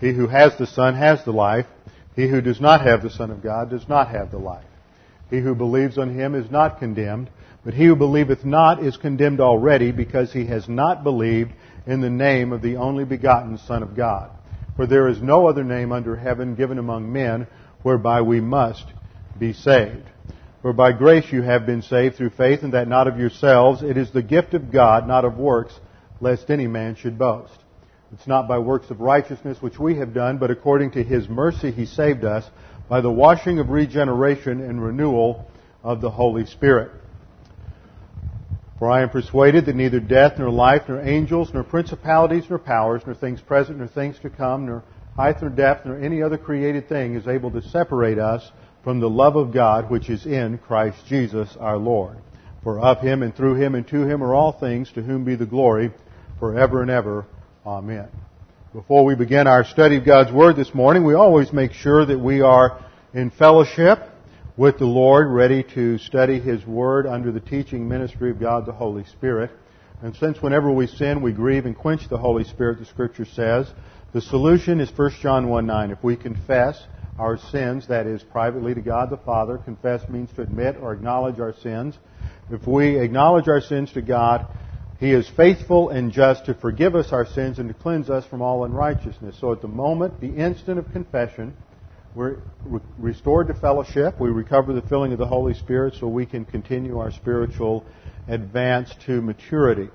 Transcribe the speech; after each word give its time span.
He 0.00 0.12
who 0.12 0.28
has 0.28 0.56
the 0.56 0.66
Son 0.66 0.94
has 0.94 1.24
the 1.24 1.32
life. 1.32 1.66
He 2.14 2.28
who 2.28 2.40
does 2.40 2.60
not 2.60 2.82
have 2.82 3.02
the 3.02 3.10
Son 3.10 3.30
of 3.30 3.42
God 3.42 3.70
does 3.70 3.88
not 3.88 4.08
have 4.08 4.30
the 4.30 4.38
life. 4.38 4.64
He 5.30 5.38
who 5.38 5.54
believes 5.54 5.98
on 5.98 6.14
him 6.14 6.34
is 6.34 6.50
not 6.50 6.78
condemned, 6.78 7.30
but 7.64 7.74
he 7.74 7.84
who 7.84 7.96
believeth 7.96 8.44
not 8.44 8.82
is 8.82 8.96
condemned 8.96 9.40
already 9.40 9.92
because 9.92 10.32
he 10.32 10.46
has 10.46 10.68
not 10.68 11.04
believed 11.04 11.52
in 11.86 12.00
the 12.00 12.10
name 12.10 12.52
of 12.52 12.62
the 12.62 12.76
only 12.76 13.04
begotten 13.04 13.58
Son 13.58 13.82
of 13.82 13.96
God. 13.96 14.30
For 14.76 14.86
there 14.86 15.08
is 15.08 15.20
no 15.20 15.48
other 15.48 15.64
name 15.64 15.92
under 15.92 16.16
heaven 16.16 16.54
given 16.54 16.78
among 16.78 17.12
men 17.12 17.46
whereby 17.82 18.22
we 18.22 18.40
must 18.40 18.84
be 19.38 19.52
saved. 19.52 20.08
For 20.62 20.72
by 20.72 20.92
grace 20.92 21.32
you 21.32 21.42
have 21.42 21.66
been 21.66 21.82
saved 21.82 22.16
through 22.16 22.30
faith, 22.30 22.62
and 22.62 22.72
that 22.72 22.88
not 22.88 23.06
of 23.06 23.18
yourselves. 23.18 23.82
It 23.82 23.96
is 23.96 24.10
the 24.10 24.22
gift 24.22 24.54
of 24.54 24.72
God, 24.72 25.06
not 25.06 25.24
of 25.24 25.36
works, 25.36 25.78
lest 26.20 26.50
any 26.50 26.66
man 26.66 26.96
should 26.96 27.18
boast. 27.18 27.58
It's 28.12 28.26
not 28.26 28.48
by 28.48 28.58
works 28.58 28.90
of 28.90 29.00
righteousness 29.00 29.60
which 29.60 29.78
we 29.78 29.96
have 29.96 30.14
done, 30.14 30.38
but 30.38 30.50
according 30.50 30.92
to 30.92 31.02
his 31.02 31.28
mercy 31.28 31.70
he 31.70 31.84
saved 31.84 32.24
us 32.24 32.48
by 32.88 33.00
the 33.00 33.10
washing 33.10 33.58
of 33.58 33.68
regeneration 33.68 34.62
and 34.62 34.82
renewal 34.82 35.46
of 35.82 36.00
the 36.00 36.10
Holy 36.10 36.46
Spirit. 36.46 36.90
For 38.78 38.90
I 38.90 39.02
am 39.02 39.10
persuaded 39.10 39.66
that 39.66 39.76
neither 39.76 40.00
death, 40.00 40.38
nor 40.38 40.50
life, 40.50 40.82
nor 40.88 41.00
angels, 41.00 41.50
nor 41.52 41.64
principalities, 41.64 42.44
nor 42.48 42.58
powers, 42.58 43.02
nor 43.04 43.14
things 43.14 43.40
present, 43.40 43.78
nor 43.78 43.88
things 43.88 44.18
to 44.20 44.30
come, 44.30 44.66
nor 44.66 44.84
height, 45.16 45.42
nor 45.42 45.50
depth, 45.50 45.84
nor 45.84 45.98
any 45.98 46.22
other 46.22 46.38
created 46.38 46.88
thing 46.88 47.14
is 47.14 47.26
able 47.26 47.50
to 47.50 47.60
separate 47.60 48.18
us 48.18 48.50
from 48.84 49.00
the 49.00 49.10
love 49.10 49.36
of 49.36 49.52
God 49.52 49.90
which 49.90 50.08
is 50.08 50.24
in 50.24 50.58
Christ 50.58 50.96
Jesus 51.08 51.56
our 51.58 51.76
Lord. 51.76 52.16
For 52.62 52.78
of 52.78 53.00
him 53.00 53.22
and 53.22 53.34
through 53.34 53.56
him 53.56 53.74
and 53.74 53.86
to 53.88 54.06
him 54.06 54.22
are 54.22 54.34
all 54.34 54.52
things, 54.52 54.92
to 54.92 55.02
whom 55.02 55.24
be 55.24 55.34
the 55.34 55.46
glory 55.46 55.90
forever 56.38 56.80
and 56.80 56.90
ever. 56.90 57.26
Amen. 57.68 58.08
Before 58.72 59.04
we 59.04 59.14
begin 59.14 59.46
our 59.46 59.62
study 59.62 59.98
of 59.98 60.06
God's 60.06 60.32
Word 60.32 60.56
this 60.56 60.72
morning, 60.72 61.04
we 61.04 61.12
always 61.12 61.52
make 61.52 61.74
sure 61.74 62.06
that 62.06 62.18
we 62.18 62.40
are 62.40 62.82
in 63.12 63.30
fellowship 63.30 63.98
with 64.56 64.78
the 64.78 64.86
Lord, 64.86 65.28
ready 65.28 65.62
to 65.74 65.98
study 65.98 66.40
His 66.40 66.64
Word 66.64 67.06
under 67.06 67.30
the 67.30 67.40
teaching 67.40 67.86
ministry 67.86 68.30
of 68.30 68.40
God 68.40 68.64
the 68.64 68.72
Holy 68.72 69.04
Spirit. 69.04 69.50
And 70.00 70.16
since 70.16 70.40
whenever 70.40 70.72
we 70.72 70.86
sin, 70.86 71.20
we 71.20 71.32
grieve 71.32 71.66
and 71.66 71.76
quench 71.76 72.08
the 72.08 72.16
Holy 72.16 72.44
Spirit, 72.44 72.78
the 72.78 72.86
Scripture 72.86 73.26
says, 73.26 73.70
the 74.14 74.22
solution 74.22 74.80
is 74.80 74.90
1 74.96 75.10
John 75.20 75.50
1 75.50 75.66
9. 75.66 75.90
If 75.90 76.02
we 76.02 76.16
confess 76.16 76.82
our 77.18 77.36
sins, 77.36 77.86
that 77.88 78.06
is, 78.06 78.22
privately 78.22 78.72
to 78.72 78.80
God 78.80 79.10
the 79.10 79.18
Father, 79.18 79.58
confess 79.58 80.08
means 80.08 80.30
to 80.36 80.40
admit 80.40 80.76
or 80.80 80.94
acknowledge 80.94 81.38
our 81.38 81.52
sins. 81.52 81.98
If 82.50 82.66
we 82.66 82.98
acknowledge 82.98 83.46
our 83.46 83.60
sins 83.60 83.92
to 83.92 84.00
God, 84.00 84.46
He 84.98 85.12
is 85.12 85.28
faithful 85.28 85.90
and 85.90 86.10
just 86.10 86.46
to 86.46 86.54
forgive 86.54 86.96
us 86.96 87.12
our 87.12 87.24
sins 87.24 87.60
and 87.60 87.68
to 87.68 87.74
cleanse 87.74 88.10
us 88.10 88.26
from 88.26 88.42
all 88.42 88.64
unrighteousness. 88.64 89.36
So 89.40 89.52
at 89.52 89.62
the 89.62 89.68
moment, 89.68 90.20
the 90.20 90.34
instant 90.34 90.78
of 90.78 90.90
confession, 90.90 91.54
we're 92.14 92.38
restored 92.98 93.46
to 93.46 93.54
fellowship. 93.54 94.20
We 94.20 94.30
recover 94.30 94.72
the 94.72 94.82
filling 94.82 95.12
of 95.12 95.18
the 95.18 95.26
Holy 95.26 95.54
Spirit 95.54 95.94
so 95.94 96.08
we 96.08 96.26
can 96.26 96.44
continue 96.44 96.98
our 96.98 97.12
spiritual 97.12 97.86
advance 98.26 98.92
to 99.06 99.22
maturity. 99.22 99.88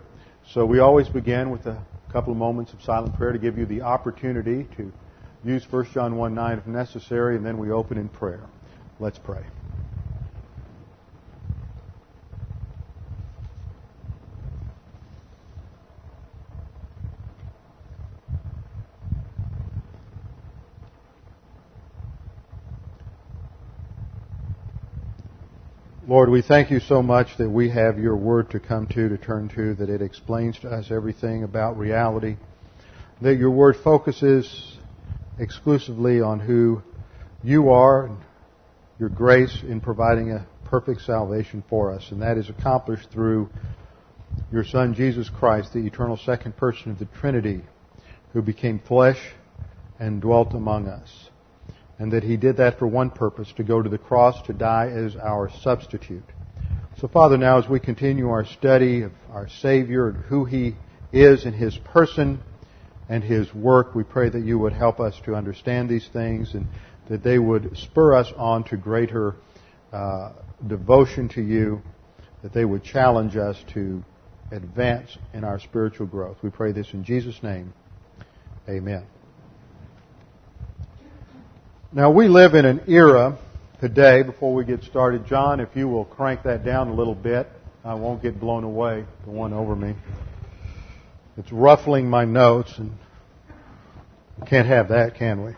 So 0.52 0.66
we 0.66 0.80
always 0.80 1.10
begin 1.10 1.50
with 1.50 1.66
a 1.66 1.84
couple 2.10 2.32
of 2.32 2.38
moments 2.38 2.72
of 2.72 2.82
silent 2.82 3.16
prayer 3.16 3.34
to 3.34 3.40
give 3.40 3.58
you 3.58 3.66
the 3.66 3.82
opportunity 3.82 4.68
to 4.78 4.92
use 5.44 5.66
1 5.70 5.88
John 5.94 6.16
1 6.16 6.34
9 6.34 6.58
if 6.60 6.68
necessary, 6.68 7.36
and 7.36 7.46
then 7.46 7.58
we 7.58 7.72
open 7.72 7.98
in 7.98 8.08
prayer. 8.08 8.44
Let's 9.00 9.20
pray. 9.20 9.44
Lord, 26.14 26.30
we 26.30 26.44
thank 26.44 26.70
you 26.70 26.80
so 26.80 27.02
much 27.02 27.38
that 27.40 27.50
we 27.50 27.72
have 27.72 27.98
your 27.98 28.16
word 28.16 28.52
to 28.52 28.60
come 28.60 28.86
to, 28.86 29.10
to 29.10 29.18
turn 29.18 29.50
to, 29.56 29.74
that 29.74 29.90
it 29.90 30.00
explains 30.00 30.60
to 30.60 30.70
us 30.70 30.92
everything 30.92 31.44
about 31.44 31.76
reality, 31.76 32.38
that 33.24 33.38
your 33.38 33.50
word 33.50 33.78
focuses 33.84 34.78
exclusively 35.40 36.22
on 36.22 36.40
who 36.40 36.84
you 37.44 37.72
are 37.72 38.12
your 39.00 39.10
grace 39.10 39.64
in 39.68 39.82
providing 39.82 40.32
a 40.32 40.46
perfect 40.66 41.02
salvation 41.02 41.64
for 41.68 41.92
us, 41.92 42.06
and 42.12 42.22
that 42.22 42.38
is 42.38 42.48
accomplished 42.48 43.10
through 43.10 43.50
your 44.52 44.64
Son, 44.64 44.94
Jesus 44.94 45.32
Christ, 45.32 45.74
the 45.74 45.80
eternal 45.80 46.18
second 46.18 46.56
person 46.56 46.92
of 46.92 47.00
the 47.00 47.06
Trinity, 47.06 47.64
who 48.34 48.44
became 48.44 48.78
flesh 48.78 49.18
and 50.00 50.22
dwelt 50.22 50.54
among 50.54 50.88
us 50.88 51.10
and 52.00 52.12
that 52.12 52.24
he 52.24 52.38
did 52.38 52.58
that 52.58 52.80
for 52.80 52.88
one 52.88 53.10
purpose, 53.10 53.52
to 53.54 53.64
go 53.64 53.82
to 53.82 53.90
the 53.90 53.98
cross 53.98 54.42
to 54.44 54.54
die 54.54 54.88
as 54.88 55.16
our 55.16 55.50
substitute. 55.62 56.24
So 57.00 57.08
Father, 57.08 57.38
now 57.38 57.58
as 57.60 57.68
we 57.68 57.80
continue 57.80 58.30
our 58.30 58.46
study 58.46 59.02
of 59.02 59.12
our 59.32 59.48
Savior 59.48 60.10
and 60.10 60.18
who 60.26 60.46
he 60.46 60.76
is 61.12 61.46
in 61.46 61.54
his 61.54 61.78
person 61.78 62.40
and 63.10 63.24
his 63.24 63.54
work, 63.54 63.94
we 63.96 64.04
pray 64.04 64.30
that 64.30 64.44
you 64.44 64.58
would 64.60 64.74
help 64.74 65.00
us 65.00 65.20
to 65.26 65.36
understand 65.36 65.90
these 65.90 66.08
things 66.08 66.54
and 66.54 66.68
that 67.10 67.24
they 67.24 67.38
would 67.38 67.78
spur 67.78 68.16
us 68.16 68.32
on 68.38 68.64
to 68.66 68.78
greater 68.78 69.36
uh, 69.92 70.32
devotion 70.66 71.30
to 71.30 71.42
you, 71.42 71.82
that 72.42 72.54
they 72.54 72.66
would 72.66 72.84
challenge 72.84 73.36
us 73.36 73.58
to 73.74 74.04
advance 74.52 75.18
in 75.34 75.44
our 75.44 75.60
spiritual 75.60 76.08
growth. 76.08 76.38
We 76.42 76.50
pray 76.50 76.72
this 76.72 76.94
in 76.94 77.04
Jesus' 77.04 77.42
name. 77.44 77.74
Amen. 78.70 79.13
Now, 81.96 82.10
we 82.10 82.28
live 82.28 82.56
in 82.56 82.66
an 82.66 82.82
era 82.88 83.38
today, 83.80 84.24
before 84.24 84.52
we 84.52 84.66
get 84.66 84.84
started, 84.84 85.28
John, 85.28 85.60
if 85.60 85.76
you 85.76 85.88
will 85.88 86.06
crank 86.06 86.42
that 86.42 86.66
down 86.66 86.88
a 86.88 86.94
little 86.96 87.14
bit, 87.14 87.48
I 87.86 87.94
won't 87.94 88.24
get 88.24 88.40
blown 88.40 88.64
away, 88.64 89.06
the 89.26 89.30
one 89.30 89.54
over 89.54 89.76
me. 89.76 89.94
It's 91.38 91.52
ruffling 91.52 92.10
my 92.10 92.26
notes, 92.26 92.76
and 92.80 92.98
we 94.40 94.48
can't 94.48 94.66
have 94.66 94.90
that, 94.90 95.14
can 95.20 95.46
we? 95.46 95.52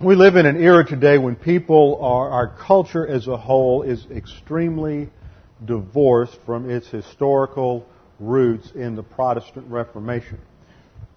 We 0.00 0.14
live 0.14 0.36
in 0.36 0.46
an 0.46 0.62
era 0.62 0.86
today 0.86 1.18
when 1.18 1.34
people 1.34 1.98
are, 2.00 2.30
our 2.30 2.46
culture 2.46 3.04
as 3.04 3.26
a 3.26 3.36
whole 3.36 3.82
is 3.82 4.06
extremely 4.08 5.10
divorced 5.64 6.38
from 6.46 6.70
its 6.70 6.86
historical 6.86 7.88
roots 8.20 8.70
in 8.70 8.94
the 8.94 9.02
Protestant 9.02 9.66
Reformation. 9.68 10.38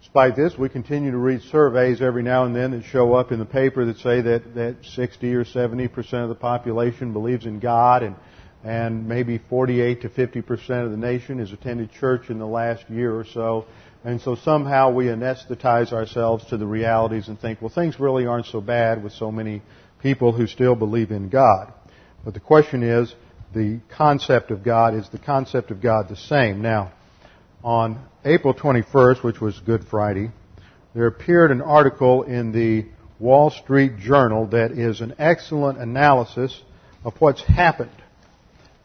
Despite 0.01 0.35
this, 0.35 0.57
we 0.57 0.69
continue 0.69 1.11
to 1.11 1.17
read 1.17 1.41
surveys 1.43 2.01
every 2.01 2.23
now 2.23 2.45
and 2.45 2.55
then 2.55 2.71
that 2.71 2.83
show 2.85 3.13
up 3.13 3.31
in 3.31 3.39
the 3.39 3.45
paper 3.45 3.85
that 3.85 3.97
say 3.97 4.21
that, 4.21 4.55
that 4.55 4.77
60 4.83 5.35
or 5.35 5.43
70 5.43 5.87
percent 5.89 6.23
of 6.23 6.29
the 6.29 6.35
population 6.35 7.11
believes 7.11 7.45
in 7.45 7.59
God 7.59 8.03
and, 8.03 8.15
and 8.63 9.07
maybe 9.07 9.37
48 9.49 10.01
to 10.01 10.09
50 10.09 10.41
percent 10.41 10.85
of 10.85 10.91
the 10.91 10.97
nation 10.97 11.39
has 11.39 11.51
attended 11.51 11.91
church 11.91 12.29
in 12.29 12.39
the 12.39 12.47
last 12.47 12.89
year 12.89 13.13
or 13.13 13.25
so. 13.25 13.65
And 14.05 14.21
so 14.21 14.35
somehow 14.35 14.91
we 14.91 15.05
anesthetize 15.05 15.91
ourselves 15.91 16.45
to 16.45 16.57
the 16.57 16.65
realities 16.65 17.27
and 17.27 17.39
think, 17.39 17.61
well, 17.61 17.69
things 17.69 17.99
really 17.99 18.25
aren't 18.25 18.45
so 18.45 18.61
bad 18.61 19.03
with 19.03 19.11
so 19.11 19.29
many 19.31 19.61
people 20.01 20.31
who 20.31 20.47
still 20.47 20.75
believe 20.75 21.11
in 21.11 21.27
God. 21.27 21.73
But 22.23 22.33
the 22.33 22.39
question 22.39 22.83
is, 22.83 23.13
the 23.53 23.81
concept 23.89 24.51
of 24.51 24.63
God, 24.63 24.93
is 24.95 25.09
the 25.09 25.19
concept 25.19 25.71
of 25.71 25.81
God 25.81 26.07
the 26.07 26.15
same? 26.15 26.61
Now, 26.61 26.93
on 27.63 27.99
April 28.23 28.53
21st, 28.53 29.23
which 29.23 29.41
was 29.41 29.59
Good 29.59 29.85
Friday, 29.89 30.31
there 30.93 31.07
appeared 31.07 31.51
an 31.51 31.61
article 31.61 32.23
in 32.23 32.51
the 32.51 32.85
Wall 33.19 33.49
Street 33.49 33.97
Journal 33.97 34.47
that 34.47 34.71
is 34.71 35.01
an 35.01 35.15
excellent 35.19 35.77
analysis 35.77 36.61
of 37.03 37.13
what's 37.19 37.41
happened 37.41 37.91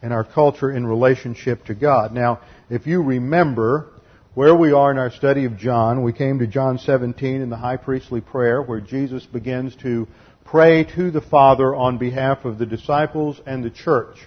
in 0.01 0.11
our 0.11 0.23
culture 0.23 0.69
in 0.69 0.85
relationship 0.85 1.65
to 1.65 1.73
God. 1.73 2.13
Now, 2.13 2.41
if 2.69 2.85
you 2.85 3.01
remember 3.01 3.87
where 4.33 4.53
we 4.53 4.73
are 4.73 4.91
in 4.91 4.97
our 4.97 5.11
study 5.11 5.45
of 5.45 5.57
John, 5.57 6.03
we 6.03 6.11
came 6.11 6.39
to 6.39 6.47
John 6.47 6.77
17 6.77 7.41
in 7.41 7.49
the 7.49 7.55
high 7.55 7.77
priestly 7.77 8.19
prayer 8.19 8.61
where 8.61 8.81
Jesus 8.81 9.25
begins 9.25 9.75
to 9.77 10.07
pray 10.43 10.83
to 10.95 11.11
the 11.11 11.21
Father 11.21 11.73
on 11.73 11.97
behalf 11.97 12.43
of 12.43 12.57
the 12.57 12.65
disciples 12.65 13.39
and 13.45 13.63
the 13.63 13.69
church 13.69 14.17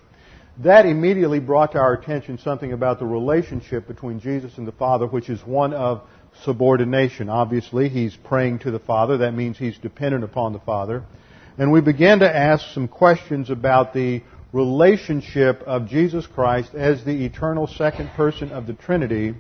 that 0.58 0.87
immediately 0.87 1.38
brought 1.38 1.72
to 1.72 1.78
our 1.78 1.93
attention 1.93 2.38
something 2.38 2.72
about 2.72 2.99
the 2.99 3.06
relationship 3.06 3.87
between 3.87 4.20
Jesus 4.20 4.58
and 4.58 4.66
the 4.66 4.72
Father, 4.72 5.06
which 5.06 5.28
is 5.28 5.40
one 5.44 5.72
of 5.72 6.02
subordination. 6.44 7.28
Obviously, 7.28 7.88
he's 7.88 8.16
praying 8.16 8.60
to 8.60 8.70
the 8.70 8.78
Father. 8.78 9.19
That 9.19 9.34
means 9.34 9.56
he's 9.56 9.78
dependent 9.78 10.25
upon 10.25 10.52
the 10.52 10.58
Father. 10.58 11.05
And 11.58 11.70
we 11.72 11.81
began 11.81 12.20
to 12.20 12.37
ask 12.37 12.64
some 12.75 12.88
questions 12.88 13.50
about 13.50 13.94
the 13.94 14.22
relationship 14.52 15.62
of 15.62 15.88
Jesus 15.88 16.26
Christ 16.26 16.75
as 16.75 17.05
the 17.05 17.25
eternal 17.25 17.66
second 17.66 18.08
person 18.10 18.50
of 18.50 18.66
the 18.66 18.75
Trinity 18.75 19.34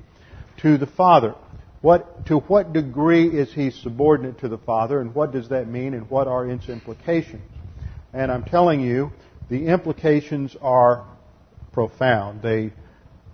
to 0.58 0.78
the 0.78 0.86
Father. 0.86 1.34
What, 1.80 2.26
to 2.26 2.38
what 2.38 2.72
degree 2.72 3.28
is 3.28 3.52
he 3.52 3.70
subordinate 3.70 4.40
to 4.40 4.48
the 4.48 4.58
Father, 4.58 5.00
and 5.00 5.14
what 5.14 5.32
does 5.32 5.48
that 5.50 5.68
mean, 5.68 5.94
and 5.94 6.10
what 6.10 6.26
are 6.26 6.48
its 6.48 6.68
implications? 6.68 7.42
And 8.12 8.32
I'm 8.32 8.44
telling 8.44 8.80
you, 8.80 9.12
the 9.48 9.66
implications 9.66 10.56
are 10.60 11.06
profound. 11.72 12.42
They 12.42 12.72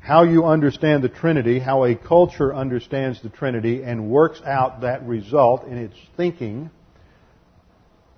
how 0.05 0.23
you 0.23 0.45
understand 0.45 1.03
the 1.03 1.09
Trinity, 1.09 1.59
how 1.59 1.85
a 1.85 1.95
culture 1.95 2.55
understands 2.55 3.23
the 3.23 3.31
Trinity 3.31 3.83
and 3.83 4.11
works 4.11 4.39
out 4.45 4.83
that 4.83 5.03
result 5.07 5.65
in 5.65 5.79
its 5.79 5.97
thinking 6.15 6.71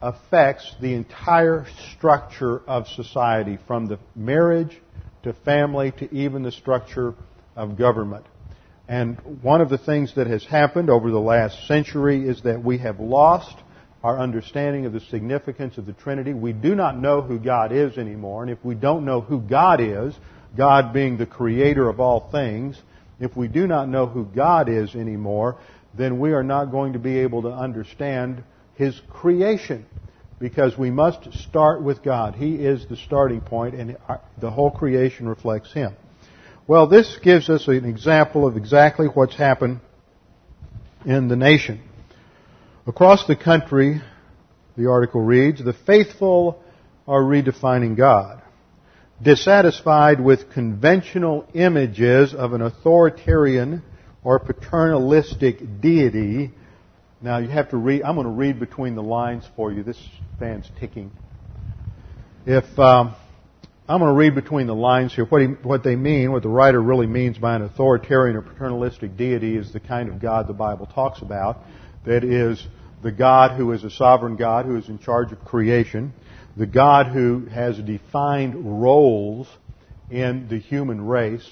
affects 0.03 0.75
the 0.81 0.95
entire 0.95 1.65
structure 1.93 2.61
of 2.67 2.89
society 2.89 3.57
from 3.69 3.87
the 3.87 4.01
marriage 4.17 4.77
to 5.23 5.33
family 5.33 5.93
to 5.93 6.13
even 6.13 6.43
the 6.43 6.51
structure 6.51 7.15
of 7.55 7.79
government. 7.79 8.27
And 8.89 9.19
one 9.43 9.61
of 9.61 9.69
the 9.69 9.79
things 9.79 10.13
that 10.17 10.27
has 10.27 10.45
happened 10.45 10.91
over 10.91 11.11
the 11.11 11.21
last 11.21 11.69
century 11.69 12.29
is 12.29 12.43
that 12.43 12.65
we 12.65 12.79
have 12.79 12.99
lost 12.99 13.57
our 14.07 14.21
understanding 14.21 14.87
of 14.87 14.93
the 14.93 15.01
significance 15.01 15.79
of 15.79 15.85
the 15.85 15.93
Trinity. 15.93 16.33
We 16.33 16.53
do 16.53 16.77
not 16.77 16.97
know 16.97 17.23
who 17.23 17.41
God 17.41 17.73
is 17.73 17.99
anymore. 17.99 18.43
And 18.45 18.53
if 18.53 18.65
we 18.65 18.77
don't 18.77 19.05
know 19.05 19.21
who 19.21 19.41
God 19.41 19.81
is, 19.81 20.15
God 20.57 20.93
being 20.93 21.17
the 21.17 21.27
creator 21.27 21.89
of 21.89 21.99
all 21.99 22.31
things, 22.31 22.81
if 23.19 23.37
we 23.37 23.49
do 23.49 23.67
not 23.67 23.89
know 23.89 24.07
who 24.07 24.25
God 24.25 24.69
is 24.69 24.95
anymore, 24.95 25.59
then 25.93 26.21
we 26.21 26.35
are 26.35 26.45
not 26.45 26.67
going 26.67 26.93
to 26.93 27.01
be 27.01 27.19
able 27.19 27.43
to 27.43 27.49
understand 27.49 28.45
His 28.77 28.97
creation. 29.11 29.87
Because 30.39 30.79
we 30.79 30.93
must 30.93 31.33
start 31.49 31.83
with 31.83 32.05
God. 32.05 32.37
He 32.37 32.55
is 32.55 32.87
the 32.87 32.97
starting 32.97 33.41
point, 33.41 33.75
and 33.75 33.97
the 34.39 34.51
whole 34.53 34.71
creation 34.71 35.29
reflects 35.29 35.73
Him. 35.73 35.97
Well, 36.69 36.87
this 36.87 37.19
gives 37.25 37.51
us 37.51 37.67
an 37.67 37.85
example 37.85 38.47
of 38.47 38.57
exactly 38.57 39.09
what's 39.09 39.35
happened 39.35 39.81
in 41.05 41.27
the 41.27 41.37
nation. 41.37 41.81
Across 42.87 43.27
the 43.27 43.37
country, 43.37 44.01
the 44.77 44.89
article 44.89 45.21
reads, 45.21 45.63
the 45.63 45.73
faithful 45.73 46.63
are 47.07 47.23
redefining 47.23 47.97
God 47.97 48.43
dissatisfied 49.23 50.21
with 50.21 50.51
conventional 50.53 51.49
images 51.55 52.35
of 52.35 52.53
an 52.53 52.63
authoritarian 52.63 53.83
or 54.23 54.39
paternalistic 54.39 55.81
deity. 55.81 56.53
Now 57.21 57.39
you 57.39 57.49
have 57.49 57.71
to 57.71 57.77
read, 57.77 58.03
I'm 58.03 58.15
going 58.15 58.27
to 58.27 58.33
read 58.33 58.61
between 58.61 58.95
the 58.95 59.03
lines 59.03 59.45
for 59.57 59.73
you. 59.73 59.83
This 59.83 59.99
fan's 60.39 60.71
ticking. 60.79 61.11
If, 62.45 62.79
um, 62.79 63.15
I'm 63.89 64.01
going 64.01 64.13
to 64.13 64.19
read 64.19 64.35
between 64.35 64.67
the 64.67 64.75
lines 64.75 65.15
here. 65.15 65.25
What, 65.25 65.41
he, 65.41 65.47
what 65.47 65.83
they 65.83 65.97
mean, 65.97 66.33
what 66.33 66.43
the 66.43 66.49
writer 66.49 66.81
really 66.83 67.07
means 67.07 67.39
by 67.39 67.57
an 67.57 67.63
authoritarian 67.63 68.37
or 68.37 68.43
paternalistic 68.43 69.17
deity 69.17 69.57
is 69.57 69.73
the 69.73 69.81
kind 69.81 70.09
of 70.09 70.21
God 70.21 70.47
the 70.47 70.53
Bible 70.53 70.87
talks 70.87 71.23
about. 71.23 71.59
That 72.05 72.23
is 72.23 72.65
the 73.03 73.13
God 73.13 73.57
who 73.57 73.73
is 73.73 73.85
a 73.85 73.91
sovereign 73.91 74.37
God 74.37 74.67
who 74.67 74.77
is 74.77 74.89
in 74.89 74.99
charge 74.99 75.33
of 75.33 75.45
creation 75.45 76.13
the 76.57 76.67
God 76.67 77.09
who 77.09 77.45
has 77.53 77.79
defined 77.79 78.81
roles 78.81 79.47
in 80.11 80.49
the 80.49 80.59
human 80.59 81.07
race, 81.07 81.47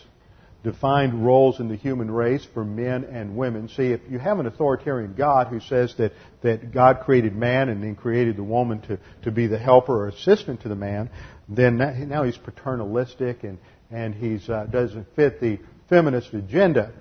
defined 0.62 1.26
roles 1.26 1.60
in 1.60 1.68
the 1.68 1.76
human 1.76 2.10
race 2.10 2.46
for 2.54 2.64
men 2.64 3.04
and 3.04 3.36
women. 3.36 3.68
See, 3.68 3.88
if 3.88 4.00
you 4.08 4.18
have 4.18 4.38
an 4.38 4.46
authoritarian 4.46 5.14
God 5.14 5.48
who 5.48 5.60
says 5.60 5.94
that, 5.98 6.12
that 6.40 6.72
God 6.72 7.00
created 7.04 7.36
man 7.36 7.68
and 7.68 7.82
then 7.82 7.96
created 7.96 8.36
the 8.36 8.42
woman 8.42 8.80
to, 8.82 8.98
to 9.24 9.30
be 9.30 9.46
the 9.46 9.58
helper 9.58 10.04
or 10.04 10.08
assistant 10.08 10.62
to 10.62 10.68
the 10.68 10.74
man, 10.74 11.10
then 11.50 11.76
now 12.08 12.22
he's 12.22 12.38
paternalistic 12.38 13.44
and, 13.44 13.58
and 13.90 14.14
he 14.14 14.40
uh, 14.50 14.64
doesn't 14.64 15.14
fit 15.14 15.38
the 15.38 15.58
feminist 15.90 16.32
agenda. 16.32 16.92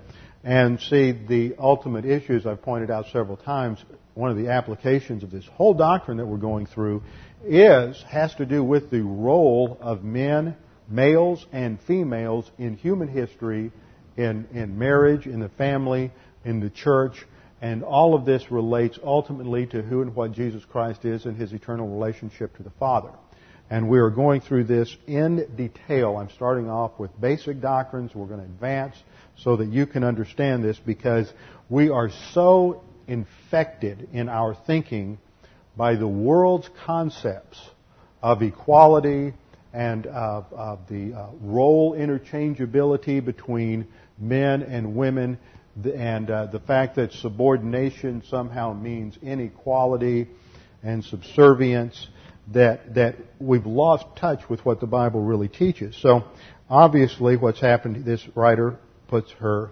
And 0.42 0.78
see, 0.78 1.12
the 1.12 1.54
ultimate 1.58 2.04
issue, 2.04 2.34
as 2.34 2.44
I've 2.44 2.60
pointed 2.60 2.90
out 2.90 3.06
several 3.10 3.38
times, 3.38 3.82
one 4.14 4.30
of 4.30 4.36
the 4.36 4.48
applications 4.48 5.22
of 5.22 5.30
this 5.30 5.46
whole 5.46 5.74
doctrine 5.74 6.18
that 6.18 6.26
we're 6.26 6.36
going 6.36 6.66
through 6.66 7.02
is, 7.44 8.02
has 8.08 8.34
to 8.36 8.46
do 8.46 8.62
with 8.62 8.90
the 8.90 9.02
role 9.02 9.76
of 9.80 10.04
men, 10.04 10.56
males 10.88 11.44
and 11.52 11.80
females 11.82 12.50
in 12.58 12.76
human 12.76 13.08
history, 13.08 13.72
in, 14.16 14.46
in 14.52 14.78
marriage, 14.78 15.26
in 15.26 15.40
the 15.40 15.48
family, 15.50 16.12
in 16.44 16.60
the 16.60 16.70
church, 16.70 17.24
and 17.60 17.82
all 17.82 18.14
of 18.14 18.24
this 18.24 18.50
relates 18.50 18.98
ultimately 19.02 19.66
to 19.66 19.82
who 19.82 20.02
and 20.02 20.14
what 20.14 20.32
Jesus 20.32 20.64
Christ 20.64 21.04
is 21.04 21.24
and 21.24 21.36
his 21.36 21.52
eternal 21.52 21.88
relationship 21.88 22.56
to 22.56 22.62
the 22.62 22.72
Father. 22.78 23.10
And 23.70 23.88
we 23.88 23.98
are 23.98 24.10
going 24.10 24.42
through 24.42 24.64
this 24.64 24.94
in 25.06 25.46
detail. 25.56 26.18
I'm 26.18 26.28
starting 26.30 26.68
off 26.68 26.98
with 26.98 27.18
basic 27.18 27.62
doctrines. 27.62 28.14
We're 28.14 28.26
going 28.26 28.40
to 28.40 28.46
advance 28.46 28.94
so 29.38 29.56
that 29.56 29.68
you 29.68 29.86
can 29.86 30.04
understand 30.04 30.62
this 30.62 30.78
because 30.78 31.32
we 31.70 31.88
are 31.88 32.10
so 32.32 32.82
infected 33.08 34.08
in 34.12 34.28
our 34.28 34.54
thinking 34.66 35.18
by 35.76 35.96
the 35.96 36.08
world's 36.08 36.68
concepts 36.84 37.60
of 38.22 38.42
equality 38.42 39.34
and 39.72 40.06
of, 40.06 40.46
of 40.52 40.78
the 40.88 41.12
uh, 41.12 41.26
role 41.40 41.94
interchangeability 41.94 43.24
between 43.24 43.86
men 44.18 44.62
and 44.62 44.94
women 44.94 45.38
and 45.82 46.30
uh, 46.30 46.46
the 46.46 46.60
fact 46.60 46.96
that 46.96 47.12
subordination 47.12 48.22
somehow 48.28 48.72
means 48.72 49.18
inequality 49.22 50.28
and 50.82 51.04
subservience 51.04 52.08
that 52.52 52.94
that 52.94 53.16
we've 53.40 53.66
lost 53.66 54.04
touch 54.16 54.48
with 54.48 54.64
what 54.64 54.78
the 54.80 54.86
Bible 54.86 55.20
really 55.20 55.48
teaches. 55.48 55.96
So 56.00 56.24
obviously 56.68 57.36
what's 57.36 57.60
happened 57.60 58.04
this 58.04 58.24
writer 58.36 58.78
puts 59.08 59.32
her 59.32 59.70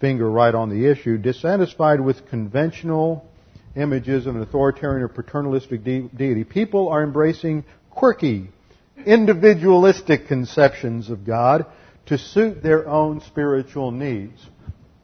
finger 0.00 0.30
right 0.30 0.54
on 0.54 0.68
the 0.68 0.86
issue 0.86 1.16
dissatisfied 1.18 2.00
with 2.00 2.28
conventional 2.28 3.26
images 3.76 4.26
of 4.26 4.36
an 4.36 4.42
authoritarian 4.42 5.02
or 5.02 5.08
paternalistic 5.08 5.84
de- 5.84 6.08
deity. 6.16 6.44
People 6.44 6.88
are 6.88 7.02
embracing 7.02 7.64
quirky, 7.90 8.48
individualistic 9.04 10.26
conceptions 10.26 11.10
of 11.10 11.24
God 11.24 11.66
to 12.06 12.18
suit 12.18 12.62
their 12.62 12.88
own 12.88 13.20
spiritual 13.20 13.90
needs. 13.90 14.40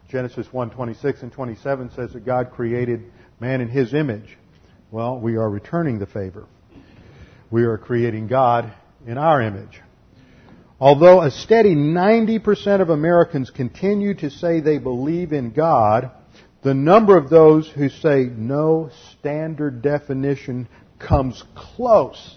Genesis 0.08 0.46
1:26 0.52 1.22
and 1.22 1.32
27 1.32 1.90
says 1.90 2.12
that 2.12 2.24
God 2.24 2.50
created 2.50 3.04
man 3.40 3.60
in 3.60 3.68
his 3.68 3.94
image. 3.94 4.38
Well, 4.90 5.18
we 5.18 5.36
are 5.36 5.48
returning 5.48 5.98
the 5.98 6.06
favor. 6.06 6.46
We 7.50 7.64
are 7.64 7.78
creating 7.78 8.28
God 8.28 8.72
in 9.06 9.18
our 9.18 9.40
image. 9.40 9.80
Although 10.82 11.22
a 11.22 11.30
steady 11.30 11.76
90% 11.76 12.80
of 12.80 12.90
Americans 12.90 13.50
continue 13.50 14.14
to 14.14 14.30
say 14.30 14.58
they 14.58 14.78
believe 14.78 15.32
in 15.32 15.52
God, 15.52 16.10
the 16.64 16.74
number 16.74 17.16
of 17.16 17.30
those 17.30 17.68
who 17.68 17.88
say 17.88 18.24
no 18.24 18.90
standard 19.12 19.80
definition 19.80 20.66
comes 20.98 21.44
close 21.54 22.36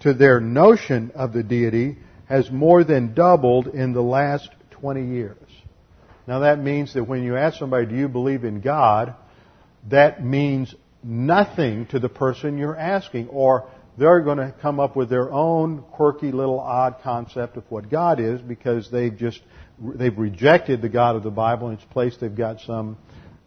to 0.00 0.12
their 0.12 0.40
notion 0.40 1.12
of 1.14 1.32
the 1.32 1.44
deity 1.44 1.98
has 2.28 2.50
more 2.50 2.82
than 2.82 3.14
doubled 3.14 3.68
in 3.68 3.92
the 3.92 4.02
last 4.02 4.50
20 4.72 5.06
years. 5.06 5.48
Now 6.26 6.40
that 6.40 6.58
means 6.58 6.94
that 6.94 7.04
when 7.04 7.22
you 7.22 7.36
ask 7.36 7.56
somebody, 7.56 7.86
do 7.86 7.94
you 7.94 8.08
believe 8.08 8.42
in 8.42 8.62
God? 8.62 9.14
That 9.88 10.24
means 10.24 10.74
nothing 11.04 11.86
to 11.86 12.00
the 12.00 12.08
person 12.08 12.58
you're 12.58 12.76
asking, 12.76 13.28
or 13.28 13.70
they're 14.00 14.22
going 14.22 14.38
to 14.38 14.54
come 14.62 14.80
up 14.80 14.96
with 14.96 15.10
their 15.10 15.30
own 15.30 15.82
quirky 15.92 16.32
little 16.32 16.58
odd 16.58 16.96
concept 17.02 17.58
of 17.58 17.64
what 17.70 17.90
God 17.90 18.18
is 18.18 18.40
because 18.40 18.90
they've 18.90 19.14
just, 19.14 19.42
they've 19.78 20.16
rejected 20.16 20.80
the 20.80 20.88
God 20.88 21.16
of 21.16 21.22
the 21.22 21.30
Bible. 21.30 21.68
In 21.68 21.74
its 21.74 21.84
place, 21.84 22.16
they've 22.18 22.34
got 22.34 22.62
some 22.62 22.96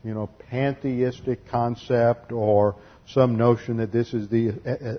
you 0.04 0.14
know, 0.14 0.30
pantheistic 0.52 1.48
concept 1.48 2.32
or 2.32 2.76
some 3.08 3.36
notion 3.36 3.78
that 3.78 3.92
this 3.92 4.14
is 4.14 4.30
the 4.30 4.54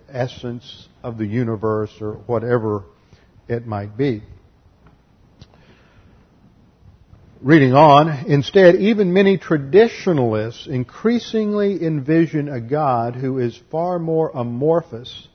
essence 0.09 0.89
of 1.05 1.19
the 1.19 1.27
universe 1.27 1.93
or 2.01 2.15
whatever 2.27 2.83
it 3.47 3.65
might 3.65 3.97
be. 3.97 4.25
Reading 7.41 7.75
on, 7.75 8.27
instead, 8.27 8.75
even 8.75 9.13
many 9.13 9.39
traditionalists 9.39 10.67
increasingly 10.67 11.81
envision 11.81 12.49
a 12.49 12.61
God 12.61 13.15
who 13.15 13.39
is 13.39 13.57
far 13.71 14.01
more 14.01 14.31
amorphous, 14.35 15.29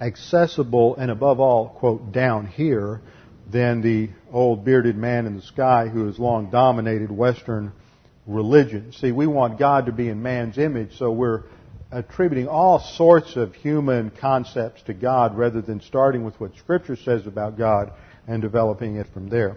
accessible, 0.00 0.96
and 0.96 1.10
above 1.10 1.40
all, 1.40 1.68
quote, 1.68 2.12
down 2.12 2.46
here, 2.46 3.00
than 3.50 3.82
the 3.82 4.10
old 4.32 4.64
bearded 4.64 4.96
man 4.96 5.26
in 5.26 5.36
the 5.36 5.42
sky 5.42 5.88
who 5.88 6.06
has 6.06 6.18
long 6.18 6.50
dominated 6.50 7.10
Western 7.10 7.72
religion. 8.26 8.92
See, 8.92 9.12
we 9.12 9.26
want 9.26 9.58
God 9.58 9.86
to 9.86 9.92
be 9.92 10.08
in 10.08 10.22
man's 10.22 10.56
image, 10.56 10.96
so 10.96 11.10
we're 11.10 11.42
attributing 11.90 12.46
all 12.46 12.78
sorts 12.78 13.36
of 13.36 13.54
human 13.54 14.10
concepts 14.10 14.82
to 14.82 14.94
God 14.94 15.36
rather 15.36 15.60
than 15.60 15.80
starting 15.80 16.24
with 16.24 16.38
what 16.40 16.56
Scripture 16.56 16.96
says 16.96 17.26
about 17.26 17.58
God 17.58 17.92
and 18.28 18.40
developing 18.40 18.96
it 18.96 19.08
from 19.12 19.28
there. 19.28 19.56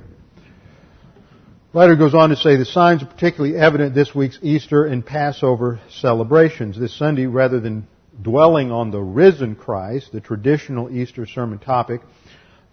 Letter 1.74 1.96
goes 1.96 2.14
on 2.14 2.30
to 2.30 2.36
say 2.36 2.56
the 2.56 2.66
signs 2.66 3.02
are 3.02 3.08
particularly 3.08 3.56
evident 3.56 3.96
this 3.96 4.14
week's 4.14 4.38
Easter 4.42 4.86
and 4.86 5.06
Passover 5.06 5.80
celebrations. 5.90 6.80
This 6.80 6.96
Sunday, 6.98 7.26
rather 7.26 7.60
than 7.60 7.88
dwelling 8.22 8.72
on 8.72 8.92
the 8.92 9.02
risen 9.02 9.56
Christ, 9.56 10.12
the 10.12 10.22
traditional 10.22 10.90
Easter 10.90 11.26
sermon 11.26 11.60
topic, 11.60 12.02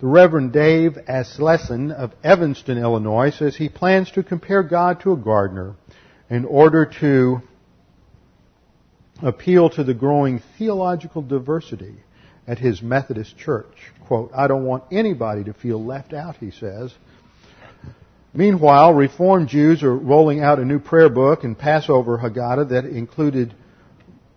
the 0.01 0.07
Reverend 0.07 0.53
Dave 0.53 0.99
Asleson 1.09 1.93
of 1.93 2.13
Evanston, 2.25 2.79
Illinois 2.79 3.31
says 3.31 3.57
he 3.57 3.69
plans 3.69 4.11
to 4.13 4.23
compare 4.23 4.63
God 4.63 5.01
to 5.01 5.13
a 5.13 5.17
gardener 5.17 5.75
in 6.31 6.45
order 6.45 6.87
to 7.01 7.43
appeal 9.23 9.69
to 9.71 9.85
the 9.85 9.95
growing 9.95 10.41
theological 10.59 11.21
diversity 11.21 11.97
at 12.47 12.59
his 12.59 12.81
Methodist 12.81 13.37
church. 13.37 13.93
Quote, 14.07 14.31
I 14.35 14.47
don't 14.47 14.65
want 14.65 14.85
anybody 14.91 15.45
to 15.45 15.53
feel 15.53 15.85
left 15.85 16.13
out, 16.13 16.37
he 16.37 16.51
says. 16.51 16.95
Meanwhile, 18.33 18.95
Reformed 18.95 19.49
Jews 19.49 19.83
are 19.83 19.95
rolling 19.95 20.41
out 20.41 20.59
a 20.59 20.65
new 20.65 20.79
prayer 20.79 21.11
book 21.11 21.45
and 21.45 21.59
Passover 21.59 22.17
Haggadah 22.19 22.71
that 22.71 22.85
included, 22.85 23.55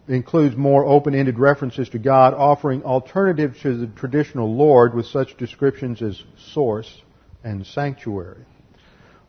includes 0.07 0.55
more 0.55 0.85
open-ended 0.85 1.39
references 1.39 1.89
to 1.89 1.99
God, 1.99 2.33
offering 2.33 2.83
alternatives 2.83 3.61
to 3.61 3.77
the 3.77 3.87
traditional 3.87 4.55
Lord 4.55 4.93
with 4.93 5.05
such 5.05 5.37
descriptions 5.37 6.01
as 6.01 6.21
source 6.53 7.01
and 7.43 7.65
sanctuary. 7.65 8.45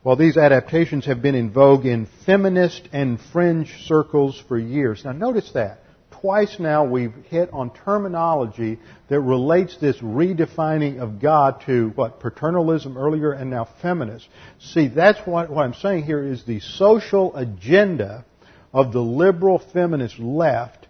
While 0.02 0.16
these 0.16 0.36
adaptations 0.36 1.06
have 1.06 1.22
been 1.22 1.34
in 1.34 1.50
vogue 1.50 1.86
in 1.86 2.06
feminist 2.26 2.88
and 2.92 3.18
fringe 3.32 3.74
circles 3.86 4.40
for 4.48 4.58
years. 4.58 5.02
Now 5.04 5.12
notice 5.12 5.50
that. 5.54 5.80
Twice 6.20 6.58
now 6.58 6.84
we've 6.84 7.14
hit 7.28 7.50
on 7.52 7.70
terminology 7.70 8.78
that 9.08 9.20
relates 9.20 9.76
this 9.78 9.96
redefining 9.98 10.98
of 10.98 11.20
God 11.20 11.62
to 11.66 11.90
what? 11.94 12.20
Paternalism 12.20 12.96
earlier 12.96 13.32
and 13.32 13.50
now 13.50 13.68
feminist. 13.82 14.28
See, 14.58 14.88
that's 14.88 15.18
what, 15.26 15.50
what 15.50 15.64
I'm 15.64 15.74
saying 15.74 16.04
here 16.04 16.22
is 16.22 16.44
the 16.44 16.60
social 16.60 17.34
agenda 17.36 18.24
of 18.74 18.92
the 18.92 19.00
liberal 19.00 19.58
feminist 19.72 20.18
left 20.18 20.88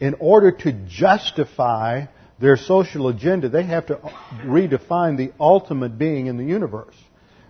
in 0.00 0.14
order 0.18 0.50
to 0.50 0.72
justify 0.72 2.06
their 2.40 2.56
social 2.56 3.08
agenda, 3.08 3.48
they 3.48 3.64
have 3.64 3.86
to 3.86 3.96
redefine 4.44 5.16
the 5.16 5.32
ultimate 5.38 5.98
being 5.98 6.26
in 6.26 6.38
the 6.38 6.44
universe. 6.44 6.94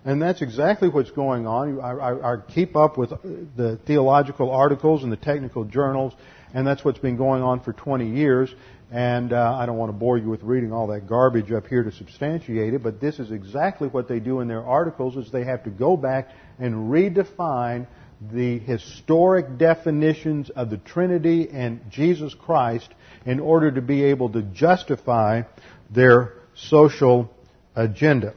And 0.03 0.21
that's 0.21 0.41
exactly 0.41 0.89
what's 0.89 1.11
going 1.11 1.47
on. 1.47 1.79
I, 1.79 1.91
I, 1.91 2.33
I, 2.33 2.37
keep 2.53 2.75
up 2.75 2.97
with 2.97 3.09
the 3.55 3.79
theological 3.85 4.49
articles 4.49 5.03
and 5.03 5.11
the 5.11 5.17
technical 5.17 5.65
journals, 5.65 6.13
and 6.53 6.65
that's 6.65 6.83
what's 6.83 6.99
been 6.99 7.17
going 7.17 7.43
on 7.43 7.61
for 7.61 7.73
20 7.73 8.09
years. 8.09 8.53
And 8.91 9.33
uh, 9.33 9.55
I 9.59 9.65
don't 9.67 9.77
want 9.77 9.89
to 9.89 9.97
bore 9.97 10.17
you 10.17 10.29
with 10.29 10.41
reading 10.41 10.73
all 10.73 10.87
that 10.87 11.07
garbage 11.07 11.51
up 11.51 11.67
here 11.67 11.83
to 11.83 11.91
substantiate 11.91 12.73
it, 12.73 12.81
but 12.81 12.99
this 12.99 13.19
is 13.19 13.29
exactly 13.31 13.87
what 13.87 14.07
they 14.07 14.19
do 14.19 14.39
in 14.39 14.47
their 14.47 14.65
articles: 14.65 15.15
is 15.15 15.31
they 15.31 15.43
have 15.43 15.63
to 15.65 15.69
go 15.69 15.95
back 15.95 16.29
and 16.57 16.89
redefine 16.89 17.85
the 18.21 18.59
historic 18.59 19.57
definitions 19.57 20.49
of 20.49 20.69
the 20.69 20.77
Trinity 20.77 21.49
and 21.51 21.81
Jesus 21.89 22.33
Christ 22.33 22.89
in 23.25 23.39
order 23.39 23.71
to 23.71 23.81
be 23.81 24.03
able 24.05 24.29
to 24.29 24.41
justify 24.41 25.43
their 25.89 26.33
social 26.53 27.29
agenda. 27.75 28.33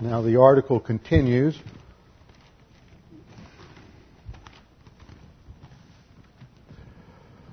Now 0.00 0.22
the 0.22 0.40
article 0.40 0.80
continues. 0.80 1.58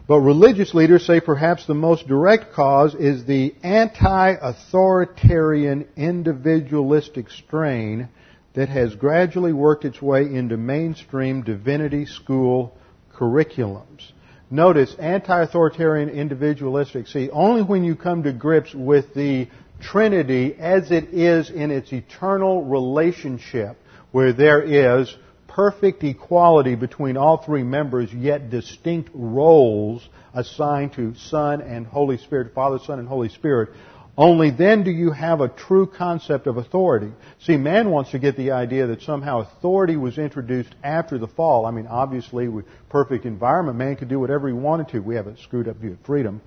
But 0.07 0.19
religious 0.19 0.75
leaders 0.75 1.05
say 1.05 1.19
perhaps 1.19 1.65
the 1.65 1.74
most 1.74 2.07
direct 2.07 2.53
cause 2.53 2.93
is 2.93 3.25
the 3.25 3.55
anti-authoritarian 3.63 5.88
individualistic 5.95 7.31
strain 7.31 8.09
that 8.55 8.69
has 8.69 8.95
gradually 8.95 9.53
worked 9.53 9.85
its 9.85 10.01
way 10.01 10.21
into 10.21 10.57
mainstream 10.57 11.43
divinity 11.43 12.05
school 12.05 12.75
curriculums. 13.13 14.12
Notice 14.50 14.95
anti-authoritarian 14.95 16.09
individualistic. 16.09 17.07
See, 17.07 17.29
only 17.29 17.63
when 17.63 17.83
you 17.83 17.95
come 17.95 18.24
to 18.24 18.33
grips 18.33 18.74
with 18.74 19.13
the 19.13 19.47
Trinity 19.81 20.55
as 20.57 20.91
it 20.91 21.09
is 21.13 21.50
in 21.50 21.69
its 21.69 21.91
eternal 21.91 22.63
relationship, 22.63 23.77
where 24.12 24.31
there 24.31 24.62
is 24.62 25.13
perfect 25.47 26.03
equality 26.03 26.75
between 26.75 27.17
all 27.17 27.38
three 27.38 27.63
members, 27.63 28.13
yet 28.13 28.50
distinct 28.50 29.09
roles 29.13 30.07
assigned 30.33 30.93
to 30.93 31.13
Son 31.15 31.62
and 31.62 31.85
Holy 31.85 32.17
Spirit, 32.17 32.53
Father, 32.53 32.79
Son, 32.85 33.00
and 33.00 33.07
Holy 33.07 33.29
Spirit, 33.29 33.69
only 34.17 34.50
then 34.50 34.84
do 34.84 34.91
you 34.91 35.12
have 35.12 35.41
a 35.41 35.50
true 35.50 35.88
concept 35.88 36.48
of 36.48 36.55
authority. 36.55 37.12
See, 37.41 37.57
man 37.57 37.89
wants 37.89 38.12
to 38.12 38.19
get 38.19 38.38
the 38.38 38.51
idea 38.51 38.88
that 38.88 39.01
somehow 39.01 39.41
authority 39.41 39.98
was 39.98 40.17
introduced 40.17 40.74
after 40.84 41.17
the 41.17 41.27
fall. 41.27 41.65
I 41.65 41.72
mean, 41.72 41.88
obviously, 41.88 42.48
with 42.48 42.65
perfect 42.89 43.25
environment, 43.25 43.77
man 43.77 43.98
could 43.98 44.07
do 44.07 44.19
whatever 44.19 44.48
he 44.48 44.53
wanted 44.53 44.89
to. 44.89 45.00
We 45.00 45.15
have 45.15 45.27
a 45.27 45.38
screwed 45.38 45.67
up 45.67 45.77
view 45.77 45.93
of 45.93 46.00
freedom. 46.05 46.41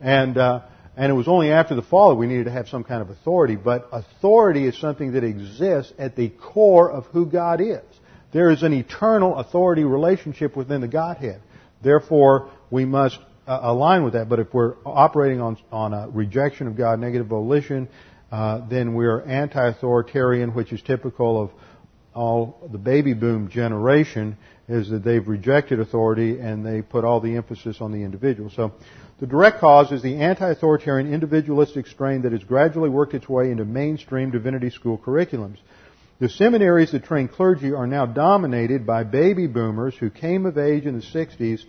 And, 0.00 0.38
uh, 0.38 0.60
and 0.96 1.10
it 1.10 1.14
was 1.14 1.26
only 1.26 1.50
after 1.50 1.74
the 1.74 1.82
fall 1.82 2.10
that 2.10 2.14
we 2.14 2.28
needed 2.28 2.44
to 2.44 2.52
have 2.52 2.68
some 2.68 2.84
kind 2.84 3.02
of 3.02 3.10
authority. 3.10 3.56
But 3.56 3.88
authority 3.90 4.66
is 4.66 4.78
something 4.78 5.12
that 5.12 5.24
exists 5.24 5.92
at 5.98 6.14
the 6.14 6.28
core 6.28 6.92
of 6.92 7.06
who 7.06 7.26
God 7.26 7.60
is. 7.60 7.82
There 8.32 8.50
is 8.50 8.62
an 8.62 8.72
eternal 8.72 9.36
authority 9.36 9.82
relationship 9.82 10.56
within 10.56 10.80
the 10.80 10.88
Godhead. 10.88 11.42
Therefore, 11.82 12.50
we 12.70 12.84
must 12.84 13.18
uh, 13.50 13.58
align 13.62 14.04
with 14.04 14.12
that. 14.12 14.28
But 14.28 14.38
if 14.38 14.54
we're 14.54 14.76
operating 14.86 15.40
on, 15.40 15.58
on 15.72 15.92
a 15.92 16.08
rejection 16.08 16.68
of 16.68 16.76
God, 16.76 17.00
negative 17.00 17.26
volition, 17.26 17.88
uh, 18.30 18.60
then 18.68 18.94
we're 18.94 19.22
anti-authoritarian, 19.22 20.54
which 20.54 20.72
is 20.72 20.80
typical 20.82 21.42
of 21.42 21.50
all 22.14 22.68
the 22.70 22.78
baby 22.78 23.12
boom 23.12 23.48
generation, 23.48 24.36
is 24.68 24.88
that 24.90 25.02
they've 25.02 25.26
rejected 25.26 25.80
authority 25.80 26.38
and 26.38 26.64
they 26.64 26.80
put 26.80 27.04
all 27.04 27.20
the 27.20 27.34
emphasis 27.34 27.78
on 27.80 27.90
the 27.90 27.98
individual. 27.98 28.50
So 28.50 28.72
the 29.18 29.26
direct 29.26 29.58
cause 29.58 29.90
is 29.90 30.00
the 30.00 30.16
anti-authoritarian 30.16 31.12
individualistic 31.12 31.88
strain 31.88 32.22
that 32.22 32.30
has 32.30 32.44
gradually 32.44 32.88
worked 32.88 33.14
its 33.14 33.28
way 33.28 33.50
into 33.50 33.64
mainstream 33.64 34.30
divinity 34.30 34.70
school 34.70 34.96
curriculums. 34.96 35.56
The 36.20 36.28
seminaries 36.28 36.92
that 36.92 37.04
train 37.04 37.26
clergy 37.26 37.72
are 37.72 37.86
now 37.86 38.06
dominated 38.06 38.86
by 38.86 39.02
baby 39.02 39.48
boomers 39.48 39.96
who 39.96 40.10
came 40.10 40.46
of 40.46 40.56
age 40.56 40.86
in 40.86 40.94
the 40.94 41.04
60s 41.04 41.64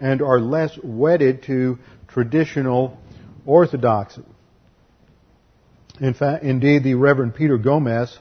and 0.00 0.22
are 0.22 0.40
less 0.40 0.78
wedded 0.82 1.42
to 1.44 1.78
traditional 2.08 2.98
orthodoxy. 3.46 4.24
In 6.00 6.14
fact, 6.14 6.44
indeed, 6.44 6.82
the 6.82 6.94
Reverend 6.94 7.34
Peter 7.34 7.58
Gomes 7.58 8.18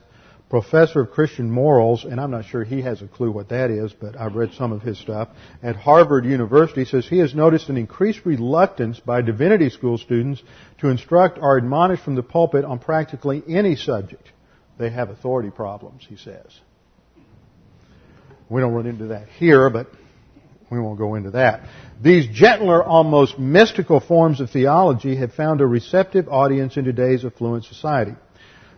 professor 0.50 1.02
of 1.02 1.12
Christian 1.12 1.50
morals, 1.50 2.04
and 2.04 2.20
I'm 2.20 2.32
not 2.32 2.46
sure 2.46 2.64
he 2.64 2.82
has 2.82 3.02
a 3.02 3.08
clue 3.08 3.32
what 3.32 3.50
that 3.50 3.70
is, 3.70 3.94
but 3.94 4.20
I've 4.20 4.36
read 4.36 4.52
some 4.54 4.72
of 4.72 4.82
his 4.82 4.98
stuff, 4.98 5.30
at 5.62 5.76
Harvard 5.76 6.26
University 6.26 6.86
says 6.86 7.08
he 7.08 7.20
has 7.20 7.36
noticed 7.36 7.70
an 7.70 7.78
increased 7.78 8.26
reluctance 8.26 9.00
by 9.00 9.22
divinity 9.22 9.70
school 9.70 9.98
students 9.98 10.42
to 10.80 10.90
instruct 10.90 11.38
or 11.40 11.58
admonish 11.58 12.00
from 12.00 12.16
the 12.16 12.24
pulpit 12.24 12.66
on 12.66 12.80
practically 12.80 13.44
any 13.48 13.76
subject. 13.76 14.32
They 14.80 14.90
have 14.90 15.10
authority 15.10 15.52
problems, 15.52 16.06
he 16.10 16.18
says. 16.18 16.60
We 18.50 18.62
don't 18.62 18.74
run 18.74 18.88
into 18.88 19.08
that 19.08 19.28
here, 19.30 19.70
but 19.70 19.88
we 20.72 20.80
won't 20.80 20.98
go 20.98 21.16
into 21.16 21.32
that. 21.32 21.64
These 22.02 22.28
gentler, 22.28 22.84
almost 22.84 23.40
mystical 23.40 24.00
forms 24.00 24.40
of 24.40 24.50
theology 24.50 25.16
have 25.18 25.34
found 25.34 25.62
a 25.62 25.66
receptive 25.66 26.28
audience 26.28 26.78
in 26.78 26.86
today's 26.86 27.26
affluent 27.26 27.66
society. 27.66 28.14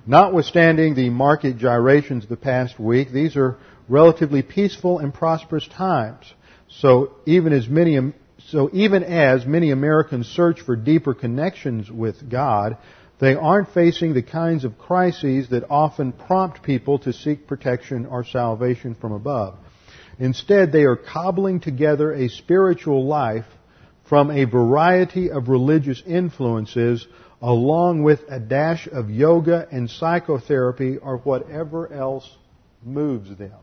Notwithstanding 0.08 0.96
the 0.96 1.10
market 1.10 1.58
gyrations 1.58 2.24
of 2.24 2.30
the 2.30 2.38
past 2.38 2.80
week, 2.80 3.12
these 3.12 3.36
are 3.36 3.58
relatively 3.88 4.42
peaceful 4.42 5.00
and 5.00 5.14
prosperous 5.14 5.68
times. 5.68 6.34
So 6.70 7.14
even 7.26 7.54
as 7.54 7.68
many, 7.68 8.14
so 8.48 8.70
even 8.74 9.04
as 9.04 9.46
many 9.46 9.72
Americans 9.72 10.28
search 10.28 10.62
for 10.62 10.76
deeper 10.76 11.14
connections 11.14 11.92
with 11.92 12.30
God, 12.30 12.78
they 13.20 13.36
aren't 13.36 13.74
facing 13.74 14.14
the 14.14 14.24
kinds 14.24 14.64
of 14.66 14.80
crises 14.80 15.50
that 15.50 15.70
often 15.70 16.12
prompt 16.12 16.64
people 16.64 16.98
to 17.00 17.14
seek 17.14 17.46
protection 17.46 18.08
or 18.08 18.24
salvation 18.24 18.96
from 18.96 19.12
above. 19.12 19.60
Instead, 20.22 20.72
they 20.72 20.84
are 20.84 20.96
cobbling 20.96 21.60
together 21.60 22.14
a 22.14 22.30
spiritual 22.30 23.08
life 23.08 23.48
from 24.08 24.30
a 24.30 24.44
variety 24.44 25.32
of 25.32 25.50
religious 25.50 26.04
influences 26.06 27.08
along 27.42 28.04
with 28.04 28.20
a 28.30 28.40
dash 28.40 28.88
of 28.92 29.10
yoga 29.10 29.68
and 29.72 29.90
psychotherapy 29.90 30.98
or 30.98 31.18
whatever 31.18 31.92
else 31.92 32.30
moves 32.84 33.36
them. 33.36 33.58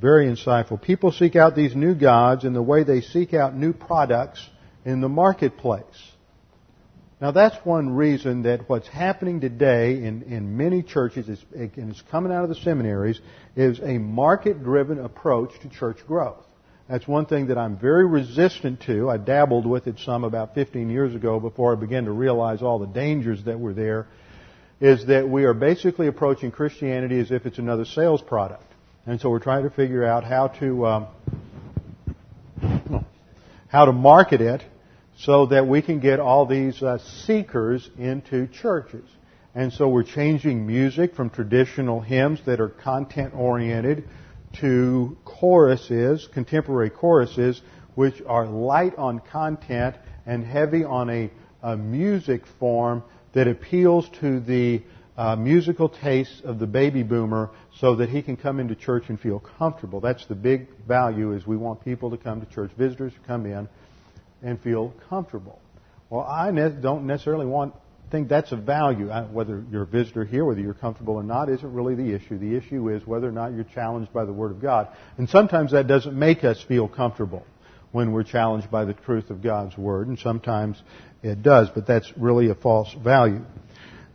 Very 0.00 0.26
insightful. 0.26 0.82
People 0.82 1.12
seek 1.12 1.36
out 1.36 1.54
these 1.54 1.76
new 1.76 1.94
gods 1.94 2.44
in 2.44 2.52
the 2.52 2.60
way 2.60 2.82
they 2.82 3.00
seek 3.00 3.32
out 3.32 3.56
new 3.56 3.72
products 3.72 4.44
in 4.84 5.00
the 5.00 5.08
marketplace. 5.08 5.84
Now 7.24 7.30
that's 7.30 7.56
one 7.64 7.88
reason 7.96 8.42
that 8.42 8.68
what's 8.68 8.86
happening 8.86 9.40
today 9.40 9.94
in, 10.04 10.24
in 10.24 10.58
many 10.58 10.82
churches, 10.82 11.26
is, 11.26 11.42
and 11.54 11.90
it's 11.90 12.02
coming 12.10 12.30
out 12.30 12.42
of 12.42 12.50
the 12.50 12.54
seminaries, 12.56 13.18
is 13.56 13.80
a 13.80 13.96
market-driven 13.96 14.98
approach 14.98 15.58
to 15.62 15.70
church 15.70 16.06
growth. 16.06 16.44
That's 16.86 17.08
one 17.08 17.24
thing 17.24 17.46
that 17.46 17.56
I'm 17.56 17.78
very 17.78 18.06
resistant 18.06 18.82
to. 18.82 19.08
I 19.08 19.16
dabbled 19.16 19.64
with 19.64 19.86
it 19.86 20.00
some 20.00 20.22
about 20.22 20.54
15 20.54 20.90
years 20.90 21.14
ago 21.14 21.40
before 21.40 21.74
I 21.74 21.80
began 21.80 22.04
to 22.04 22.12
realize 22.12 22.60
all 22.60 22.78
the 22.78 22.88
dangers 22.88 23.42
that 23.44 23.58
were 23.58 23.72
there. 23.72 24.06
Is 24.82 25.06
that 25.06 25.26
we 25.26 25.44
are 25.44 25.54
basically 25.54 26.08
approaching 26.08 26.50
Christianity 26.50 27.18
as 27.20 27.30
if 27.30 27.46
it's 27.46 27.56
another 27.56 27.86
sales 27.86 28.20
product. 28.20 28.70
And 29.06 29.18
so 29.18 29.30
we're 29.30 29.38
trying 29.38 29.62
to 29.62 29.70
figure 29.70 30.04
out 30.04 30.24
how 30.24 30.48
to, 30.60 30.86
um, 30.86 31.06
how 33.68 33.86
to 33.86 33.92
market 33.92 34.42
it 34.42 34.62
so 35.24 35.46
that 35.46 35.66
we 35.66 35.80
can 35.80 36.00
get 36.00 36.20
all 36.20 36.44
these 36.44 36.82
uh, 36.82 36.98
seekers 36.98 37.88
into 37.98 38.46
churches. 38.46 39.08
And 39.54 39.72
so 39.72 39.88
we're 39.88 40.02
changing 40.02 40.66
music 40.66 41.14
from 41.14 41.30
traditional 41.30 42.00
hymns 42.00 42.40
that 42.44 42.60
are 42.60 42.68
content 42.68 43.32
oriented 43.34 44.04
to 44.60 45.16
choruses, 45.24 46.28
contemporary 46.32 46.90
choruses, 46.90 47.62
which 47.94 48.20
are 48.26 48.46
light 48.46 48.96
on 48.96 49.20
content 49.20 49.96
and 50.26 50.44
heavy 50.44 50.84
on 50.84 51.08
a, 51.08 51.30
a 51.62 51.76
music 51.76 52.42
form 52.58 53.02
that 53.32 53.48
appeals 53.48 54.08
to 54.20 54.40
the 54.40 54.82
uh, 55.16 55.36
musical 55.36 55.88
tastes 55.88 56.42
of 56.44 56.58
the 56.58 56.66
baby 56.66 57.02
boomer 57.02 57.50
so 57.76 57.96
that 57.96 58.10
he 58.10 58.20
can 58.20 58.36
come 58.36 58.58
into 58.60 58.74
church 58.74 59.04
and 59.08 59.18
feel 59.18 59.38
comfortable. 59.38 60.00
That's 60.00 60.26
the 60.26 60.34
big 60.34 60.68
value 60.86 61.32
is 61.32 61.46
we 61.46 61.56
want 61.56 61.84
people 61.84 62.10
to 62.10 62.16
come 62.16 62.40
to 62.40 62.46
church, 62.52 62.72
visitors 62.76 63.12
to 63.12 63.20
come 63.20 63.46
in 63.46 63.68
and 64.44 64.60
feel 64.60 64.94
comfortable. 65.08 65.60
Well, 66.10 66.24
I 66.28 66.50
ne- 66.52 66.80
don't 66.80 67.06
necessarily 67.06 67.46
want 67.46 67.74
think 68.14 68.28
that's 68.28 68.52
a 68.52 68.56
value. 68.56 69.10
Uh, 69.10 69.26
whether 69.26 69.64
you're 69.72 69.82
a 69.82 69.86
visitor 69.86 70.24
here, 70.24 70.44
whether 70.44 70.60
you're 70.60 70.72
comfortable 70.72 71.14
or 71.14 71.24
not, 71.24 71.48
isn't 71.48 71.72
really 71.72 71.96
the 71.96 72.14
issue. 72.14 72.38
The 72.38 72.54
issue 72.54 72.88
is 72.90 73.04
whether 73.04 73.28
or 73.28 73.32
not 73.32 73.52
you're 73.52 73.64
challenged 73.64 74.12
by 74.12 74.24
the 74.24 74.32
Word 74.32 74.52
of 74.52 74.62
God. 74.62 74.86
And 75.18 75.28
sometimes 75.28 75.72
that 75.72 75.88
doesn't 75.88 76.16
make 76.16 76.44
us 76.44 76.62
feel 76.62 76.86
comfortable 76.86 77.44
when 77.90 78.12
we're 78.12 78.22
challenged 78.22 78.70
by 78.70 78.84
the 78.84 78.92
truth 78.92 79.30
of 79.30 79.42
God's 79.42 79.76
Word, 79.76 80.08
and 80.08 80.18
sometimes 80.18 80.80
it 81.22 81.42
does, 81.42 81.70
but 81.74 81.86
that's 81.86 82.12
really 82.16 82.50
a 82.50 82.54
false 82.54 82.92
value. 82.92 83.40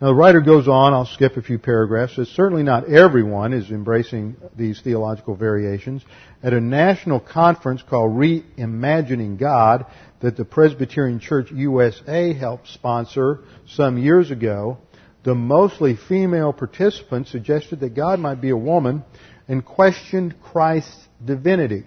Now 0.01 0.07
the 0.07 0.15
writer 0.15 0.39
goes 0.39 0.69
on, 0.69 0.93
I'll 0.93 1.05
skip 1.05 1.35
a 1.35 1.41
few 1.41 1.59
paragraphs, 1.59 2.15
says 2.15 2.29
certainly 2.29 2.63
not 2.63 2.87
everyone 2.87 3.51
is 3.51 3.69
embracing 3.69 4.37
these 4.55 4.79
theological 4.79 5.35
variations. 5.35 6.05
At 6.41 6.53
a 6.53 6.61
national 6.61 7.19
conference 7.19 7.81
called 7.81 8.13
Reimagining 8.13 9.37
God 9.37 9.85
that 10.21 10.37
the 10.37 10.45
Presbyterian 10.45 11.19
Church 11.19 11.51
USA 11.51 12.33
helped 12.33 12.69
sponsor 12.69 13.41
some 13.67 13.97
years 13.97 14.31
ago, 14.31 14.77
the 15.23 15.35
mostly 15.35 15.97
female 16.07 16.53
participants 16.53 17.29
suggested 17.29 17.81
that 17.81 17.93
God 17.93 18.19
might 18.19 18.39
be 18.39 18.51
a 18.51 18.57
woman 18.57 19.03
and 19.49 19.65
questioned 19.65 20.41
Christ's 20.41 21.09
divinity. 21.25 21.83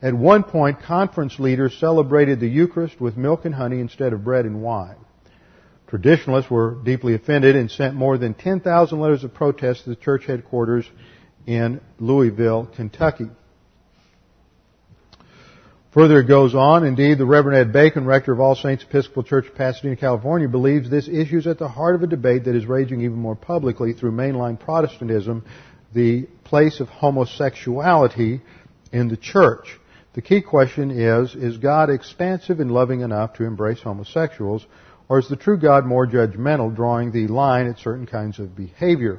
At 0.00 0.14
one 0.14 0.42
point, 0.42 0.80
conference 0.80 1.38
leaders 1.38 1.76
celebrated 1.78 2.40
the 2.40 2.48
Eucharist 2.48 2.98
with 2.98 3.18
milk 3.18 3.44
and 3.44 3.54
honey 3.54 3.80
instead 3.80 4.14
of 4.14 4.24
bread 4.24 4.46
and 4.46 4.62
wine. 4.62 4.96
Traditionalists 5.90 6.48
were 6.48 6.76
deeply 6.84 7.14
offended 7.14 7.56
and 7.56 7.68
sent 7.68 7.96
more 7.96 8.16
than 8.16 8.32
10,000 8.32 9.00
letters 9.00 9.24
of 9.24 9.34
protest 9.34 9.82
to 9.82 9.90
the 9.90 9.96
church 9.96 10.24
headquarters 10.24 10.88
in 11.48 11.80
Louisville, 11.98 12.70
Kentucky. 12.76 13.28
Further 15.90 16.20
it 16.20 16.28
goes 16.28 16.54
on, 16.54 16.84
indeed, 16.84 17.18
the 17.18 17.26
Reverend 17.26 17.58
Ed 17.58 17.72
Bacon, 17.72 18.06
rector 18.06 18.32
of 18.32 18.38
All 18.38 18.54
Saints 18.54 18.84
Episcopal 18.84 19.24
Church 19.24 19.46
Pasadena, 19.56 19.96
California, 19.96 20.46
believes 20.46 20.88
this 20.88 21.08
issue 21.08 21.38
is 21.38 21.48
at 21.48 21.58
the 21.58 21.66
heart 21.66 21.96
of 21.96 22.04
a 22.04 22.06
debate 22.06 22.44
that 22.44 22.54
is 22.54 22.66
raging 22.66 23.00
even 23.00 23.18
more 23.18 23.34
publicly 23.34 23.92
through 23.92 24.12
mainline 24.12 24.60
Protestantism, 24.60 25.44
the 25.92 26.28
place 26.44 26.78
of 26.78 26.88
homosexuality 26.88 28.40
in 28.92 29.08
the 29.08 29.16
church. 29.16 29.76
The 30.12 30.22
key 30.22 30.40
question 30.40 30.92
is, 30.92 31.34
is 31.34 31.58
God 31.58 31.90
expansive 31.90 32.60
and 32.60 32.70
loving 32.70 33.00
enough 33.00 33.34
to 33.34 33.44
embrace 33.44 33.80
homosexuals, 33.80 34.64
or 35.10 35.18
is 35.18 35.28
the 35.28 35.34
true 35.34 35.58
God 35.58 35.84
more 35.84 36.06
judgmental, 36.06 36.74
drawing 36.74 37.10
the 37.10 37.26
line 37.26 37.66
at 37.66 37.80
certain 37.80 38.06
kinds 38.06 38.38
of 38.38 38.54
behavior? 38.54 39.18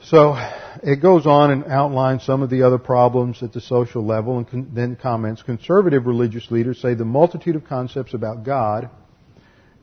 So 0.00 0.36
it 0.82 1.02
goes 1.02 1.26
on 1.26 1.50
and 1.50 1.66
outlines 1.66 2.22
some 2.22 2.40
of 2.40 2.48
the 2.48 2.62
other 2.62 2.78
problems 2.78 3.42
at 3.42 3.52
the 3.52 3.60
social 3.60 4.02
level 4.02 4.38
and 4.38 4.48
con- 4.48 4.70
then 4.72 4.96
comments 4.96 5.42
conservative 5.42 6.06
religious 6.06 6.50
leaders 6.50 6.80
say 6.80 6.94
the 6.94 7.04
multitude 7.04 7.56
of 7.56 7.66
concepts 7.66 8.14
about 8.14 8.42
God 8.42 8.88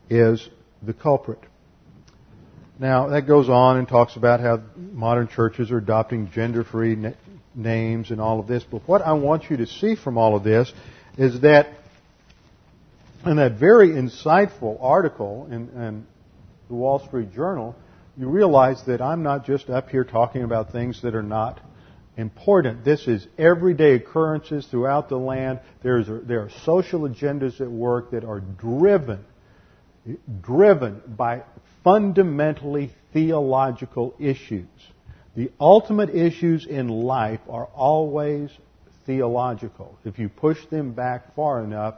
is 0.10 0.50
the 0.82 0.94
culprit. 0.94 1.40
Now 2.80 3.10
that 3.10 3.28
goes 3.28 3.50
on 3.50 3.78
and 3.78 3.88
talks 3.88 4.16
about 4.16 4.40
how 4.40 4.64
modern 4.76 5.28
churches 5.28 5.70
are 5.70 5.78
adopting 5.78 6.32
gender-free 6.32 6.96
na- 6.96 7.12
names 7.54 8.10
and 8.10 8.20
all 8.20 8.40
of 8.40 8.48
this. 8.48 8.64
But 8.64 8.82
what 8.88 9.04
I 9.04 9.14
want 9.14 9.52
you 9.52 9.58
to 9.58 9.68
see 9.68 9.96
from 9.96 10.18
all 10.18 10.36
of 10.36 10.44
this 10.44 10.74
is 11.20 11.42
that 11.42 11.68
in 13.26 13.38
that 13.38 13.54
very 13.54 13.90
insightful 13.90 14.78
article 14.80 15.48
in, 15.50 15.70
in 15.70 16.08
the 16.68 16.76
Wall 16.76 17.00
Street 17.08 17.34
Journal, 17.34 17.76
you 18.18 18.30
realize 18.30 18.84
that 18.86 19.02
I'm 19.02 19.24
not 19.24 19.46
just 19.46 19.70
up 19.70 19.90
here 19.90 20.04
talking 20.04 20.44
about 20.44 20.72
things 20.72 21.02
that 21.02 21.16
are 21.16 21.24
not 21.24 21.60
important. 22.18 22.86
This 22.86 23.08
is 23.08 23.28
everyday 23.38 23.96
occurrences 23.96 24.66
throughout 24.68 25.10
the 25.10 25.18
land. 25.18 25.60
There's 25.84 26.08
there 26.26 26.42
are 26.42 26.50
social 26.64 27.02
agendas 27.02 27.60
at 27.60 27.70
work 27.70 28.12
that 28.12 28.24
are 28.24 28.40
driven, 28.40 29.26
driven 30.42 31.02
by 31.08 31.44
fundamentally 31.84 32.92
theological 33.12 34.16
issues. 34.20 34.68
The 35.36 35.52
ultimate 35.60 36.10
issues 36.10 36.66
in 36.66 36.88
life 36.88 37.42
are 37.50 37.66
always 37.66 38.50
theological. 39.06 39.98
If 40.06 40.18
you 40.18 40.30
push 40.30 40.66
them 40.68 40.94
back 40.94 41.36
far 41.36 41.64
enough, 41.64 41.96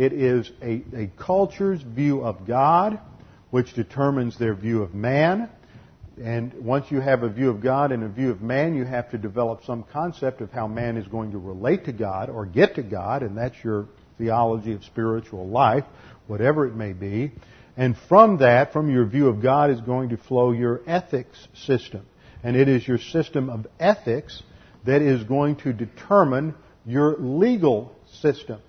it 0.00 0.14
is 0.14 0.50
a, 0.62 0.82
a 0.96 1.10
culture's 1.18 1.82
view 1.82 2.22
of 2.24 2.46
God, 2.46 2.98
which 3.50 3.74
determines 3.74 4.38
their 4.38 4.54
view 4.54 4.82
of 4.82 4.94
man. 4.94 5.50
And 6.18 6.54
once 6.54 6.90
you 6.90 7.00
have 7.00 7.22
a 7.22 7.28
view 7.28 7.50
of 7.50 7.60
God 7.60 7.92
and 7.92 8.02
a 8.02 8.08
view 8.08 8.30
of 8.30 8.40
man, 8.40 8.74
you 8.74 8.86
have 8.86 9.10
to 9.10 9.18
develop 9.18 9.62
some 9.66 9.82
concept 9.92 10.40
of 10.40 10.50
how 10.52 10.66
man 10.66 10.96
is 10.96 11.06
going 11.06 11.32
to 11.32 11.38
relate 11.38 11.84
to 11.84 11.92
God 11.92 12.30
or 12.30 12.46
get 12.46 12.76
to 12.76 12.82
God, 12.82 13.22
and 13.22 13.36
that's 13.36 13.62
your 13.62 13.88
theology 14.16 14.72
of 14.72 14.84
spiritual 14.84 15.46
life, 15.46 15.84
whatever 16.26 16.66
it 16.66 16.74
may 16.74 16.94
be. 16.94 17.32
And 17.76 17.94
from 18.08 18.38
that, 18.38 18.72
from 18.72 18.90
your 18.90 19.04
view 19.04 19.28
of 19.28 19.42
God, 19.42 19.68
is 19.68 19.82
going 19.82 20.08
to 20.10 20.16
flow 20.16 20.52
your 20.52 20.80
ethics 20.86 21.46
system. 21.52 22.06
And 22.42 22.56
it 22.56 22.70
is 22.70 22.88
your 22.88 22.96
system 22.96 23.50
of 23.50 23.66
ethics 23.78 24.42
that 24.86 25.02
is 25.02 25.24
going 25.24 25.56
to 25.56 25.74
determine 25.74 26.54
your 26.86 27.18
legal 27.18 27.94
system. 28.22 28.62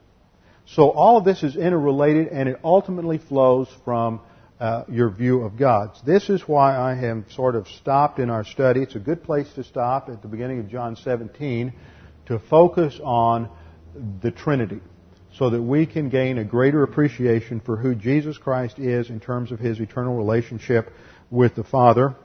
So 0.76 0.90
all 0.90 1.18
of 1.18 1.26
this 1.26 1.44
is 1.44 1.58
interrelated 1.58 2.30
and 2.30 2.48
it 2.48 2.60
ultimately 2.64 3.18
flows 3.18 3.68
from 3.84 4.22
uh, 4.58 4.84
your 4.88 5.10
view 5.10 5.42
of 5.42 5.58
God. 5.58 5.98
This 6.06 6.30
is 6.30 6.48
why 6.48 6.78
I 6.78 6.96
have 6.96 7.26
sort 7.32 7.56
of 7.56 7.68
stopped 7.68 8.20
in 8.20 8.30
our 8.30 8.46
study. 8.46 8.82
It's 8.82 8.96
a 8.96 9.00
good 9.00 9.22
place 9.24 9.52
to 9.56 9.66
stop 9.66 10.08
at 10.08 10.22
the 10.22 10.30
beginning 10.30 10.60
of 10.60 10.70
John 10.70 10.96
17 10.96 11.74
to 12.28 12.40
focus 12.40 12.98
on 13.04 13.50
the 14.22 14.32
Trinity 14.32 14.80
so 15.38 15.50
that 15.50 15.62
we 15.62 15.86
can 15.86 16.08
gain 16.08 16.38
a 16.38 16.46
greater 16.46 16.84
appreciation 16.84 17.60
for 17.60 17.76
who 17.76 17.94
Jesus 17.94 18.38
Christ 18.38 18.80
is 18.80 19.10
in 19.10 19.20
terms 19.20 19.52
of 19.52 19.60
his 19.60 19.80
eternal 19.80 20.16
relationship 20.16 20.94
with 21.30 21.56
the 21.56 21.66
Father. 21.66 22.16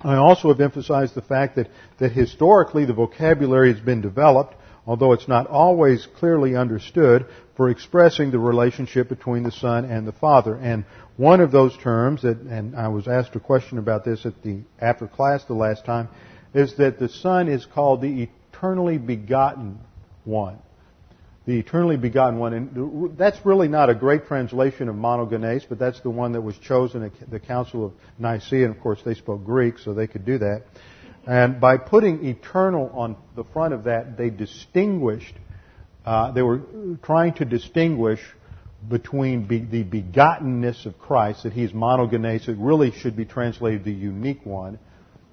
I 0.00 0.14
also 0.14 0.48
have 0.48 0.60
emphasized 0.60 1.14
the 1.14 1.22
fact 1.22 1.56
that, 1.56 1.70
that 1.98 2.12
historically 2.12 2.84
the 2.84 2.92
vocabulary 2.92 3.72
has 3.72 3.82
been 3.82 4.00
developed 4.00 4.54
although 4.86 5.12
it's 5.12 5.28
not 5.28 5.46
always 5.46 6.06
clearly 6.18 6.56
understood, 6.56 7.26
for 7.56 7.68
expressing 7.68 8.30
the 8.30 8.38
relationship 8.38 9.08
between 9.08 9.42
the 9.42 9.52
Son 9.52 9.84
and 9.84 10.06
the 10.06 10.12
Father. 10.12 10.56
And 10.56 10.86
one 11.18 11.40
of 11.40 11.52
those 11.52 11.76
terms, 11.76 12.22
that, 12.22 12.38
and 12.38 12.74
I 12.74 12.88
was 12.88 13.06
asked 13.06 13.36
a 13.36 13.40
question 13.40 13.76
about 13.76 14.04
this 14.04 14.24
at 14.24 14.42
the 14.42 14.62
after 14.80 15.06
class 15.06 15.44
the 15.44 15.52
last 15.52 15.84
time, 15.84 16.08
is 16.54 16.76
that 16.78 16.98
the 16.98 17.10
Son 17.10 17.48
is 17.48 17.66
called 17.66 18.00
the 18.00 18.28
eternally 18.52 18.96
begotten 18.96 19.78
one. 20.24 20.58
The 21.46 21.58
eternally 21.58 21.96
begotten 21.96 22.38
one. 22.38 22.54
And 22.54 23.18
that's 23.18 23.44
really 23.44 23.68
not 23.68 23.90
a 23.90 23.94
great 23.94 24.26
translation 24.26 24.88
of 24.88 24.94
monogenes, 24.94 25.64
but 25.68 25.78
that's 25.78 26.00
the 26.00 26.10
one 26.10 26.32
that 26.32 26.40
was 26.40 26.56
chosen 26.58 27.02
at 27.02 27.30
the 27.30 27.40
Council 27.40 27.84
of 27.84 27.92
Nicaea. 28.18 28.64
And 28.64 28.74
of 28.74 28.80
course, 28.80 29.00
they 29.04 29.14
spoke 29.14 29.44
Greek, 29.44 29.78
so 29.78 29.92
they 29.92 30.06
could 30.06 30.24
do 30.24 30.38
that. 30.38 30.62
And 31.26 31.60
by 31.60 31.76
putting 31.76 32.24
eternal 32.26 32.90
on 32.94 33.16
the 33.36 33.44
front 33.44 33.74
of 33.74 33.84
that, 33.84 34.16
they 34.16 34.30
distinguished, 34.30 35.34
uh, 36.04 36.32
they 36.32 36.42
were 36.42 36.62
trying 37.02 37.34
to 37.34 37.44
distinguish 37.44 38.20
between 38.88 39.46
be, 39.46 39.58
the 39.58 39.84
begottenness 39.84 40.86
of 40.86 40.98
Christ, 40.98 41.42
that 41.42 41.52
he's 41.52 41.72
monogenes, 41.72 42.48
it 42.48 42.56
really 42.58 42.92
should 42.92 43.16
be 43.16 43.26
translated 43.26 43.84
the 43.84 43.92
unique 43.92 44.44
one, 44.46 44.78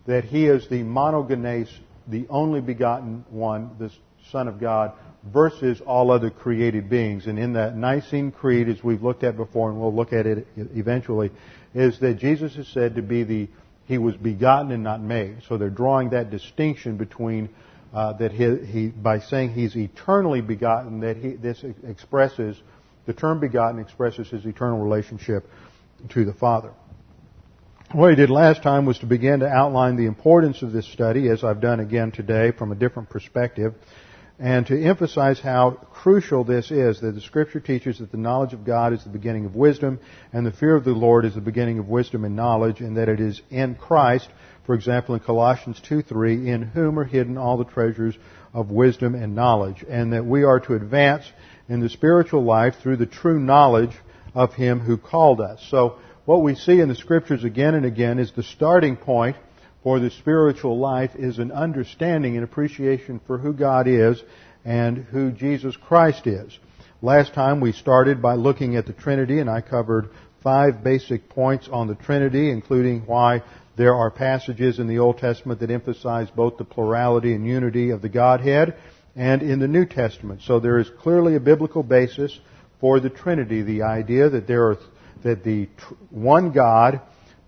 that 0.05 0.25
he 0.25 0.47
is 0.47 0.67
the 0.67 0.83
monogenes, 0.83 1.69
the 2.07 2.25
only 2.29 2.59
begotten 2.59 3.25
one, 3.29 3.71
the 3.79 3.89
Son 4.31 4.49
of 4.49 4.59
God, 4.59 4.91
versus 5.23 5.81
all 5.85 6.11
other 6.11 6.29
created 6.29 6.89
beings. 6.89 7.27
And 7.27 7.39
in 7.39 7.53
that 7.53 7.75
Nicene 7.75 8.31
Creed, 8.31 8.67
as 8.67 8.83
we've 8.83 9.03
looked 9.03 9.23
at 9.23 9.37
before, 9.37 9.69
and 9.69 9.79
we'll 9.79 9.95
look 9.95 10.11
at 10.11 10.25
it 10.25 10.47
eventually, 10.57 11.31
is 11.73 11.99
that 12.01 12.15
Jesus 12.15 12.55
is 12.57 12.67
said 12.73 12.95
to 12.95 13.01
be 13.01 13.23
the 13.23 13.47
he 13.87 13.97
was 13.97 14.15
begotten 14.15 14.71
and 14.71 14.83
not 14.83 15.01
made. 15.01 15.37
So 15.47 15.57
they're 15.57 15.69
drawing 15.69 16.09
that 16.09 16.29
distinction 16.29 16.97
between 16.97 17.49
uh, 17.93 18.13
that 18.13 18.31
he, 18.31 18.65
he, 18.65 18.87
by 18.87 19.19
saying 19.19 19.53
he's 19.53 19.75
eternally 19.75 20.41
begotten, 20.41 20.99
that 20.99 21.17
he, 21.17 21.31
this 21.31 21.63
expresses 21.87 22.61
the 23.05 23.13
term 23.13 23.39
begotten 23.39 23.79
expresses 23.79 24.29
his 24.29 24.45
eternal 24.45 24.79
relationship 24.79 25.49
to 26.09 26.25
the 26.25 26.33
Father. 26.33 26.73
What 27.93 28.09
he 28.09 28.17
did 28.17 28.29
last 28.29 28.61
time 28.61 28.85
was 28.85 28.99
to 28.99 29.05
begin 29.05 29.39
to 29.39 29.47
outline 29.47 29.95
the 29.95 30.07
importance 30.07 30.61
of 30.61 30.73
this 30.73 30.85
study, 30.91 31.29
as 31.29 31.45
I've 31.45 31.61
done 31.61 31.79
again 31.79 32.11
today 32.11 32.51
from 32.51 32.73
a 32.73 32.75
different 32.75 33.09
perspective 33.09 33.73
and 34.39 34.67
to 34.67 34.79
emphasize 34.79 35.39
how 35.39 35.71
crucial 35.71 36.43
this 36.43 36.69
is 36.69 37.01
that 37.01 37.15
the 37.15 37.21
scripture 37.21 37.59
teaches 37.59 37.97
that 37.97 38.11
the 38.11 38.17
knowledge 38.17 38.53
of 38.53 38.63
God 38.63 38.93
is 38.93 39.03
the 39.03 39.09
beginning 39.09 39.45
of 39.45 39.55
wisdom 39.55 39.99
and 40.31 40.45
the 40.45 40.51
fear 40.51 40.75
of 40.75 40.83
the 40.83 40.91
Lord 40.91 41.25
is 41.25 41.33
the 41.33 41.41
beginning 41.41 41.79
of 41.79 41.87
wisdom 41.87 42.23
and 42.23 42.35
knowledge 42.35 42.79
and 42.79 42.97
that 42.97 43.09
it 43.09 43.19
is 43.19 43.41
in 43.49 43.73
Christ, 43.75 44.29
for 44.65 44.75
example 44.75 45.15
in 45.15 45.21
Colossians 45.21 45.81
2:3, 45.89 46.47
in 46.47 46.61
whom 46.61 46.99
are 46.99 47.03
hidden 47.03 47.37
all 47.37 47.57
the 47.57 47.65
treasures 47.65 48.15
of 48.53 48.69
wisdom 48.69 49.15
and 49.15 49.33
knowledge 49.33 49.83
and 49.89 50.13
that 50.13 50.25
we 50.25 50.43
are 50.43 50.59
to 50.59 50.75
advance 50.75 51.23
in 51.67 51.79
the 51.79 51.89
spiritual 51.89 52.43
life 52.43 52.75
through 52.75 52.97
the 52.97 53.07
true 53.07 53.39
knowledge 53.39 53.97
of 54.35 54.53
him 54.53 54.79
who 54.79 54.97
called 54.97 55.41
us. 55.41 55.65
So 55.69 55.95
what 56.25 56.43
we 56.43 56.53
see 56.53 56.79
in 56.79 56.89
the 56.89 56.95
scriptures 56.95 57.43
again 57.43 57.73
and 57.73 57.85
again 57.85 58.19
is 58.19 58.31
the 58.33 58.43
starting 58.43 58.97
point 58.97 59.35
for 59.87 60.01
the 60.01 60.11
spiritual 60.11 60.77
life 60.77 61.11
is 61.15 61.37
an 61.37 61.49
understanding 61.49 62.35
and 62.35 62.43
appreciation 62.43 63.21
for 63.25 63.37
who 63.37 63.53
God 63.53 63.87
is 63.87 64.21
and 64.65 64.97
who 64.97 65.31
Jesus 65.31 65.77
Christ 65.77 66.27
is. 66.27 66.59
Last 67.01 67.33
time 67.33 67.61
we 67.61 67.71
started 67.71 68.21
by 68.21 68.33
looking 68.33 68.75
at 68.75 68.85
the 68.85 68.91
Trinity 68.91 69.39
and 69.39 69.49
I 69.49 69.61
covered 69.61 70.09
five 70.43 70.83
basic 70.83 71.29
points 71.29 71.69
on 71.71 71.87
the 71.87 71.95
Trinity, 71.95 72.51
including 72.51 73.03
why 73.05 73.43
there 73.77 73.95
are 73.95 74.11
passages 74.11 74.77
in 74.77 74.87
the 74.87 74.99
Old 74.99 75.19
Testament 75.19 75.61
that 75.61 75.71
emphasize 75.71 76.27
both 76.31 76.57
the 76.57 76.65
plurality 76.65 77.33
and 77.33 77.47
unity 77.47 77.91
of 77.91 78.01
the 78.01 78.09
Godhead 78.09 78.75
and 79.15 79.41
in 79.41 79.59
the 79.59 79.69
New 79.69 79.85
Testament. 79.85 80.41
So 80.41 80.59
there 80.59 80.79
is 80.79 80.89
clearly 80.99 81.37
a 81.37 81.39
biblical 81.39 81.81
basis 81.81 82.37
for 82.81 82.99
the 82.99 83.09
Trinity, 83.09 83.61
the 83.61 83.83
idea 83.83 84.29
that 84.31 84.47
there 84.47 84.65
are, 84.65 84.77
that 85.23 85.45
the 85.45 85.69
one 86.09 86.51
God 86.51 86.99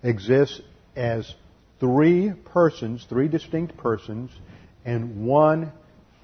exists 0.02 0.62
as 0.96 1.34
three 1.80 2.32
persons, 2.52 3.04
three 3.08 3.28
distinct 3.28 3.76
persons, 3.76 4.30
and 4.84 5.26
one 5.26 5.72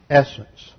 essence. 0.08 0.72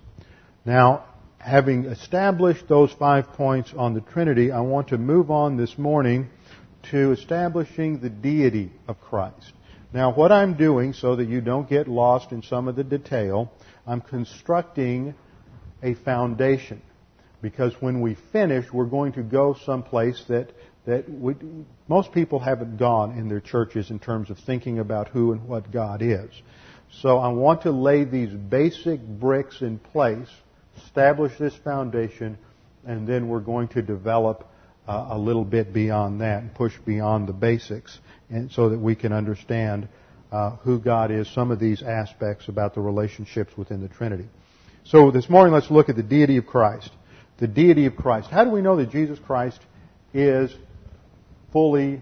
Now, 0.65 1.05
having 1.39 1.85
established 1.85 2.67
those 2.67 2.91
five 2.93 3.33
points 3.33 3.73
on 3.75 3.93
the 3.93 4.01
Trinity, 4.01 4.51
I 4.51 4.61
want 4.61 4.89
to 4.89 4.97
move 4.97 5.31
on 5.31 5.57
this 5.57 5.77
morning 5.77 6.29
to 6.91 7.11
establishing 7.11 7.99
the 7.99 8.09
deity 8.09 8.71
of 8.87 8.99
Christ. 9.01 9.53
Now, 9.93 10.13
what 10.13 10.31
I'm 10.31 10.55
doing, 10.55 10.93
so 10.93 11.15
that 11.15 11.27
you 11.27 11.41
don't 11.41 11.69
get 11.69 11.87
lost 11.87 12.31
in 12.31 12.43
some 12.43 12.67
of 12.67 12.75
the 12.75 12.83
detail, 12.83 13.51
I'm 13.85 14.01
constructing 14.01 15.15
a 15.81 15.93
foundation. 15.93 16.81
Because 17.41 17.73
when 17.79 18.01
we 18.01 18.15
finish, 18.31 18.65
we're 18.73 18.85
going 18.85 19.13
to 19.13 19.23
go 19.23 19.55
someplace 19.65 20.23
that, 20.27 20.51
that 20.87 21.07
we, 21.09 21.35
most 21.89 22.13
people 22.13 22.39
haven't 22.39 22.77
gone 22.77 23.11
in 23.11 23.27
their 23.27 23.41
churches 23.41 23.91
in 23.91 23.99
terms 23.99 24.29
of 24.29 24.39
thinking 24.39 24.79
about 24.79 25.09
who 25.09 25.33
and 25.33 25.45
what 25.45 25.69
God 25.69 26.01
is. 26.01 26.31
So 27.01 27.17
I 27.17 27.27
want 27.27 27.63
to 27.63 27.71
lay 27.71 28.05
these 28.05 28.31
basic 28.31 29.05
bricks 29.05 29.61
in 29.61 29.79
place, 29.79 30.29
establish 30.77 31.37
this 31.37 31.53
foundation, 31.57 32.37
and 32.85 33.05
then 33.05 33.27
we're 33.27 33.41
going 33.41 33.67
to 33.69 33.81
develop 33.81 34.49
uh, 34.87 35.09
a 35.09 35.17
little 35.17 35.43
bit 35.43 35.73
beyond 35.73 36.21
that 36.21 36.41
and 36.41 36.55
push 36.55 36.73
beyond 36.85 37.27
the 37.27 37.33
basics 37.33 37.99
and 38.29 38.49
so 38.49 38.69
that 38.69 38.79
we 38.79 38.95
can 38.95 39.11
understand 39.11 39.89
uh, 40.31 40.51
who 40.57 40.79
God 40.79 41.11
is, 41.11 41.27
some 41.33 41.51
of 41.51 41.59
these 41.59 41.83
aspects 41.83 42.47
about 42.47 42.75
the 42.75 42.81
relationships 42.81 43.51
within 43.57 43.81
the 43.81 43.89
Trinity. 43.89 44.27
So 44.85 45.11
this 45.11 45.29
morning 45.29 45.53
let's 45.53 45.69
look 45.69 45.89
at 45.89 45.97
the 45.97 46.03
deity 46.03 46.37
of 46.37 46.45
Christ. 46.45 46.91
The 47.39 47.47
deity 47.47 47.87
of 47.87 47.97
Christ. 47.97 48.29
How 48.29 48.45
do 48.45 48.51
we 48.51 48.61
know 48.61 48.77
that 48.77 48.89
Jesus 48.89 49.19
Christ 49.19 49.59
is 50.13 50.55
fully 51.51 52.01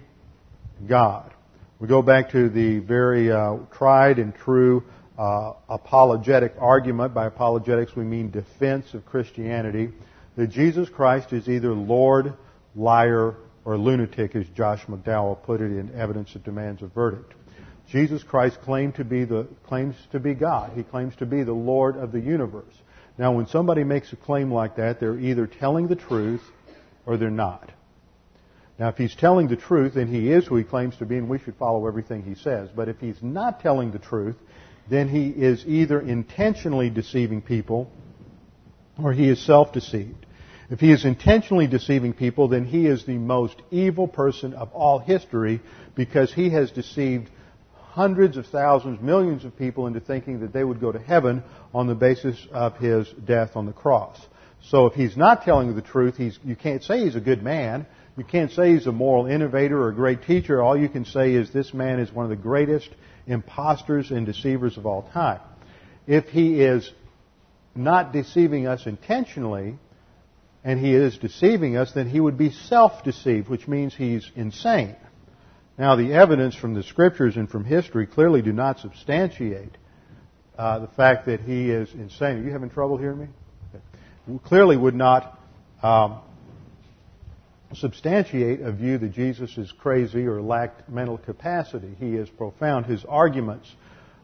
God? 0.88 1.32
We 1.80 1.88
go 1.88 2.02
back 2.02 2.32
to 2.32 2.50
the 2.50 2.80
very 2.80 3.32
uh, 3.32 3.58
tried 3.72 4.20
and 4.20 4.34
true 4.34 4.84
uh, 5.18 5.54
apologetic 5.70 6.56
argument. 6.60 7.14
By 7.14 7.26
apologetics 7.26 7.96
we 7.96 8.04
mean 8.04 8.32
defense 8.32 8.94
of 8.94 9.06
Christianity. 9.06 9.92
That 10.36 10.48
Jesus 10.48 10.90
Christ 10.90 11.32
is 11.34 11.48
either 11.48 11.74
Lord, 11.74 12.34
liar, 12.76 13.36
or 13.64 13.78
lunatic, 13.78 14.36
as 14.36 14.46
Josh 14.56 14.86
McDowell 14.86 15.42
put 15.44 15.62
it 15.62 15.72
in 15.72 15.94
Evidence 15.96 16.34
That 16.34 16.44
Demands 16.44 16.82
a 16.82 16.88
Verdict. 16.88 17.34
Jesus 17.90 18.24
Christ 18.24 18.60
claimed 18.62 18.96
to 18.96 19.04
be 19.04 19.26
the, 19.26 19.48
claims 19.64 19.96
to 20.12 20.20
be 20.20 20.34
God. 20.34 20.72
He 20.76 20.84
claims 20.84 21.16
to 21.18 21.26
be 21.26 21.44
the 21.44 21.54
Lord 21.54 21.98
of 21.98 22.12
the 22.12 22.20
universe. 22.20 22.74
Now, 23.18 23.32
when 23.32 23.48
somebody 23.48 23.84
makes 23.84 24.12
a 24.12 24.16
claim 24.16 24.52
like 24.52 24.76
that, 24.76 25.00
they're 25.00 25.20
either 25.20 25.48
telling 25.48 25.88
the 25.88 25.96
truth 25.96 26.42
or 27.06 27.18
they're 27.18 27.30
not. 27.30 27.72
Now, 28.78 28.90
if 28.90 28.98
he's 28.98 29.16
telling 29.16 29.48
the 29.48 29.56
truth, 29.56 29.94
then 29.94 30.08
he 30.08 30.32
is 30.32 30.46
who 30.46 30.58
he 30.58 30.64
claims 30.64 30.98
to 30.98 31.06
be, 31.06 31.18
and 31.18 31.30
we 31.30 31.40
should 31.40 31.56
follow 31.56 31.88
everything 31.88 32.24
he 32.24 32.36
says. 32.36 32.70
But 32.76 32.90
if 32.90 33.00
he's 33.00 33.22
not 33.22 33.62
telling 33.62 33.92
the 33.92 34.00
truth, 34.00 34.36
then 34.90 35.08
he 35.08 35.30
is 35.30 35.66
either 35.66 36.00
intentionally 36.00 36.90
deceiving 36.90 37.42
people 37.42 37.90
or 39.02 39.14
he 39.14 39.30
is 39.30 39.44
self-deceived. 39.46 40.26
If 40.70 40.80
he 40.80 40.92
is 40.92 41.06
intentionally 41.06 41.68
deceiving 41.68 42.14
people, 42.14 42.48
then 42.48 42.66
he 42.66 42.86
is 42.88 43.06
the 43.06 43.18
most 43.18 43.62
evil 43.72 44.08
person 44.08 44.54
of 44.54 44.72
all 44.74 45.00
history 45.00 45.62
because 45.96 46.34
he 46.34 46.50
has 46.50 46.72
deceived 46.72 47.30
hundreds 47.74 48.36
of 48.36 48.46
thousands, 48.48 49.00
millions 49.00 49.46
of 49.46 49.58
people 49.58 49.88
into 49.88 50.00
thinking 50.00 50.42
that 50.42 50.52
they 50.52 50.64
would 50.64 50.82
go 50.82 50.92
to 50.92 51.00
heaven 51.00 51.44
on 51.74 51.88
the 51.88 51.96
basis 51.96 52.36
of 52.52 52.78
his 52.78 53.08
death 53.24 53.56
on 53.56 53.66
the 53.66 53.74
cross. 53.74 54.20
So 54.70 54.88
if 54.88 54.94
he's 54.94 55.16
not 55.16 55.44
telling 55.44 55.74
the 55.76 55.82
truth, 55.82 56.20
you 56.20 56.56
can't 56.56 56.84
say 56.84 57.06
he's 57.06 57.16
a 57.16 57.22
good 57.22 57.44
man. 57.44 57.86
You 58.18 58.24
can't 58.24 58.52
say 58.52 58.74
he's 58.74 58.88
a 58.88 58.92
moral 58.92 59.26
innovator 59.26 59.82
or 59.82 59.90
a 59.90 59.94
great 59.94 60.24
teacher. 60.24 60.62
All 60.62 60.78
you 60.78 60.88
can 60.88 61.06
say 61.06 61.34
is 61.34 61.52
this 61.52 61.74
man 61.74 62.00
is 62.00 62.12
one 62.12 62.26
of 62.26 62.30
the 62.30 62.36
greatest 62.36 62.90
impostors 63.28 64.12
and 64.12 64.26
deceivers 64.26 64.78
of 64.78 64.86
all 64.86 65.10
time. 65.14 65.42
If 66.08 66.26
he 66.26 66.62
is 66.62 66.90
not 67.76 68.14
deceiving 68.14 68.68
us 68.68 68.86
intentionally, 68.86 69.78
and 70.64 70.80
he 70.80 70.96
is 70.96 71.18
deceiving 71.18 71.78
us, 71.78 71.92
then 71.94 72.10
he 72.10 72.20
would 72.20 72.38
be 72.38 72.50
self-deceived, 72.50 73.50
which 73.50 73.68
means 73.68 73.94
he's 73.94 74.30
insane. 74.36 74.96
Now, 75.78 75.96
the 75.96 76.14
evidence 76.14 76.56
from 76.56 76.74
the 76.74 76.84
scriptures 76.84 77.36
and 77.36 77.50
from 77.50 77.66
history 77.66 78.08
clearly 78.08 78.42
do 78.42 78.52
not 78.52 78.80
substantiate 78.80 79.78
uh, 80.58 80.80
the 80.80 80.88
fact 80.88 81.28
that 81.28 81.42
he 81.42 81.70
is 81.70 81.94
insane. 81.94 82.38
Are 82.38 82.44
you 82.44 82.52
having 82.52 82.70
trouble 82.70 82.98
hearing 82.98 83.20
me? 83.20 83.28
Okay. 83.76 84.40
Clearly 84.46 84.78
would 84.78 84.96
not 84.96 85.38
um, 85.84 86.20
substantiate 87.74 88.62
a 88.62 88.72
view 88.72 88.98
that 88.98 89.14
Jesus 89.14 89.58
is 89.58 89.72
crazy 89.72 90.26
or 90.28 90.42
lacked 90.42 90.88
mental 90.90 91.18
capacity. 91.18 91.96
He 92.00 92.16
is 92.16 92.30
profound. 92.30 92.86
His 92.86 93.04
arguments 93.06 93.74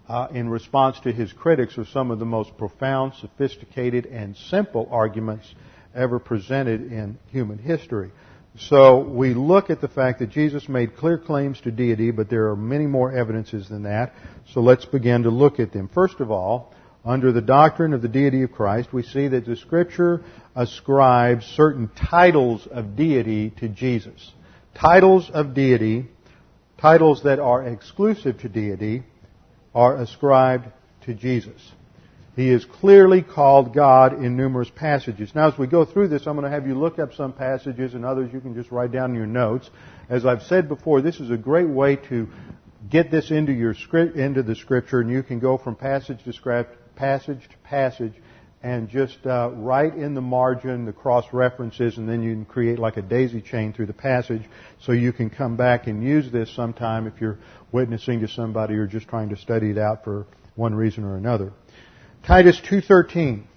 uh, 0.08 0.28
in 0.32 0.50
response 0.50 1.00
to 1.02 1.12
his 1.12 1.32
critics 1.34 1.78
are 1.78 1.86
some 1.86 2.12
of 2.12 2.20
the 2.20 2.26
most 2.26 2.58
profound, 2.58 3.14
sophisticated, 3.16 4.06
and 4.06 4.36
simple 4.36 4.88
arguments 4.92 5.54
ever 5.96 6.20
presented 6.20 6.92
in 6.92 7.18
human 7.32 7.58
history. 7.58 8.12
So 8.58 9.00
we 9.00 9.34
look 9.34 9.70
at 9.70 9.80
the 9.80 9.88
fact 9.88 10.20
that 10.20 10.30
Jesus 10.30 10.68
made 10.68 10.98
clear 10.98 11.18
claims 11.18 11.62
to 11.62 11.72
deity, 11.72 12.12
but 12.12 12.30
there 12.30 12.50
are 12.50 12.56
many 12.56 12.86
more 12.86 13.12
evidences 13.12 13.70
than 13.70 13.84
that. 13.84 14.14
So 14.54 14.60
let's 14.60 14.86
begin 14.86 15.24
to 15.24 15.30
look 15.30 15.60
at 15.60 15.72
them. 15.72 15.90
First 15.94 16.20
of 16.20 16.32
all, 16.32 16.74
under 17.04 17.32
the 17.32 17.42
doctrine 17.42 17.94
of 17.94 18.02
the 18.02 18.08
deity 18.08 18.44
of 18.44 18.52
Christ, 18.52 18.94
we 18.94 19.04
see 19.04 19.28
that 19.28 19.46
the 19.46 19.56
scripture 19.56 20.24
ascribes 20.56 21.46
certain 21.46 21.90
titles 21.90 22.68
of 22.68 22.96
deity 22.96 23.50
to 23.60 23.68
Jesus. 23.68 24.32
Titles 24.76 25.30
of 25.32 25.54
deity, 25.54 26.06
titles 26.78 27.24
that 27.24 27.40
are 27.40 27.66
exclusive 27.66 28.40
to 28.42 28.50
deity, 28.50 29.04
are 29.74 29.98
ascribed 29.98 30.68
to 31.06 31.14
Jesus. 31.14 31.72
He 32.36 32.50
is 32.50 32.64
clearly 32.64 33.22
called 33.22 33.74
God 33.74 34.24
in 34.24 34.38
numerous 34.38 34.70
passages. 34.70 35.34
Now, 35.36 35.50
as 35.50 35.58
we 35.58 35.68
go 35.68 35.84
through 35.84 36.08
this, 36.08 36.28
I'm 36.28 36.36
going 36.36 36.50
to 36.50 36.52
have 36.52 36.66
you 36.66 36.76
look 36.76 36.98
up 36.98 37.14
some 37.14 37.34
passages 37.34 37.94
and 37.94 38.06
others 38.06 38.32
you 38.32 38.40
can 38.40 38.54
just 38.54 38.72
write 38.72 38.92
down 38.92 39.12
in 39.12 39.18
your 39.18 39.26
notes. 39.26 39.70
As 40.08 40.26
I've 40.26 40.44
said 40.44 40.70
before, 40.70 41.02
this 41.02 41.20
is 41.20 41.30
a 41.30 41.38
great 41.38 41.68
way 41.68 41.98
to 42.10 42.28
get 42.90 43.12
this 43.12 43.32
into 43.32 43.52
your 43.52 43.76
into 44.16 44.44
the 44.44 44.56
scripture, 44.56 45.02
and 45.02 45.10
you 45.10 45.24
can 45.24 45.40
go 45.40 45.58
from 45.58 45.76
passage 45.76 46.24
to 46.24 46.34
script, 46.34 46.78
passage 46.96 47.42
to 47.50 47.58
passage, 47.64 48.14
and 48.64 48.90
just 48.90 49.18
uh, 49.26 49.50
write 49.54 49.96
in 49.96 50.14
the 50.14 50.22
margin 50.22 50.86
the 50.86 50.94
cross 50.94 51.26
references, 51.32 51.98
and 51.98 52.08
then 52.08 52.22
you 52.22 52.34
can 52.34 52.46
create 52.46 52.78
like 52.78 52.98
a 52.98 53.02
daisy 53.02 53.42
chain 53.42 53.74
through 53.74 53.88
the 53.88 53.94
passage, 53.94 54.44
so 54.80 54.92
you 54.92 55.12
can 55.12 55.30
come 55.30 55.58
back 55.58 55.88
and 55.88 56.04
use 56.04 56.32
this 56.32 56.54
sometime 56.56 57.08
if 57.08 57.20
you're 57.20 57.40
witnessing 57.72 58.20
to 58.22 58.28
somebody 58.28 58.76
or 58.76 58.86
just 58.86 59.08
trying 59.08 59.30
to 59.30 59.38
study 59.38 59.72
it 59.72 59.78
out 59.78 60.04
for 60.04 60.28
one 60.56 60.76
reason 60.76 61.04
or 61.04 61.16
another. 61.16 61.52
Titus 62.24 62.60
2:13. 62.62 63.48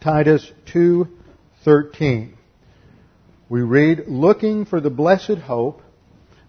Titus 0.00 0.52
2:13. 0.66 2.34
We 3.48 3.62
read, 3.62 4.04
"Looking 4.06 4.64
for 4.64 4.80
the 4.80 4.90
blessed 4.90 5.38
hope 5.38 5.82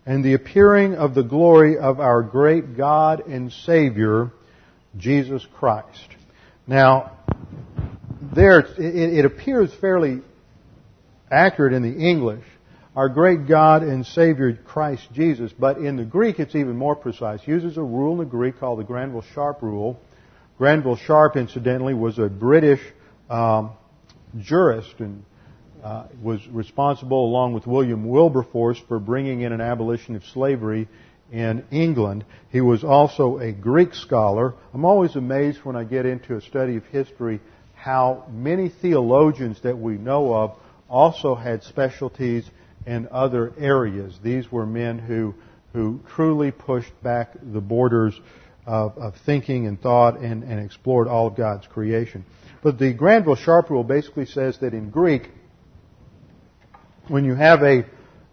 and 0.05 0.23
the 0.23 0.33
appearing 0.33 0.95
of 0.95 1.15
the 1.15 1.23
glory 1.23 1.77
of 1.77 1.99
our 1.99 2.21
great 2.21 2.77
God 2.77 3.23
and 3.27 3.51
Savior, 3.51 4.31
Jesus 4.97 5.45
Christ." 5.57 6.07
Now, 6.67 7.11
there 8.21 8.59
it, 8.59 9.25
appears 9.25 9.73
fairly 9.81 10.21
accurate 11.29 11.73
in 11.73 11.81
the 11.81 11.97
English, 11.97 12.43
our 12.95 13.09
great 13.09 13.47
God 13.47 13.83
and 13.83 14.05
Savior 14.05 14.53
Christ 14.53 15.07
Jesus, 15.13 15.51
but 15.57 15.77
in 15.77 15.95
the 15.95 16.05
Greek 16.05 16.39
it's 16.39 16.55
even 16.55 16.77
more 16.77 16.95
precise. 16.95 17.41
It 17.41 17.47
uses 17.47 17.77
a 17.77 17.83
rule 17.83 18.13
in 18.13 18.19
the 18.19 18.25
Greek 18.25 18.59
called 18.59 18.79
the 18.79 18.83
Granville 18.83 19.25
Sharp 19.33 19.61
rule 19.61 19.99
Granville 20.61 20.95
Sharp, 20.95 21.37
incidentally, 21.37 21.95
was 21.95 22.19
a 22.19 22.29
British 22.29 22.81
um, 23.31 23.71
jurist 24.37 24.93
and 24.99 25.23
uh, 25.83 26.03
was 26.21 26.39
responsible, 26.49 27.25
along 27.25 27.53
with 27.53 27.65
William 27.65 28.07
Wilberforce, 28.07 28.79
for 28.87 28.99
bringing 28.99 29.41
in 29.41 29.53
an 29.53 29.59
abolition 29.59 30.15
of 30.15 30.23
slavery 30.25 30.87
in 31.31 31.63
England. 31.71 32.25
He 32.49 32.61
was 32.61 32.83
also 32.83 33.37
a 33.39 33.51
Greek 33.51 33.93
scholar. 33.93 34.53
I'm 34.73 34.85
always 34.85 35.15
amazed 35.15 35.59
when 35.63 35.75
I 35.75 35.83
get 35.83 36.05
into 36.05 36.35
a 36.35 36.41
study 36.41 36.75
of 36.75 36.85
history 36.85 37.39
how 37.73 38.25
many 38.31 38.69
theologians 38.69 39.61
that 39.61 39.77
we 39.77 39.97
know 39.97 40.33
of 40.33 40.55
also 40.87 41.33
had 41.33 41.63
specialties 41.63 42.47
in 42.85 43.07
other 43.11 43.53
areas. 43.57 44.17
These 44.21 44.51
were 44.51 44.65
men 44.65 44.99
who, 44.99 45.33
who 45.73 45.99
truly 46.15 46.51
pushed 46.51 46.91
back 47.01 47.31
the 47.41 47.61
borders 47.61 48.19
of, 48.67 48.97
of 48.97 49.15
thinking 49.25 49.65
and 49.65 49.81
thought 49.81 50.19
and, 50.19 50.43
and 50.43 50.59
explored 50.59 51.07
all 51.07 51.27
of 51.27 51.35
God's 51.35 51.65
creation. 51.67 52.23
But 52.61 52.77
the 52.77 52.93
Granville 52.93 53.35
Sharp 53.35 53.69
rule 53.69 53.83
basically 53.83 54.25
says 54.25 54.59
that 54.59 54.73
in 54.73 54.91
Greek, 54.91 55.29
when 57.07 57.25
you 57.25 57.33
have 57.33 57.63
a, 57.63 57.85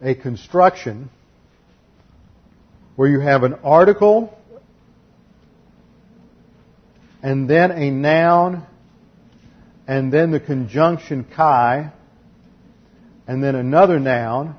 a 0.02 0.14
construction 0.14 1.10
where 2.98 3.08
you 3.08 3.20
have 3.20 3.44
an 3.44 3.54
article 3.62 4.36
and 7.22 7.48
then 7.48 7.70
a 7.70 7.92
noun 7.92 8.66
and 9.86 10.12
then 10.12 10.32
the 10.32 10.40
conjunction 10.40 11.22
kai 11.22 11.92
and 13.28 13.40
then 13.40 13.54
another 13.54 14.00
noun, 14.00 14.56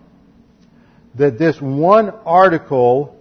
that 1.16 1.38
this 1.38 1.60
one 1.60 2.12
article 2.26 3.20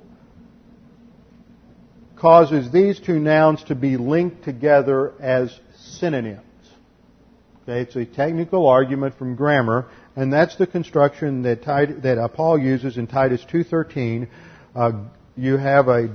causes 2.15 2.71
these 2.71 3.01
two 3.01 3.19
nouns 3.19 3.65
to 3.65 3.75
be 3.75 3.97
linked 3.97 4.45
together 4.45 5.15
as 5.21 5.59
synonyms. 5.99 6.43
Okay, 7.65 7.81
it's 7.81 7.97
a 7.97 8.05
technical 8.05 8.69
argument 8.69 9.19
from 9.19 9.35
grammar, 9.35 9.89
and 10.15 10.33
that's 10.33 10.55
the 10.55 10.67
construction 10.69 11.43
that, 11.43 11.65
that 11.65 12.19
uh, 12.19 12.29
Paul 12.29 12.57
uses 12.57 12.97
in 12.97 13.09
Titus 13.09 13.45
2.13. 13.53 14.29
Uh, 14.79 14.93
you 15.37 15.57
have 15.57 15.89
a 15.89 16.09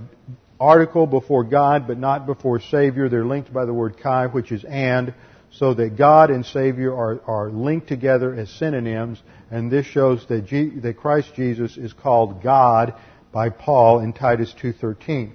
article 0.58 1.06
before 1.06 1.43
God, 1.43 1.86
but 1.86 1.97
not 1.97 2.26
before 2.26 2.62
Savior. 2.62 3.10
They're 3.10 3.26
linked 3.26 3.52
by 3.52 3.65
the 3.65 3.73
word 3.73 3.97
kai, 4.02 4.28
which 4.28 4.54
is 4.54 4.63
and, 4.63 5.13
so 5.52 5.73
that 5.73 5.97
God 5.97 6.30
and 6.30 6.45
Savior 6.45 6.95
are, 6.95 7.19
are 7.28 7.49
linked 7.49 7.89
together 7.89 8.34
as 8.34 8.49
synonyms, 8.49 9.21
and 9.52 9.69
this 9.69 9.86
shows 9.86 10.26
that, 10.30 10.45
G, 10.45 10.69
that 10.80 10.95
Christ 10.95 11.34
Jesus 11.36 11.76
is 11.76 11.91
called 11.91 12.41
God 12.41 12.93
by 13.34 13.49
Paul 13.49 13.99
in 13.99 14.13
Titus 14.13 14.56
2.13. 14.63 15.34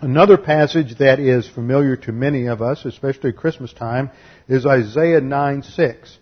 Another 0.00 0.38
passage 0.38 0.96
that 1.00 1.20
is 1.20 1.46
familiar 1.46 1.96
to 1.96 2.12
many 2.12 2.46
of 2.46 2.62
us, 2.62 2.86
especially 2.86 3.34
Christmas 3.34 3.74
time, 3.74 4.10
is 4.48 4.64
Isaiah 4.64 5.20
9:6. 5.20 6.16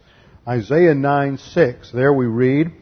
Isaiah 0.49 0.95
9:6. 0.95 1.93
There 1.93 2.13
we 2.13 2.27
read, 2.27 2.73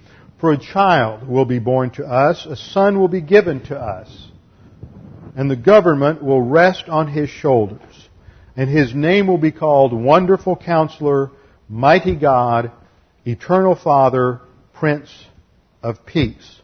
"For 0.44 0.52
a 0.52 0.58
child 0.58 1.26
will 1.26 1.46
be 1.46 1.58
born 1.58 1.88
to 1.92 2.04
us, 2.04 2.44
a 2.44 2.54
son 2.54 2.98
will 2.98 3.08
be 3.08 3.22
given 3.22 3.60
to 3.60 3.78
us, 3.80 4.28
and 5.34 5.50
the 5.50 5.56
government 5.56 6.22
will 6.22 6.42
rest 6.42 6.86
on 6.86 7.08
his 7.08 7.30
shoulders, 7.30 8.10
and 8.54 8.68
his 8.68 8.94
name 8.94 9.26
will 9.26 9.38
be 9.38 9.52
called 9.52 9.94
Wonderful 9.94 10.56
Counselor, 10.56 11.30
Mighty 11.66 12.14
God, 12.14 12.72
Eternal 13.24 13.74
Father, 13.74 14.42
Prince 14.74 15.08
of 15.82 16.04
Peace." 16.04 16.60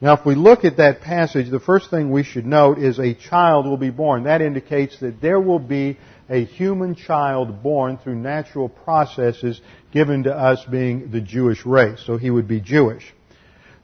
Now, 0.00 0.14
if 0.14 0.26
we 0.26 0.34
look 0.34 0.64
at 0.64 0.78
that 0.78 1.00
passage, 1.00 1.50
the 1.50 1.60
first 1.60 1.88
thing 1.88 2.10
we 2.10 2.24
should 2.24 2.46
note 2.46 2.78
is 2.78 2.98
a 2.98 3.14
child 3.14 3.64
will 3.64 3.76
be 3.76 3.90
born. 3.90 4.24
That 4.24 4.42
indicates 4.42 4.98
that 4.98 5.20
there 5.20 5.38
will 5.38 5.60
be 5.60 5.98
a 6.28 6.44
human 6.44 6.96
child 6.96 7.62
born 7.62 7.96
through 7.98 8.16
natural 8.16 8.68
processes 8.68 9.60
given 9.92 10.24
to 10.24 10.36
us 10.36 10.64
being 10.64 11.12
the 11.12 11.20
Jewish 11.20 11.64
race. 11.64 12.02
So 12.04 12.16
he 12.16 12.30
would 12.30 12.48
be 12.48 12.58
Jewish. 12.58 13.14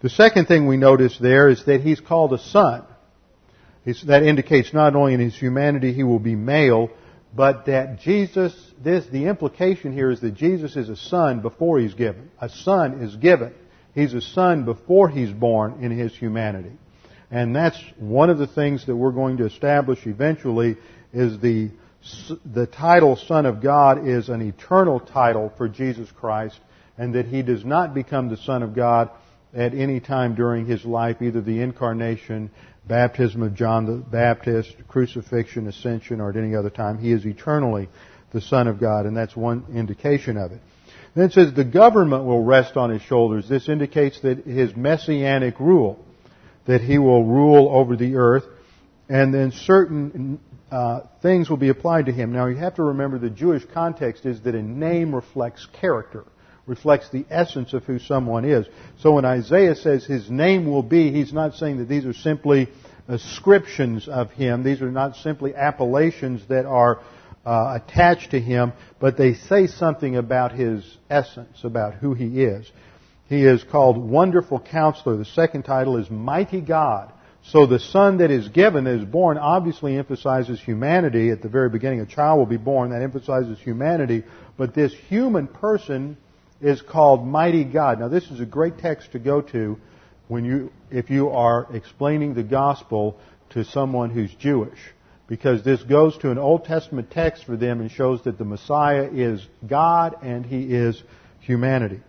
The 0.06 0.10
second 0.10 0.46
thing 0.46 0.68
we 0.68 0.76
notice 0.76 1.18
there 1.18 1.48
is 1.48 1.64
that 1.64 1.80
he's 1.80 1.98
called 1.98 2.32
a 2.32 2.38
son. 2.38 2.84
that 4.04 4.22
indicates 4.22 4.72
not 4.72 4.94
only 4.94 5.14
in 5.14 5.18
his 5.18 5.34
humanity 5.36 5.92
he 5.92 6.04
will 6.04 6.20
be 6.20 6.36
male, 6.36 6.90
but 7.34 7.66
that 7.66 7.98
Jesus, 7.98 8.54
this, 8.80 9.04
the 9.06 9.26
implication 9.26 9.92
here 9.92 10.12
is 10.12 10.20
that 10.20 10.34
Jesus 10.34 10.76
is 10.76 10.88
a 10.88 10.94
son 10.94 11.40
before 11.40 11.80
he's 11.80 11.94
given. 11.94 12.30
A 12.40 12.48
son 12.48 13.02
is 13.02 13.16
given. 13.16 13.52
He's 13.96 14.14
a 14.14 14.20
son 14.20 14.64
before 14.64 15.08
he's 15.08 15.32
born 15.32 15.82
in 15.82 15.90
his 15.90 16.14
humanity. 16.14 16.76
And 17.28 17.56
that's 17.56 17.82
one 17.98 18.30
of 18.30 18.38
the 18.38 18.46
things 18.46 18.86
that 18.86 18.94
we're 18.94 19.10
going 19.10 19.38
to 19.38 19.46
establish 19.46 20.06
eventually 20.06 20.76
is 21.12 21.40
the, 21.40 21.72
the 22.44 22.68
title 22.68 23.16
Son 23.16 23.44
of 23.44 23.60
God 23.60 24.06
is 24.06 24.28
an 24.28 24.40
eternal 24.40 25.00
title 25.00 25.52
for 25.56 25.68
Jesus 25.68 26.08
Christ 26.12 26.60
and 26.96 27.16
that 27.16 27.26
he 27.26 27.42
does 27.42 27.64
not 27.64 27.92
become 27.92 28.28
the 28.28 28.36
Son 28.36 28.62
of 28.62 28.72
God 28.72 29.10
at 29.56 29.74
any 29.74 30.00
time 30.00 30.34
during 30.34 30.66
his 30.66 30.84
life, 30.84 31.22
either 31.22 31.40
the 31.40 31.62
incarnation, 31.62 32.50
baptism 32.86 33.42
of 33.42 33.54
John 33.54 33.86
the 33.86 33.96
Baptist, 33.96 34.76
crucifixion, 34.86 35.66
ascension, 35.66 36.20
or 36.20 36.30
at 36.30 36.36
any 36.36 36.54
other 36.54 36.70
time. 36.70 36.98
He 36.98 37.10
is 37.10 37.24
eternally 37.24 37.88
the 38.32 38.40
Son 38.40 38.68
of 38.68 38.78
God, 38.78 39.06
and 39.06 39.16
that's 39.16 39.34
one 39.34 39.64
indication 39.74 40.36
of 40.36 40.52
it. 40.52 40.60
Then 41.14 41.24
it 41.24 41.32
says 41.32 41.54
the 41.54 41.64
government 41.64 42.24
will 42.24 42.44
rest 42.44 42.76
on 42.76 42.90
his 42.90 43.00
shoulders. 43.02 43.48
This 43.48 43.68
indicates 43.70 44.20
that 44.20 44.44
his 44.44 44.76
messianic 44.76 45.58
rule, 45.58 46.04
that 46.66 46.82
he 46.82 46.98
will 46.98 47.24
rule 47.24 47.70
over 47.70 47.96
the 47.96 48.16
earth, 48.16 48.44
and 49.08 49.32
then 49.32 49.52
certain 49.52 50.38
uh, 50.70 51.00
things 51.22 51.48
will 51.48 51.56
be 51.56 51.70
applied 51.70 52.06
to 52.06 52.12
him. 52.12 52.32
Now 52.32 52.46
you 52.46 52.56
have 52.56 52.74
to 52.74 52.82
remember 52.82 53.18
the 53.18 53.30
Jewish 53.30 53.64
context 53.72 54.26
is 54.26 54.42
that 54.42 54.54
a 54.54 54.62
name 54.62 55.14
reflects 55.14 55.66
character, 55.80 56.24
reflects 56.66 57.08
the 57.10 57.24
essence 57.30 57.72
of 57.72 57.84
who 57.84 57.98
someone 57.98 58.44
is. 58.44 58.66
So 58.98 59.12
when 59.12 59.24
Isaiah 59.24 59.74
says 59.74 60.04
his 60.04 60.30
name 60.30 60.66
will 60.66 60.82
be, 60.82 61.12
he's 61.12 61.32
not 61.32 61.54
saying 61.54 61.78
that 61.78 61.88
these 61.88 62.04
are 62.04 62.12
simply 62.12 62.68
ascriptions 63.08 64.08
of 64.08 64.30
him. 64.32 64.64
These 64.64 64.82
are 64.82 64.90
not 64.90 65.16
simply 65.16 65.54
appellations 65.54 66.46
that 66.48 66.66
are 66.66 67.00
uh, 67.44 67.78
attached 67.80 68.32
to 68.32 68.40
him, 68.40 68.72
but 68.98 69.16
they 69.16 69.34
say 69.34 69.68
something 69.68 70.16
about 70.16 70.52
his 70.52 70.84
essence, 71.08 71.62
about 71.62 71.94
who 71.94 72.14
he 72.14 72.42
is. 72.42 72.70
He 73.28 73.44
is 73.44 73.62
called 73.62 73.96
Wonderful 73.96 74.60
Counselor. 74.60 75.16
The 75.16 75.24
second 75.24 75.62
title 75.62 75.96
is 75.96 76.10
Mighty 76.10 76.60
God. 76.60 77.12
So 77.44 77.66
the 77.66 77.78
son 77.78 78.18
that 78.18 78.32
is 78.32 78.48
given, 78.48 78.84
that 78.84 78.98
is 78.98 79.04
born, 79.04 79.38
obviously 79.38 79.96
emphasizes 79.96 80.60
humanity. 80.60 81.30
At 81.30 81.42
the 81.42 81.48
very 81.48 81.68
beginning, 81.68 82.00
a 82.00 82.06
child 82.06 82.38
will 82.38 82.46
be 82.46 82.56
born. 82.56 82.90
That 82.90 83.02
emphasizes 83.02 83.60
humanity. 83.60 84.24
But 84.56 84.74
this 84.74 84.92
human 84.92 85.46
person 85.46 86.16
is 86.60 86.80
called 86.82 87.26
Mighty 87.26 87.64
God. 87.64 88.00
Now, 88.00 88.08
this 88.08 88.30
is 88.30 88.40
a 88.40 88.46
great 88.46 88.78
text 88.78 89.12
to 89.12 89.18
go 89.18 89.42
to 89.42 89.78
when 90.28 90.44
you, 90.44 90.72
if 90.90 91.10
you 91.10 91.30
are 91.30 91.66
explaining 91.72 92.34
the 92.34 92.42
gospel 92.42 93.18
to 93.50 93.64
someone 93.64 94.10
who's 94.10 94.34
Jewish 94.34 94.78
because 95.28 95.64
this 95.64 95.82
goes 95.82 96.16
to 96.18 96.30
an 96.30 96.38
Old 96.38 96.64
Testament 96.64 97.10
text 97.10 97.44
for 97.44 97.56
them 97.56 97.80
and 97.80 97.90
shows 97.90 98.22
that 98.24 98.38
the 98.38 98.44
Messiah 98.44 99.08
is 99.12 99.44
God 99.66 100.16
and 100.22 100.46
He 100.46 100.62
is 100.74 101.02
humanity. 101.40 102.00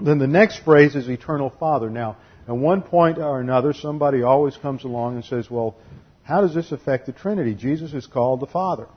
Then 0.00 0.18
the 0.18 0.26
next 0.26 0.58
phrase 0.64 0.96
is 0.96 1.08
eternal 1.08 1.50
Father. 1.50 1.88
Now, 1.88 2.16
at 2.48 2.56
one 2.56 2.82
point 2.82 3.18
or 3.18 3.40
another, 3.40 3.72
somebody 3.72 4.22
always 4.22 4.56
comes 4.56 4.84
along 4.84 5.14
and 5.14 5.24
says, 5.24 5.50
well, 5.50 5.76
how 6.24 6.40
does 6.40 6.54
this 6.54 6.72
affect 6.72 7.06
the 7.06 7.12
Trinity? 7.12 7.54
Jesus 7.54 7.92
is 7.92 8.06
called 8.06 8.40
the 8.40 8.46
Father. 8.46 8.88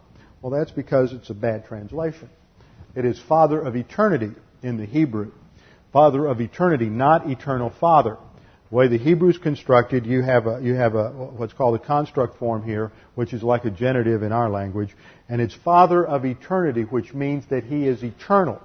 Well, 0.41 0.51
that's 0.51 0.71
because 0.71 1.13
it's 1.13 1.29
a 1.29 1.35
bad 1.35 1.65
translation. 1.65 2.29
It 2.97 3.05
is 3.05 3.19
Father 3.29 3.61
of 3.61 3.75
eternity 3.75 4.31
in 4.63 4.77
the 4.77 4.85
Hebrew. 4.85 5.31
Father 5.93 6.25
of 6.25 6.41
eternity, 6.41 6.87
not 6.87 7.29
eternal 7.29 7.69
Father. 7.79 8.17
The 8.71 8.75
way 8.75 8.87
the 8.87 8.97
Hebrew's 8.97 9.37
constructed, 9.37 10.07
you 10.07 10.23
have 10.23 10.47
a, 10.47 10.59
you 10.63 10.73
have 10.73 10.95
a, 10.95 11.09
what's 11.11 11.53
called 11.53 11.75
a 11.75 11.85
construct 11.85 12.39
form 12.39 12.63
here, 12.63 12.91
which 13.13 13.33
is 13.33 13.43
like 13.43 13.65
a 13.65 13.69
genitive 13.69 14.23
in 14.23 14.31
our 14.31 14.49
language, 14.49 14.95
and 15.29 15.39
it's 15.39 15.53
Father 15.53 16.03
of 16.03 16.25
eternity, 16.25 16.81
which 16.81 17.13
means 17.13 17.45
that 17.51 17.65
He 17.65 17.87
is 17.87 18.03
eternal. 18.03 18.59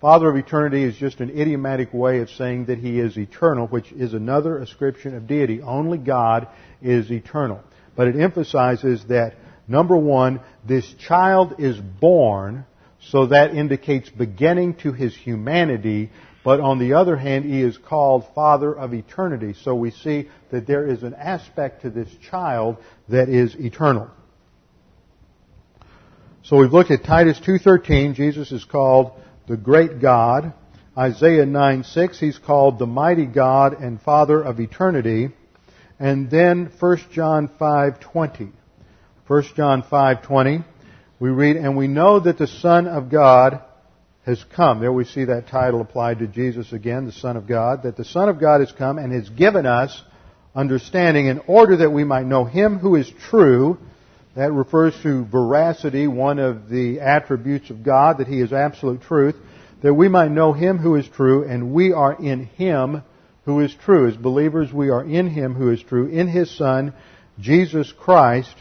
Father 0.00 0.30
of 0.30 0.36
eternity 0.36 0.82
is 0.82 0.96
just 0.96 1.20
an 1.20 1.28
idiomatic 1.38 1.92
way 1.92 2.20
of 2.20 2.30
saying 2.30 2.64
that 2.66 2.78
He 2.78 2.98
is 2.98 3.18
eternal, 3.18 3.66
which 3.66 3.92
is 3.92 4.14
another 4.14 4.60
ascription 4.60 5.14
of 5.14 5.26
deity. 5.26 5.60
Only 5.60 5.98
God 5.98 6.48
is 6.80 7.12
eternal. 7.12 7.62
But 7.94 8.08
it 8.08 8.16
emphasizes 8.16 9.04
that, 9.08 9.34
number 9.68 9.94
one, 9.94 10.40
this 10.66 10.90
child 11.06 11.56
is 11.58 11.76
born, 11.78 12.64
so 13.10 13.26
that 13.26 13.54
indicates 13.54 14.08
beginning 14.08 14.74
to 14.76 14.92
His 14.92 15.14
humanity, 15.14 16.10
but 16.44 16.60
on 16.60 16.78
the 16.78 16.92
other 16.92 17.16
hand, 17.16 17.46
he 17.46 17.62
is 17.62 17.78
called 17.78 18.26
Father 18.34 18.72
of 18.72 18.92
eternity. 18.92 19.54
So 19.62 19.74
we 19.74 19.90
see 19.90 20.28
that 20.50 20.66
there 20.66 20.86
is 20.86 21.02
an 21.02 21.14
aspect 21.14 21.82
to 21.82 21.90
this 21.90 22.08
child 22.30 22.76
that 23.08 23.30
is 23.30 23.54
eternal. 23.56 24.10
So 26.42 26.58
we've 26.58 26.72
looked 26.72 26.90
at 26.90 27.02
Titus 27.02 27.40
2.13. 27.40 28.14
Jesus 28.14 28.52
is 28.52 28.62
called 28.62 29.12
the 29.48 29.56
great 29.56 30.02
God. 30.02 30.52
Isaiah 30.96 31.46
9.6, 31.46 32.16
he's 32.16 32.38
called 32.38 32.78
the 32.78 32.86
mighty 32.86 33.24
God 33.24 33.80
and 33.80 34.00
Father 34.00 34.42
of 34.42 34.60
eternity. 34.60 35.30
And 35.98 36.30
then 36.30 36.70
1 36.78 36.98
John 37.12 37.48
5.20. 37.58 38.52
1 39.26 39.42
John 39.56 39.82
5.20, 39.82 40.64
we 41.20 41.30
read, 41.30 41.56
And 41.56 41.76
we 41.76 41.88
know 41.88 42.20
that 42.20 42.38
the 42.38 42.46
Son 42.46 42.86
of 42.86 43.10
God 43.10 43.62
has 44.26 44.42
come. 44.54 44.80
There 44.80 44.92
we 44.92 45.04
see 45.04 45.24
that 45.26 45.48
title 45.48 45.80
applied 45.80 46.18
to 46.20 46.26
Jesus 46.26 46.72
again, 46.72 47.06
the 47.06 47.12
Son 47.12 47.36
of 47.36 47.46
God, 47.46 47.82
that 47.84 47.96
the 47.96 48.04
Son 48.04 48.28
of 48.28 48.40
God 48.40 48.60
has 48.60 48.72
come 48.72 48.98
and 48.98 49.12
has 49.12 49.28
given 49.28 49.66
us 49.66 50.02
understanding 50.54 51.26
in 51.26 51.40
order 51.46 51.78
that 51.78 51.90
we 51.90 52.04
might 52.04 52.26
know 52.26 52.44
Him 52.44 52.78
who 52.78 52.96
is 52.96 53.10
true. 53.28 53.78
That 54.36 54.52
refers 54.52 54.94
to 55.04 55.24
veracity, 55.26 56.08
one 56.08 56.40
of 56.40 56.68
the 56.68 57.00
attributes 57.00 57.70
of 57.70 57.84
God, 57.84 58.18
that 58.18 58.26
He 58.26 58.40
is 58.40 58.52
absolute 58.52 59.02
truth. 59.02 59.36
that 59.84 59.94
we 59.94 60.08
might 60.08 60.30
know 60.30 60.54
him 60.54 60.78
who 60.78 60.94
is 60.96 61.06
true, 61.06 61.44
and 61.46 61.74
we 61.74 61.92
are 61.92 62.14
in 62.14 62.46
him 62.46 63.02
who 63.44 63.60
is 63.60 63.74
true. 63.84 64.08
As 64.08 64.16
believers, 64.16 64.72
we 64.72 64.88
are 64.88 65.04
in 65.04 65.28
him 65.28 65.54
who 65.54 65.70
is 65.70 65.82
true, 65.82 66.06
in 66.06 66.26
his 66.26 66.50
Son, 66.56 66.94
Jesus 67.38 67.92
Christ. 67.92 68.54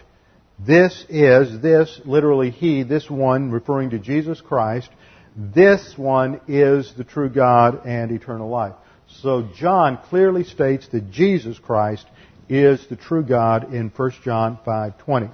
This 0.60 1.06
is, 1.10 1.62
this, 1.62 2.00
literally 2.06 2.52
he, 2.52 2.84
this 2.84 3.10
one, 3.10 3.52
referring 3.52 3.90
to 3.92 4.00
Jesus 4.00 4.40
Christ, 4.40 4.90
this 5.36 5.98
one 5.98 6.42
is 6.48 6.94
the 6.96 7.04
true 7.04 7.30
God 7.30 7.86
and 7.86 8.12
eternal 8.12 8.50
life. 8.50 8.76
So 9.22 9.50
John 9.56 9.98
clearly 9.98 10.44
states 10.44 10.88
that 10.90 11.12
Jesus 11.12 11.58
Christ 11.60 12.06
is 12.50 12.86
the 12.88 12.96
true 12.96 13.24
God 13.24 13.74
in 13.74 13.90
1 13.90 14.12
John 14.24 14.60
5:20. 14.66 15.30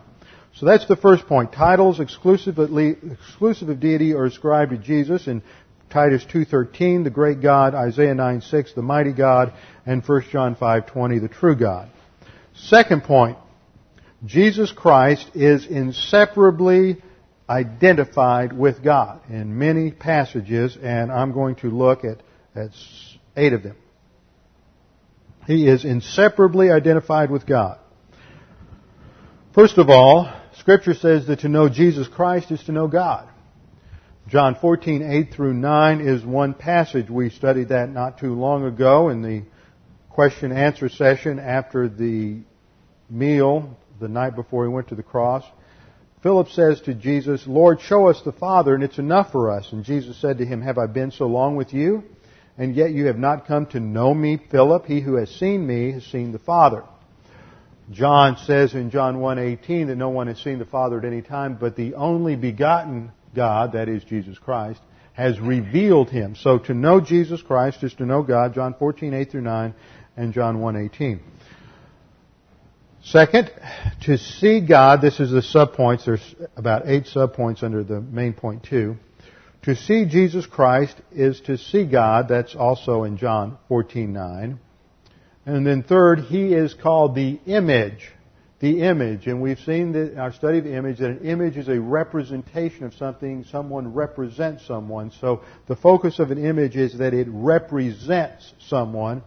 So 0.55 0.65
that's 0.65 0.87
the 0.87 0.95
first 0.95 1.27
point. 1.27 1.51
Titles 1.51 1.99
exclusive 1.99 2.57
of 2.57 3.79
deity 3.79 4.13
are 4.13 4.25
ascribed 4.25 4.71
to 4.71 4.77
Jesus 4.77 5.27
in 5.27 5.41
Titus 5.89 6.25
2:13, 6.25 7.03
the 7.03 7.09
great 7.09 7.41
God, 7.41 7.75
Isaiah 7.75 8.13
9:6, 8.13 8.73
the 8.73 8.81
mighty 8.81 9.11
God, 9.11 9.53
and 9.85 10.03
1 10.03 10.29
John 10.31 10.55
5:20, 10.55 11.19
the 11.19 11.27
true 11.27 11.55
God. 11.55 11.89
Second 12.53 13.03
point, 13.03 13.37
Jesus 14.25 14.71
Christ 14.71 15.31
is 15.33 15.65
inseparably 15.65 16.97
identified 17.49 18.51
with 18.51 18.83
God 18.83 19.21
in 19.29 19.57
many 19.57 19.91
passages, 19.91 20.77
and 20.81 21.11
I'm 21.11 21.31
going 21.31 21.55
to 21.57 21.69
look 21.69 22.03
at, 22.03 22.21
at 22.53 22.71
eight 23.37 23.53
of 23.53 23.63
them. 23.63 23.77
He 25.47 25.67
is 25.67 25.85
inseparably 25.85 26.69
identified 26.69 27.31
with 27.31 27.45
God. 27.45 27.79
First 29.55 29.77
of 29.77 29.89
all, 29.89 30.31
Scripture 30.59 30.93
says 30.93 31.25
that 31.27 31.39
to 31.39 31.49
know 31.49 31.69
Jesus 31.69 32.07
Christ 32.07 32.51
is 32.51 32.61
to 32.65 32.71
know 32.71 32.87
God. 32.87 33.27
John 34.27 34.55
14, 34.55 35.01
8 35.01 35.33
through 35.33 35.53
9 35.53 36.01
is 36.01 36.23
one 36.23 36.53
passage. 36.53 37.09
We 37.09 37.31
studied 37.31 37.69
that 37.69 37.89
not 37.89 38.19
too 38.19 38.35
long 38.35 38.65
ago 38.65 39.09
in 39.09 39.23
the 39.23 39.43
question 40.09 40.51
answer 40.51 40.87
session 40.87 41.39
after 41.39 41.87
the 41.87 42.41
meal 43.09 43.75
the 43.99 44.07
night 44.07 44.35
before 44.35 44.65
he 44.65 44.69
went 44.69 44.89
to 44.89 44.95
the 44.95 45.03
cross. 45.03 45.43
Philip 46.21 46.49
says 46.49 46.81
to 46.81 46.93
Jesus, 46.93 47.47
Lord, 47.47 47.79
show 47.79 48.07
us 48.07 48.21
the 48.21 48.33
Father, 48.33 48.75
and 48.75 48.83
it's 48.83 48.99
enough 48.99 49.31
for 49.31 49.51
us. 49.51 49.71
And 49.71 49.85
Jesus 49.85 50.19
said 50.19 50.39
to 50.39 50.45
him, 50.45 50.61
Have 50.61 50.77
I 50.77 50.87
been 50.87 51.11
so 51.11 51.27
long 51.27 51.55
with 51.55 51.73
you? 51.73 52.03
And 52.57 52.75
yet 52.75 52.91
you 52.91 53.05
have 53.05 53.17
not 53.17 53.47
come 53.47 53.67
to 53.67 53.79
know 53.79 54.13
me, 54.13 54.37
Philip. 54.51 54.85
He 54.85 54.99
who 54.99 55.15
has 55.15 55.29
seen 55.29 55.65
me 55.65 55.93
has 55.93 56.05
seen 56.05 56.33
the 56.33 56.39
Father. 56.39 56.83
John 57.91 58.37
says 58.37 58.75
in 58.75 58.91
John 58.91 59.17
1.18 59.17 59.87
that 59.87 59.95
no 59.95 60.09
one 60.09 60.27
has 60.27 60.39
seen 60.39 60.59
the 60.59 60.65
Father 60.65 60.99
at 60.99 61.05
any 61.05 61.21
time, 61.21 61.57
but 61.59 61.75
the 61.75 61.95
only 61.95 62.35
begotten 62.35 63.11
God, 63.33 63.71
that 63.73 63.89
is 63.89 64.03
Jesus 64.03 64.37
Christ, 64.37 64.81
has 65.13 65.39
revealed 65.39 66.09
him. 66.09 66.35
So 66.35 66.59
to 66.59 66.73
know 66.73 66.99
Jesus 66.99 67.41
Christ 67.41 67.83
is 67.83 67.93
to 67.95 68.05
know 68.05 68.23
God, 68.23 68.53
John 68.53 68.75
14, 68.77 69.13
8 69.13 69.31
through 69.31 69.41
9, 69.41 69.73
and 70.17 70.33
John 70.33 70.57
1.18. 70.57 71.19
Second, 73.03 73.49
to 74.01 74.17
see 74.17 74.59
God, 74.59 75.01
this 75.01 75.19
is 75.19 75.31
the 75.31 75.41
subpoints, 75.41 76.05
there's 76.05 76.35
about 76.55 76.83
eight 76.85 77.05
subpoints 77.05 77.63
under 77.63 77.83
the 77.83 78.01
main 78.01 78.33
point 78.33 78.63
two. 78.63 78.97
To 79.63 79.75
see 79.75 80.05
Jesus 80.05 80.45
Christ 80.45 80.95
is 81.11 81.41
to 81.41 81.57
see 81.57 81.85
God, 81.85 82.27
that's 82.27 82.55
also 82.55 83.03
in 83.03 83.17
John 83.17 83.57
14.9. 83.69 84.57
And 85.45 85.65
then 85.65 85.83
third, 85.83 86.19
He 86.21 86.53
is 86.53 86.73
called 86.73 87.15
the 87.15 87.39
image. 87.45 88.11
The 88.59 88.81
image. 88.81 89.27
And 89.27 89.41
we've 89.41 89.59
seen 89.59 89.93
that 89.93 90.13
in 90.13 90.19
our 90.19 90.33
study 90.33 90.59
of 90.59 90.65
image 90.65 90.99
that 90.99 91.09
an 91.09 91.25
image 91.25 91.55
is 91.55 91.69
a 91.69 91.79
representation 91.79 92.83
of 92.83 92.93
something. 92.93 93.45
Someone 93.45 93.93
represents 93.93 94.65
someone. 94.65 95.11
So 95.21 95.43
the 95.67 95.77
focus 95.77 96.19
of 96.19 96.31
an 96.31 96.45
image 96.45 96.75
is 96.75 96.97
that 96.97 97.13
it 97.13 97.27
represents 97.29 98.53
someone. 98.67 99.23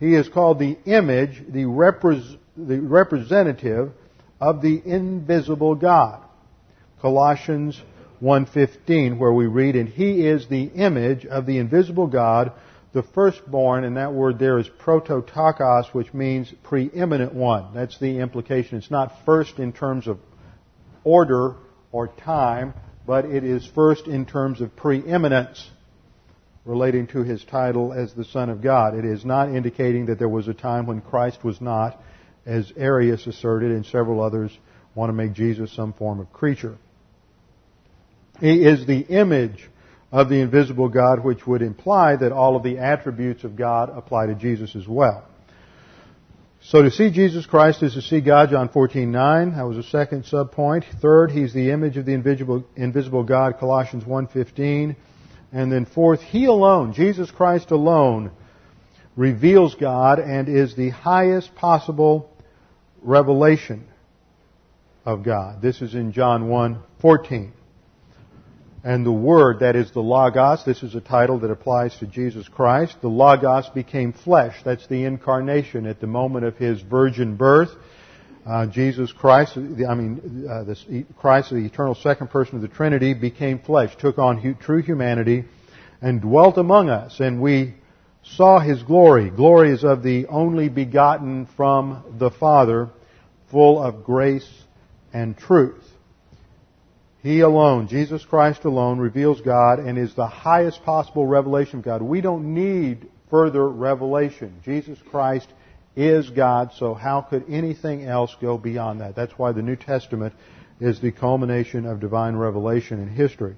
He 0.00 0.14
is 0.14 0.28
called 0.28 0.58
the 0.58 0.78
image, 0.86 1.44
the 1.48 1.64
repres- 1.64 2.38
the 2.56 2.80
representative 2.80 3.92
of 4.40 4.60
the 4.60 4.82
invisible 4.84 5.74
God. 5.74 6.20
Colossians 7.00 7.80
1:15 8.22 9.18
where 9.18 9.32
we 9.32 9.46
read 9.46 9.74
and 9.74 9.88
he 9.88 10.26
is 10.26 10.46
the 10.46 10.64
image 10.64 11.26
of 11.26 11.46
the 11.46 11.58
invisible 11.58 12.06
God 12.06 12.52
the 12.92 13.02
firstborn 13.02 13.84
and 13.84 13.96
that 13.96 14.12
word 14.12 14.38
there 14.38 14.58
is 14.58 14.68
prototokos 14.68 15.92
which 15.92 16.12
means 16.12 16.52
preeminent 16.62 17.34
one. 17.34 17.66
That's 17.74 17.98
the 17.98 18.18
implication. 18.18 18.78
It's 18.78 18.90
not 18.90 19.24
first 19.24 19.58
in 19.58 19.72
terms 19.72 20.06
of 20.06 20.18
order 21.04 21.56
or 21.90 22.08
time 22.08 22.74
but 23.06 23.24
it 23.24 23.42
is 23.42 23.66
first 23.74 24.06
in 24.06 24.26
terms 24.26 24.60
of 24.60 24.76
preeminence 24.76 25.68
relating 26.64 27.08
to 27.08 27.24
his 27.24 27.42
title 27.44 27.92
as 27.92 28.12
the 28.12 28.24
son 28.24 28.48
of 28.48 28.62
God. 28.62 28.94
It 28.94 29.04
is 29.04 29.24
not 29.24 29.48
indicating 29.48 30.06
that 30.06 30.18
there 30.20 30.28
was 30.28 30.46
a 30.46 30.54
time 30.54 30.86
when 30.86 31.00
Christ 31.00 31.42
was 31.42 31.60
not 31.60 31.98
as 32.44 32.72
Arius 32.76 33.26
asserted, 33.26 33.70
and 33.70 33.86
several 33.86 34.22
others 34.22 34.56
want 34.94 35.08
to 35.08 35.14
make 35.14 35.32
Jesus 35.32 35.72
some 35.72 35.92
form 35.92 36.20
of 36.20 36.32
creature. 36.32 36.76
He 38.40 38.64
is 38.64 38.86
the 38.86 39.00
image 39.00 39.68
of 40.10 40.28
the 40.28 40.40
invisible 40.40 40.88
God, 40.88 41.24
which 41.24 41.46
would 41.46 41.62
imply 41.62 42.16
that 42.16 42.32
all 42.32 42.56
of 42.56 42.62
the 42.62 42.78
attributes 42.78 43.44
of 43.44 43.56
God 43.56 43.90
apply 43.90 44.26
to 44.26 44.34
Jesus 44.34 44.76
as 44.76 44.86
well. 44.86 45.24
So 46.64 46.82
to 46.82 46.90
see 46.90 47.10
Jesus 47.10 47.44
Christ 47.44 47.82
is 47.82 47.94
to 47.94 48.02
see 48.02 48.20
God, 48.20 48.50
John 48.50 48.68
14:9. 48.68 49.56
That 49.56 49.66
was 49.66 49.78
a 49.78 49.82
second 49.82 50.24
subpoint. 50.24 50.84
Third, 51.00 51.32
he's 51.32 51.52
the 51.52 51.70
image 51.70 51.96
of 51.96 52.04
the 52.04 52.12
invisible, 52.12 52.64
invisible 52.76 53.24
God, 53.24 53.58
Colossians 53.58 54.04
1:15. 54.04 54.94
And 55.52 55.72
then 55.72 55.86
fourth, 55.86 56.20
he 56.20 56.44
alone, 56.44 56.92
Jesus 56.92 57.30
Christ 57.30 57.72
alone, 57.72 58.30
reveals 59.16 59.74
God 59.74 60.18
and 60.18 60.48
is 60.48 60.74
the 60.74 60.90
highest 60.90 61.54
possible 61.56 62.30
revelation 63.02 63.86
of 65.04 65.24
God. 65.24 65.60
This 65.60 65.82
is 65.82 65.94
in 65.94 66.12
John 66.12 66.48
1, 66.48 66.78
14. 67.00 67.52
And 68.84 69.06
the 69.06 69.12
Word, 69.12 69.60
that 69.60 69.76
is 69.76 69.92
the 69.92 70.00
Logos, 70.00 70.64
this 70.64 70.82
is 70.82 70.96
a 70.96 71.00
title 71.00 71.38
that 71.40 71.50
applies 71.50 71.96
to 71.98 72.06
Jesus 72.06 72.48
Christ. 72.48 72.96
The 73.00 73.08
Logos 73.08 73.68
became 73.68 74.12
flesh. 74.12 74.56
That's 74.64 74.86
the 74.88 75.04
incarnation 75.04 75.86
at 75.86 76.00
the 76.00 76.08
moment 76.08 76.44
of 76.44 76.56
His 76.56 76.80
virgin 76.80 77.36
birth. 77.36 77.70
Uh, 78.44 78.66
Jesus 78.66 79.12
Christ, 79.12 79.56
I 79.56 79.94
mean, 79.94 80.48
uh, 80.50 80.64
this, 80.64 80.84
Christ, 81.16 81.50
the 81.50 81.58
eternal 81.58 81.94
second 81.94 82.30
person 82.30 82.56
of 82.56 82.62
the 82.62 82.68
Trinity, 82.68 83.14
became 83.14 83.60
flesh, 83.60 83.96
took 83.96 84.18
on 84.18 84.38
hu- 84.38 84.54
true 84.54 84.82
humanity, 84.82 85.44
and 86.00 86.20
dwelt 86.20 86.58
among 86.58 86.90
us. 86.90 87.20
And 87.20 87.40
we 87.40 87.74
saw 88.36 88.58
his 88.58 88.82
glory. 88.82 89.30
Glory 89.30 89.72
is 89.72 89.84
of 89.84 90.02
the 90.02 90.26
only 90.26 90.68
begotten 90.68 91.46
from 91.56 92.16
the 92.18 92.30
Father, 92.30 92.90
full 93.50 93.82
of 93.82 94.04
grace 94.04 94.48
and 95.12 95.36
truth. 95.36 95.82
He 97.22 97.40
alone, 97.40 97.86
Jesus 97.86 98.24
Christ 98.24 98.64
alone, 98.64 98.98
reveals 98.98 99.40
God 99.40 99.78
and 99.78 99.96
is 99.96 100.14
the 100.14 100.26
highest 100.26 100.82
possible 100.82 101.26
revelation 101.26 101.78
of 101.78 101.84
God. 101.84 102.02
We 102.02 102.20
don't 102.20 102.54
need 102.54 103.08
further 103.30 103.68
revelation. 103.68 104.60
Jesus 104.64 104.98
Christ 105.10 105.48
is 105.94 106.30
God, 106.30 106.72
so 106.76 106.94
how 106.94 107.20
could 107.20 107.44
anything 107.48 108.04
else 108.04 108.34
go 108.40 108.58
beyond 108.58 109.02
that? 109.02 109.14
That's 109.14 109.38
why 109.38 109.52
the 109.52 109.62
New 109.62 109.76
Testament 109.76 110.34
is 110.80 111.00
the 111.00 111.12
culmination 111.12 111.86
of 111.86 112.00
divine 112.00 112.34
revelation 112.34 113.00
in 113.00 113.08
history. 113.08 113.54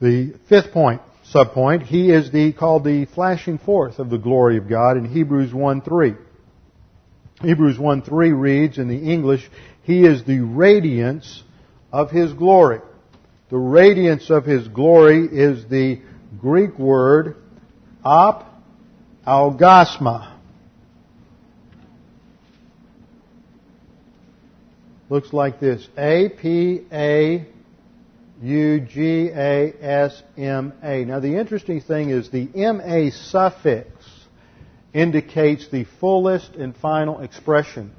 The 0.00 0.34
fifth 0.48 0.72
point, 0.72 1.00
subpoint, 1.32 1.82
he 1.84 2.10
is 2.10 2.30
the, 2.30 2.52
called 2.52 2.84
the 2.84 3.06
flashing 3.06 3.58
forth 3.58 3.98
of 3.98 4.10
the 4.10 4.18
glory 4.18 4.56
of 4.56 4.68
God 4.68 4.96
in 4.96 5.04
Hebrews 5.04 5.52
1.3. 5.52 6.16
Hebrews 7.40 7.78
1.3 7.78 8.40
reads 8.40 8.78
in 8.78 8.88
the 8.88 9.12
English, 9.12 9.48
He 9.82 10.04
is 10.04 10.24
the 10.24 10.40
radiance 10.40 11.42
of 11.92 12.10
His 12.10 12.32
glory. 12.32 12.80
The 13.50 13.58
radiance 13.58 14.30
of 14.30 14.44
His 14.44 14.68
glory 14.68 15.26
is 15.30 15.66
the 15.68 16.00
Greek 16.40 16.78
word 16.78 17.36
op 18.04 18.50
algasma. 19.26 20.32
Looks 25.08 25.32
like 25.32 25.60
this. 25.60 25.86
A 25.96 26.28
P 26.28 26.80
A 26.90 27.46
U-G-A-S-M-A. 28.44 29.74
Now 31.06 31.18
the 31.20 31.36
interesting 31.38 31.80
thing 31.80 32.10
is 32.10 32.30
the 32.30 32.50
M-A 32.54 33.10
suffix 33.10 33.88
indicates 34.92 35.68
the 35.70 35.84
fullest 35.98 36.54
and 36.54 36.76
final 36.76 37.22
expression 37.22 37.92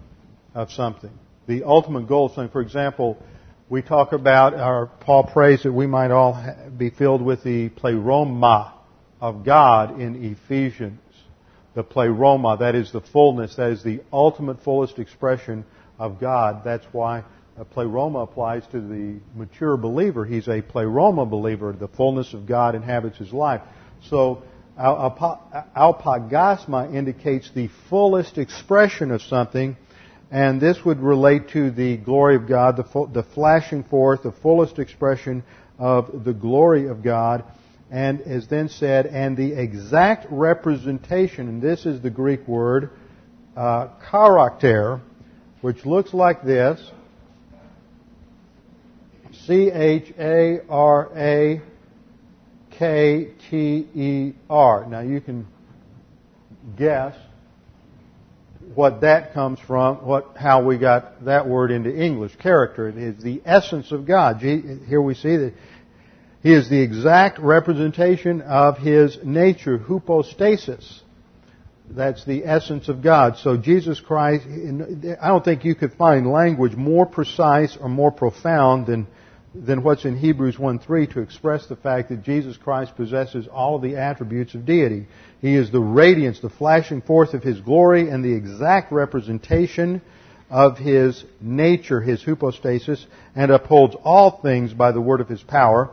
of 0.54 0.72
something. 0.72 1.10
The 1.48 1.64
ultimate 1.64 2.08
goal 2.08 2.28
of 2.28 2.34
something. 2.34 2.52
For 2.52 2.62
example, 2.62 3.18
we 3.70 3.82
talk 3.82 4.14
about, 4.14 4.54
or 4.54 4.92
Paul 5.00 5.24
prays 5.24 5.64
that 5.64 5.74
we 5.74 5.88
might 5.88 6.12
all 6.12 6.40
be 6.78 6.92
filled 6.92 7.24
with 7.24 7.44
the 7.44 7.70
pleroma 7.70 8.76
of 9.20 9.44
God 9.44 10.00
in 10.00 10.24
Ephesians. 10.24 11.00
The 11.74 11.82
pleroma, 11.84 12.58
that 12.60 12.76
is 12.76 12.92
the 12.92 13.02
fullness, 13.02 13.56
that 13.56 13.72
is 13.72 13.84
the 13.84 14.04
ultimate 14.14 14.62
fullest 14.62 15.00
expression 15.00 15.66
of 15.98 16.20
God. 16.20 16.62
That's 16.64 16.86
why 16.92 17.24
A 17.58 17.64
pleroma 17.64 18.20
applies 18.20 18.68
to 18.68 18.82
the 18.82 19.20
mature 19.34 19.78
believer. 19.78 20.26
He's 20.26 20.50
a 20.50 20.62
pleroma 20.62 21.26
believer. 21.26 21.72
The 21.72 21.88
fullness 21.88 22.34
of 22.34 22.46
God 22.46 22.76
inhabits 22.76 23.18
his 23.18 23.32
life. 23.32 23.62
So 24.10 24.44
apaugasma 24.78 26.94
indicates 26.94 27.50
the 27.56 27.70
fullest 27.90 28.38
expression 28.38 29.12
of 29.12 29.22
something, 29.22 29.78
and 30.32 30.60
this 30.60 30.84
would 30.84 31.00
relate 31.00 31.50
to 31.50 31.72
the 31.72 31.98
glory 31.98 32.36
of 32.36 32.48
God, 32.48 32.76
the, 32.76 33.08
the 33.14 33.24
flashing 33.24 33.84
forth, 33.84 34.24
the 34.24 34.34
fullest 34.34 34.80
expression 34.80 35.44
of 35.80 36.26
the 36.26 36.34
glory 36.34 36.88
of 36.88 37.04
God, 37.04 37.46
and 37.90 38.20
is 38.22 38.48
then 38.48 38.68
said, 38.68 39.06
and 39.06 39.38
the 39.38 39.54
exact 39.54 40.26
representation, 40.30 41.48
and 41.48 41.62
this 41.62 41.86
is 41.86 42.02
the 42.02 42.10
Greek 42.10 42.46
word, 42.48 42.90
uh, 43.56 43.88
character, 44.12 45.00
which 45.62 45.86
looks 45.86 46.14
like 46.14 46.44
this. 46.44 46.82
C 49.46 49.70
H 49.72 50.14
A 50.18 50.60
R 50.70 51.12
A 51.16 51.62
K 52.72 53.28
T 53.50 53.88
E 53.94 54.34
R. 54.50 54.86
Now 54.88 55.02
you 55.02 55.22
can 55.22 55.48
guess 56.78 57.16
what 58.74 59.02
that 59.02 59.34
comes 59.34 59.60
from, 59.60 59.98
what, 59.98 60.36
how 60.36 60.64
we 60.64 60.78
got 60.78 61.26
that 61.26 61.48
word 61.48 61.72
into 61.72 61.96
English. 61.96 62.36
Character. 62.38 62.90
It 62.90 62.98
is 62.98 63.24
the 63.24 63.42
essence 63.46 63.92
of 63.92 64.06
God. 64.06 64.38
Here 64.38 65.02
we 65.02 65.14
see 65.14 65.38
that 65.38 65.54
He 66.42 66.54
is 66.54 66.70
the 66.70 66.82
exact 66.82 67.40
representation 67.40 68.42
of 68.42 68.78
His 68.78 69.18
nature, 69.24 69.78
hypostasis. 69.78 71.02
That's 71.88 72.26
the 72.26 72.46
essence 72.46 72.90
of 72.90 73.04
God. 73.04 73.38
So 73.38 73.58
Jesus 73.58 74.00
Christ, 74.00 74.46
I 74.48 75.28
don't 75.28 75.46
think 75.46 75.64
you 75.66 75.76
could 75.76 75.94
find 75.94 76.32
language 76.32 76.76
more 76.76 77.06
precise 77.06 77.78
or 77.80 77.88
more 77.88 78.12
profound 78.12 78.88
than 78.88 79.06
than 79.56 79.84
what's 79.84 80.06
in 80.06 80.18
Hebrews 80.18 80.58
1:3 80.58 81.08
to 81.14 81.22
express 81.22 81.66
the 81.68 81.76
fact 81.76 82.10
that 82.10 82.24
Jesus 82.24 82.58
Christ 82.58 82.96
possesses 82.96 83.48
all 83.48 83.76
of 83.76 83.82
the 83.82 83.96
attributes 83.98 84.54
of 84.54 84.66
deity. 84.66 85.08
He 85.42 85.56
is 85.56 85.72
the 85.72 85.80
radiance, 85.80 86.40
the 86.40 86.50
flashing 86.50 87.02
forth 87.02 87.34
of 87.34 87.44
his 87.44 87.62
glory, 87.62 88.10
and 88.10 88.24
the 88.24 88.34
exact 88.34 88.92
representation 88.92 90.02
of 90.50 90.78
his 90.78 91.24
nature, 91.42 92.02
his 92.02 92.24
hypostasis, 92.24 93.06
and 93.36 93.52
upholds 93.52 93.96
all 94.04 94.32
things 94.42 94.74
by 94.74 94.92
the 94.92 95.02
word 95.02 95.22
of 95.22 95.30
his 95.30 95.42
power. 95.42 95.90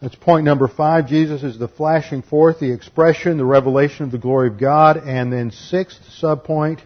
That's 0.00 0.14
point 0.14 0.44
number 0.44 0.68
five. 0.68 1.06
Jesus 1.08 1.42
is 1.42 1.58
the 1.58 1.68
flashing 1.68 2.22
forth, 2.22 2.60
the 2.60 2.72
expression, 2.72 3.38
the 3.38 3.44
revelation 3.44 4.04
of 4.04 4.12
the 4.12 4.18
glory 4.18 4.48
of 4.48 4.58
God. 4.58 4.98
And 4.98 5.32
then 5.32 5.50
sixth 5.50 6.00
subpoint, 6.20 6.80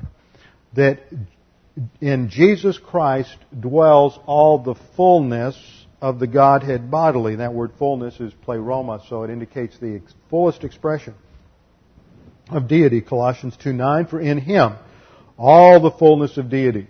that 0.75 1.01
in 2.01 2.29
Jesus 2.31 2.79
Christ 2.79 3.37
dwells 3.59 4.19
all 4.27 4.59
the 4.59 4.75
fullness 4.97 5.57
of 6.01 6.19
the 6.19 6.27
Godhead 6.27 6.91
bodily. 6.91 7.37
That 7.37 7.55
word 7.55 7.73
fullness 7.79 8.19
is 8.21 8.33
pleroma, 8.43 9.03
so 9.09 9.25
it 9.25 9.31
indicates 9.31 9.79
the 9.79 10.01
fullest 10.31 10.65
expression 10.65 11.15
of 12.51 12.69
deity. 12.69 13.01
Colossians 13.01 13.57
2.9, 13.57 14.09
for 14.09 14.21
in 14.21 14.39
Him 14.39 14.75
all 15.37 15.81
the 15.81 15.91
fullness 15.91 16.37
of 16.37 16.51
deity. 16.51 16.89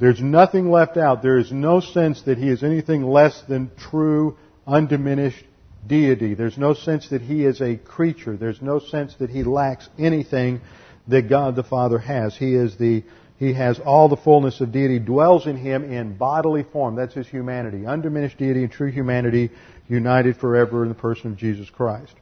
There's 0.00 0.20
nothing 0.20 0.70
left 0.70 0.96
out. 0.96 1.22
There 1.22 1.38
is 1.38 1.50
no 1.50 1.80
sense 1.80 2.22
that 2.22 2.38
He 2.38 2.48
is 2.48 2.62
anything 2.62 3.02
less 3.02 3.42
than 3.48 3.70
true, 3.76 4.36
undiminished 4.66 5.44
deity. 5.86 6.34
There's 6.34 6.58
no 6.58 6.74
sense 6.74 7.08
that 7.08 7.22
He 7.22 7.44
is 7.44 7.60
a 7.60 7.76
creature. 7.76 8.36
There's 8.36 8.62
no 8.62 8.78
sense 8.78 9.14
that 9.16 9.30
He 9.30 9.42
lacks 9.42 9.88
anything 9.98 10.60
that 11.08 11.28
God 11.28 11.56
the 11.56 11.64
Father 11.64 11.98
has. 11.98 12.36
He 12.36 12.54
is 12.54 12.76
the 12.76 13.02
he 13.38 13.52
has 13.52 13.78
all 13.78 14.08
the 14.08 14.16
fullness 14.16 14.60
of 14.60 14.72
deity, 14.72 14.98
dwells 14.98 15.46
in 15.46 15.56
him 15.56 15.84
in 15.84 16.16
bodily 16.16 16.64
form. 16.64 16.96
That's 16.96 17.14
his 17.14 17.28
humanity. 17.28 17.86
Undiminished 17.86 18.38
deity 18.38 18.64
and 18.64 18.72
true 18.72 18.90
humanity 18.90 19.50
united 19.88 20.36
forever 20.36 20.82
in 20.82 20.88
the 20.88 20.94
person 20.94 21.32
of 21.32 21.38
Jesus 21.38 21.70
Christ. 21.70 22.14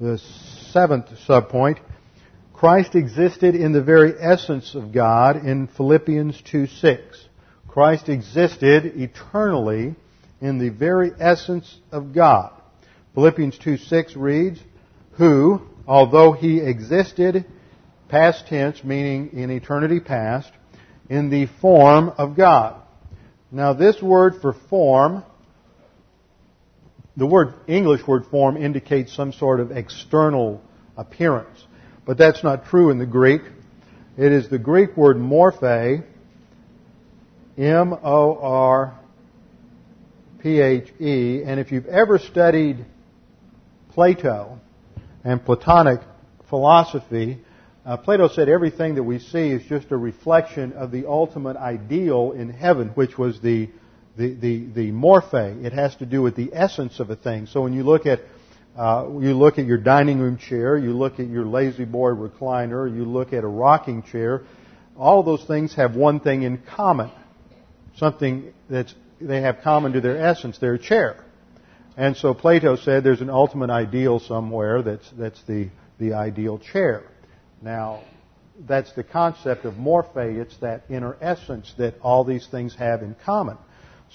The 0.00 0.18
seventh 0.70 1.06
subpoint, 1.26 1.78
Christ 2.52 2.94
existed 2.94 3.54
in 3.54 3.72
the 3.72 3.82
very 3.82 4.12
essence 4.20 4.74
of 4.74 4.92
God 4.92 5.36
in 5.36 5.66
Philippians 5.66 6.42
2.6. 6.42 6.98
Christ 7.66 8.08
existed 8.08 8.84
eternally 8.96 9.94
in 10.40 10.58
the 10.58 10.68
very 10.68 11.10
essence 11.18 11.78
of 11.90 12.12
God. 12.12 12.52
Philippians 13.14 13.58
2.6 13.58 14.14
reads, 14.16 14.60
who, 15.12 15.62
although 15.86 16.32
he 16.32 16.60
existed 16.60 17.46
past 18.08 18.46
tense, 18.48 18.82
meaning 18.84 19.30
in 19.32 19.50
eternity 19.50 20.00
past, 20.00 20.50
in 21.08 21.30
the 21.30 21.46
form 21.60 22.10
of 22.16 22.36
God. 22.36 22.80
Now 23.50 23.72
this 23.72 24.00
word 24.02 24.40
for 24.40 24.52
form, 24.52 25.24
the 27.16 27.26
word, 27.26 27.54
English 27.66 28.06
word 28.06 28.26
form 28.26 28.56
indicates 28.56 29.14
some 29.14 29.32
sort 29.32 29.60
of 29.60 29.70
external 29.70 30.60
appearance. 30.96 31.64
But 32.04 32.18
that's 32.18 32.42
not 32.42 32.66
true 32.66 32.90
in 32.90 32.98
the 32.98 33.06
Greek. 33.06 33.42
It 34.16 34.32
is 34.32 34.48
the 34.48 34.58
Greek 34.58 34.96
word 34.96 35.16
morphe, 35.16 36.04
M-O-R-P-H-E, 37.56 39.02
and 41.44 41.60
if 41.60 41.70
you've 41.72 41.86
ever 41.86 42.18
studied 42.18 42.84
Plato 43.90 44.58
and 45.22 45.44
Platonic 45.44 46.00
philosophy, 46.48 47.38
uh, 47.84 47.96
Plato 47.98 48.28
said 48.28 48.48
everything 48.48 48.94
that 48.94 49.02
we 49.02 49.18
see 49.18 49.50
is 49.50 49.62
just 49.64 49.90
a 49.90 49.96
reflection 49.96 50.72
of 50.72 50.90
the 50.90 51.06
ultimate 51.06 51.56
ideal 51.56 52.32
in 52.32 52.48
heaven, 52.48 52.88
which 52.90 53.18
was 53.18 53.40
the, 53.40 53.68
the, 54.16 54.34
the, 54.34 54.64
the 54.74 54.92
morphe. 54.92 55.64
It 55.64 55.72
has 55.72 55.94
to 55.96 56.06
do 56.06 56.22
with 56.22 56.34
the 56.34 56.50
essence 56.54 56.98
of 56.98 57.10
a 57.10 57.16
thing. 57.16 57.46
So 57.46 57.62
when 57.62 57.74
you 57.74 57.82
look 57.82 58.06
at 58.06 58.20
uh, 58.76 59.08
you 59.20 59.34
look 59.34 59.58
at 59.60 59.66
your 59.66 59.78
dining 59.78 60.18
room 60.18 60.36
chair, 60.36 60.76
you 60.76 60.94
look 60.94 61.20
at 61.20 61.28
your 61.28 61.44
La-Z-Boy 61.44 62.10
recliner, 62.10 62.92
you 62.92 63.04
look 63.04 63.32
at 63.32 63.44
a 63.44 63.46
rocking 63.46 64.02
chair, 64.02 64.42
all 64.98 65.22
those 65.22 65.44
things 65.44 65.76
have 65.76 65.94
one 65.94 66.18
thing 66.18 66.42
in 66.42 66.58
common. 66.58 67.12
Something 67.96 68.52
that's 68.68 68.92
they 69.20 69.42
have 69.42 69.60
common 69.62 69.92
to 69.92 70.00
their 70.00 70.18
essence, 70.18 70.58
their 70.58 70.76
chair. 70.76 71.24
And 71.96 72.16
so 72.16 72.34
Plato 72.34 72.74
said 72.74 73.04
there's 73.04 73.20
an 73.20 73.30
ultimate 73.30 73.70
ideal 73.70 74.18
somewhere 74.18 74.82
that's 74.82 75.08
that's 75.16 75.40
the 75.44 75.68
the 75.98 76.14
ideal 76.14 76.58
chair. 76.58 77.04
Now, 77.64 78.02
that's 78.68 78.92
the 78.92 79.02
concept 79.02 79.64
of 79.64 79.74
morphe. 79.74 80.38
It's 80.38 80.56
that 80.58 80.84
inner 80.90 81.16
essence 81.22 81.72
that 81.78 81.94
all 82.02 82.22
these 82.22 82.46
things 82.46 82.74
have 82.76 83.02
in 83.02 83.16
common. 83.24 83.56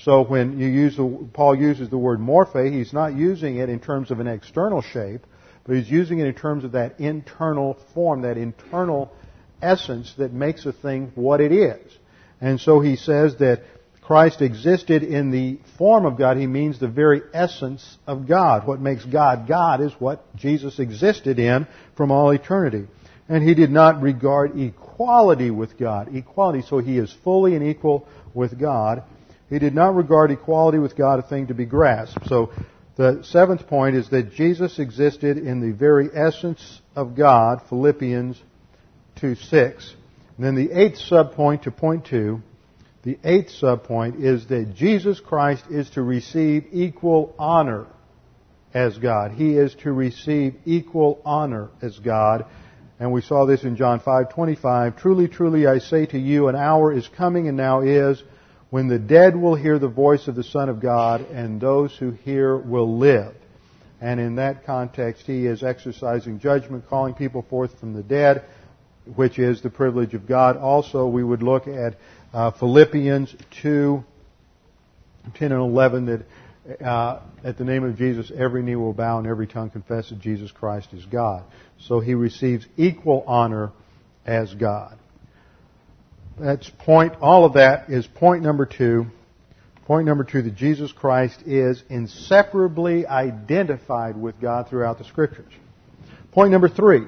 So 0.04 0.24
when 0.24 0.60
you 0.60 0.68
use 0.68 0.96
the, 0.96 1.28
Paul 1.34 1.56
uses 1.56 1.90
the 1.90 1.98
word 1.98 2.20
morphe, 2.20 2.72
he's 2.72 2.94
not 2.94 3.16
using 3.16 3.58
it 3.58 3.68
in 3.70 3.80
terms 3.80 4.12
of 4.12 4.20
an 4.20 4.28
external 4.28 4.84
shape, 4.84 5.26
but 5.66 5.76
he's 5.76 5.90
using 5.90 6.20
it 6.20 6.28
in 6.28 6.36
terms 6.36 6.64
of 6.64 6.74
that 6.74 7.00
internal 7.00 7.78
form, 7.96 8.22
that 8.22 8.38
internal 8.38 9.12
essence 9.64 10.14
that 10.20 10.32
makes 10.32 10.68
a 10.68 10.72
thing 10.72 11.12
what 11.16 11.42
it 11.42 11.52
is. 11.52 11.92
And 12.40 12.62
so 12.62 12.80
he 12.80 12.98
says 12.98 13.38
that 13.40 13.64
Christ 14.02 14.42
existed 14.42 15.04
in 15.04 15.32
the 15.32 15.60
form 15.78 16.06
of 16.06 16.18
God. 16.18 16.38
He 16.38 16.48
means 16.48 16.80
the 16.80 16.88
very 16.88 17.22
essence 17.34 17.98
of 18.08 18.28
God. 18.28 18.66
What 18.68 18.80
makes 18.80 19.06
God 19.06 19.48
God 19.48 19.82
is 19.82 19.92
what 20.00 20.36
Jesus 20.36 20.80
existed 20.80 21.40
in 21.40 21.68
from 21.98 22.12
all 22.12 22.30
eternity. 22.30 22.88
And 23.30 23.48
he 23.48 23.54
did 23.54 23.70
not 23.70 24.02
regard 24.02 24.60
equality 24.60 25.52
with 25.52 25.78
God. 25.78 26.16
Equality, 26.16 26.64
so 26.68 26.80
he 26.80 26.98
is 26.98 27.16
fully 27.24 27.56
and 27.56 27.66
equal 27.66 28.08
with 28.34 28.60
God. 28.60 29.04
He 29.50 29.60
did 29.60 29.74
not 29.74 29.96
regard 29.96 30.32
equality 30.32 30.80
with 30.80 30.98
God 30.98 31.20
a 31.20 31.22
thing 31.22 31.48
to 31.48 31.54
be 31.54 31.66
grasped. 31.66 32.28
So 32.28 32.52
the 32.96 33.24
seventh 33.24 33.68
point 33.68 33.96
is 33.96 34.10
that 34.10 34.34
Jesus 34.34 34.80
existed 34.80 35.38
in 35.38 35.62
the 35.62 35.72
very 35.72 36.10
essence 36.14 36.82
of 36.96 37.16
God, 37.16 37.62
Philippians 37.70 38.42
2 39.22 39.36
6. 39.36 39.96
And 40.38 40.46
then 40.46 40.56
the 40.56 40.72
eighth 40.72 41.00
subpoint 41.00 41.64
to 41.64 41.72
point 41.72 42.08
to, 42.08 42.42
the 43.04 43.18
eighth 43.24 43.52
subpoint 43.62 44.22
is 44.22 44.48
that 44.48 44.74
Jesus 44.76 45.20
Christ 45.20 45.64
is 45.70 45.90
to 45.92 46.02
receive 46.02 46.66
equal 46.72 47.34
honor 47.40 47.88
as 48.74 48.98
God. 48.98 49.32
He 49.32 49.58
is 49.58 49.74
to 49.84 49.92
receive 49.92 50.56
equal 50.66 51.22
honor 51.24 51.70
as 51.82 51.98
God. 52.00 52.46
And 53.00 53.14
we 53.14 53.22
saw 53.22 53.46
this 53.46 53.64
in 53.64 53.78
John 53.78 54.02
5:25. 54.02 54.98
Truly, 54.98 55.28
truly, 55.30 55.66
I 55.66 55.80
say 55.80 56.06
to 56.08 56.20
you, 56.20 56.50
an 56.50 56.56
hour 56.56 56.92
is 56.92 57.08
coming 57.08 57.48
and 57.48 57.56
now 57.56 57.80
is 57.80 58.22
when 58.70 58.88
the 58.88 59.00
dead 59.00 59.36
will 59.36 59.56
hear 59.56 59.80
the 59.80 59.88
voice 59.88 60.28
of 60.28 60.36
the 60.36 60.44
Son 60.44 60.70
of 60.70 60.80
God, 60.80 61.22
and 61.32 61.60
those 61.60 61.96
who 61.96 62.12
hear 62.12 62.56
will 62.56 62.98
live. 62.98 63.34
And 64.02 64.20
in 64.20 64.36
that 64.36 64.66
context, 64.66 65.26
he 65.26 65.46
is 65.46 65.64
exercising 65.64 66.40
judgment, 66.40 66.88
calling 66.88 67.14
people 67.14 67.42
forth 67.50 67.80
from 67.80 67.94
the 67.94 68.04
dead, 68.04 68.44
which 69.16 69.40
is 69.40 69.62
the 69.62 69.70
privilege 69.70 70.14
of 70.14 70.28
God. 70.28 70.56
Also, 70.56 71.08
we 71.08 71.24
would 71.24 71.42
look 71.42 71.68
at 71.68 71.96
uh, 72.34 72.52
Philippians 72.52 73.36
2, 73.62 74.04
10 75.34 75.52
and 75.52 75.62
11, 75.62 76.06
that 76.06 76.26
uh, 76.84 77.20
at 77.44 77.58
the 77.58 77.64
name 77.64 77.84
of 77.84 77.98
Jesus, 77.98 78.32
every 78.36 78.62
knee 78.62 78.76
will 78.76 78.94
bow 78.94 79.18
and 79.18 79.28
every 79.28 79.48
tongue 79.48 79.70
confess 79.70 80.10
that 80.10 80.20
Jesus 80.20 80.52
Christ 80.52 80.90
is 80.94 81.06
God. 81.06 81.44
So 81.80 82.00
he 82.00 82.14
receives 82.14 82.66
equal 82.78 83.24
honor 83.26 83.72
as 84.26 84.54
God. 84.54 84.98
That's 86.40 86.70
point, 86.86 87.16
all 87.22 87.46
of 87.46 87.54
that 87.54 87.90
is 87.90 88.08
point 88.08 88.44
number 88.44 88.66
two. 88.66 89.08
Point 89.86 90.06
number 90.06 90.24
two, 90.24 90.44
that 90.44 90.56
Jesus 90.56 90.92
Christ 90.92 91.42
is 91.46 91.84
inseparably 91.90 93.08
identified 93.08 94.16
with 94.16 94.40
God 94.40 94.70
throughout 94.70 95.00
the 95.00 95.04
Scriptures. 95.04 95.52
Point 96.32 96.52
number 96.52 96.70
three, 96.70 97.08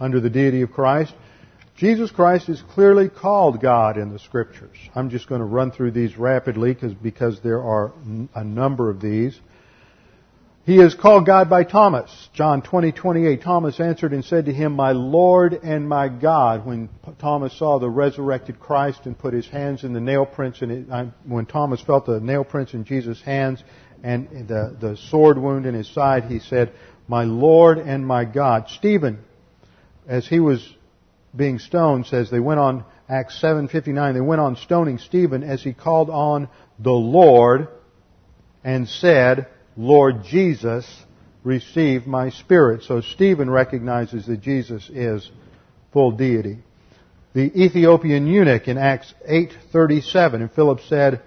under 0.00 0.18
the 0.18 0.28
deity 0.28 0.62
of 0.62 0.72
Christ, 0.72 1.14
Jesus 1.80 2.10
Christ 2.10 2.50
is 2.50 2.60
clearly 2.74 3.08
called 3.08 3.58
God 3.58 3.96
in 3.96 4.12
the 4.12 4.18
Scriptures. 4.18 4.76
I'm 4.94 5.08
just 5.08 5.26
going 5.26 5.38
to 5.38 5.46
run 5.46 5.70
through 5.70 5.92
these 5.92 6.18
rapidly 6.18 6.76
because, 7.02 7.40
there 7.40 7.62
are 7.62 7.94
a 8.34 8.44
number 8.44 8.90
of 8.90 9.00
these. 9.00 9.40
He 10.66 10.76
is 10.76 10.94
called 10.94 11.24
God 11.24 11.48
by 11.48 11.64
Thomas. 11.64 12.28
John 12.34 12.60
20, 12.60 12.92
28. 12.92 13.40
Thomas 13.40 13.80
answered 13.80 14.12
and 14.12 14.22
said 14.22 14.44
to 14.44 14.52
him, 14.52 14.74
My 14.74 14.92
Lord 14.92 15.54
and 15.54 15.88
my 15.88 16.10
God. 16.10 16.66
When 16.66 16.90
Thomas 17.18 17.58
saw 17.58 17.78
the 17.78 17.88
resurrected 17.88 18.60
Christ 18.60 19.06
and 19.06 19.18
put 19.18 19.32
his 19.32 19.48
hands 19.48 19.82
in 19.82 19.94
the 19.94 20.02
nail 20.02 20.26
prints, 20.26 20.60
and 20.60 21.14
when 21.24 21.46
Thomas 21.46 21.80
felt 21.80 22.04
the 22.04 22.20
nail 22.20 22.44
prints 22.44 22.74
in 22.74 22.84
Jesus' 22.84 23.22
hands 23.22 23.64
and 24.02 24.28
the, 24.46 24.76
the 24.78 24.96
sword 24.98 25.38
wound 25.38 25.64
in 25.64 25.72
his 25.72 25.88
side, 25.88 26.24
he 26.24 26.40
said, 26.40 26.74
My 27.08 27.24
Lord 27.24 27.78
and 27.78 28.06
my 28.06 28.26
God. 28.26 28.68
Stephen, 28.68 29.20
as 30.06 30.28
he 30.28 30.40
was 30.40 30.74
being 31.34 31.58
stoned, 31.58 32.06
says 32.06 32.30
they 32.30 32.40
went 32.40 32.60
on, 32.60 32.84
Acts 33.08 33.40
7.59, 33.42 34.14
they 34.14 34.20
went 34.20 34.40
on 34.40 34.56
stoning 34.56 34.98
Stephen 34.98 35.42
as 35.42 35.62
he 35.62 35.72
called 35.72 36.10
on 36.10 36.48
the 36.78 36.90
Lord 36.90 37.68
and 38.64 38.88
said, 38.88 39.46
Lord 39.76 40.24
Jesus, 40.24 40.86
receive 41.44 42.06
my 42.06 42.30
spirit. 42.30 42.82
So 42.82 43.00
Stephen 43.00 43.50
recognizes 43.50 44.26
that 44.26 44.40
Jesus 44.40 44.88
is 44.92 45.30
full 45.92 46.12
deity. 46.12 46.58
The 47.32 47.64
Ethiopian 47.64 48.26
eunuch 48.26 48.68
in 48.68 48.76
Acts 48.76 49.14
8:37 49.28 50.34
and 50.34 50.50
Philip 50.50 50.80
said, 50.88 51.20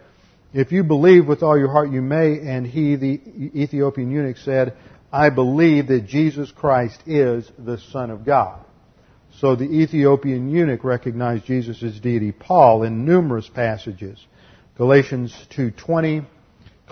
"If 0.54 0.72
you 0.72 0.84
believe 0.84 1.28
with 1.28 1.44
all 1.44 1.58
your 1.58 1.72
heart 1.72 1.92
you 1.92 2.02
may." 2.02 2.40
And 2.42 2.68
he 2.68 2.96
the 2.96 3.22
Ethiopian 3.56 4.12
eunuch 4.12 4.38
said, 4.38 4.74
"I 5.12 5.30
believe 5.30 5.88
that 5.88 6.06
Jesus 6.06 6.52
Christ 6.52 7.02
is 7.08 7.50
the 7.58 7.78
son 7.78 8.12
of 8.12 8.26
God." 8.26 8.60
So 9.40 9.56
the 9.56 9.66
Ethiopian 9.66 10.50
eunuch 10.50 10.84
recognized 10.84 11.46
Jesus 11.46 11.82
deity. 12.00 12.32
Paul 12.32 12.84
in 12.84 13.06
numerous 13.06 13.50
passages. 13.50 14.26
Galatians 14.78 15.34
2:20 15.50 16.26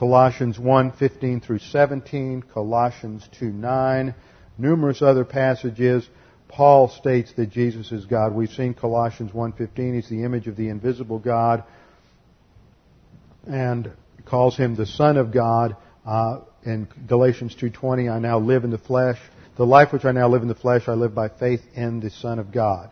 Colossians 0.01 0.57
1, 0.57 0.93
15 0.93 1.41
through 1.41 1.59
17, 1.59 2.43
Colossians 2.53 3.27
2, 3.37 3.51
9, 3.51 4.15
numerous 4.57 5.01
other 5.01 5.25
passages. 5.25 6.09
Paul 6.47 6.87
states 6.89 7.31
that 7.33 7.51
Jesus 7.51 7.91
is 7.91 8.05
God. 8.05 8.33
We've 8.33 8.49
seen 8.49 8.73
Colossians 8.73 9.31
1:15. 9.31 9.93
He's 9.93 10.09
the 10.09 10.23
image 10.23 10.47
of 10.47 10.55
the 10.55 10.69
invisible 10.69 11.19
God, 11.19 11.63
and 13.45 13.91
calls 14.25 14.57
him 14.57 14.75
the 14.75 14.85
Son 14.87 15.17
of 15.17 15.31
God. 15.31 15.75
Uh, 16.05 16.39
in 16.63 16.87
Galatians 17.07 17.55
2:20, 17.55 18.09
I 18.09 18.19
now 18.19 18.39
live 18.39 18.63
in 18.63 18.71
the 18.71 18.77
flesh. 18.77 19.19
The 19.62 19.68
life 19.68 19.93
which 19.93 20.05
I 20.05 20.12
now 20.12 20.28
live 20.28 20.41
in 20.41 20.47
the 20.47 20.55
flesh, 20.55 20.88
I 20.88 20.93
live 20.93 21.14
by 21.14 21.30
faith 21.30 21.62
in 21.76 21.99
the 21.99 22.09
Son 22.09 22.39
of 22.39 22.51
God. 22.51 22.89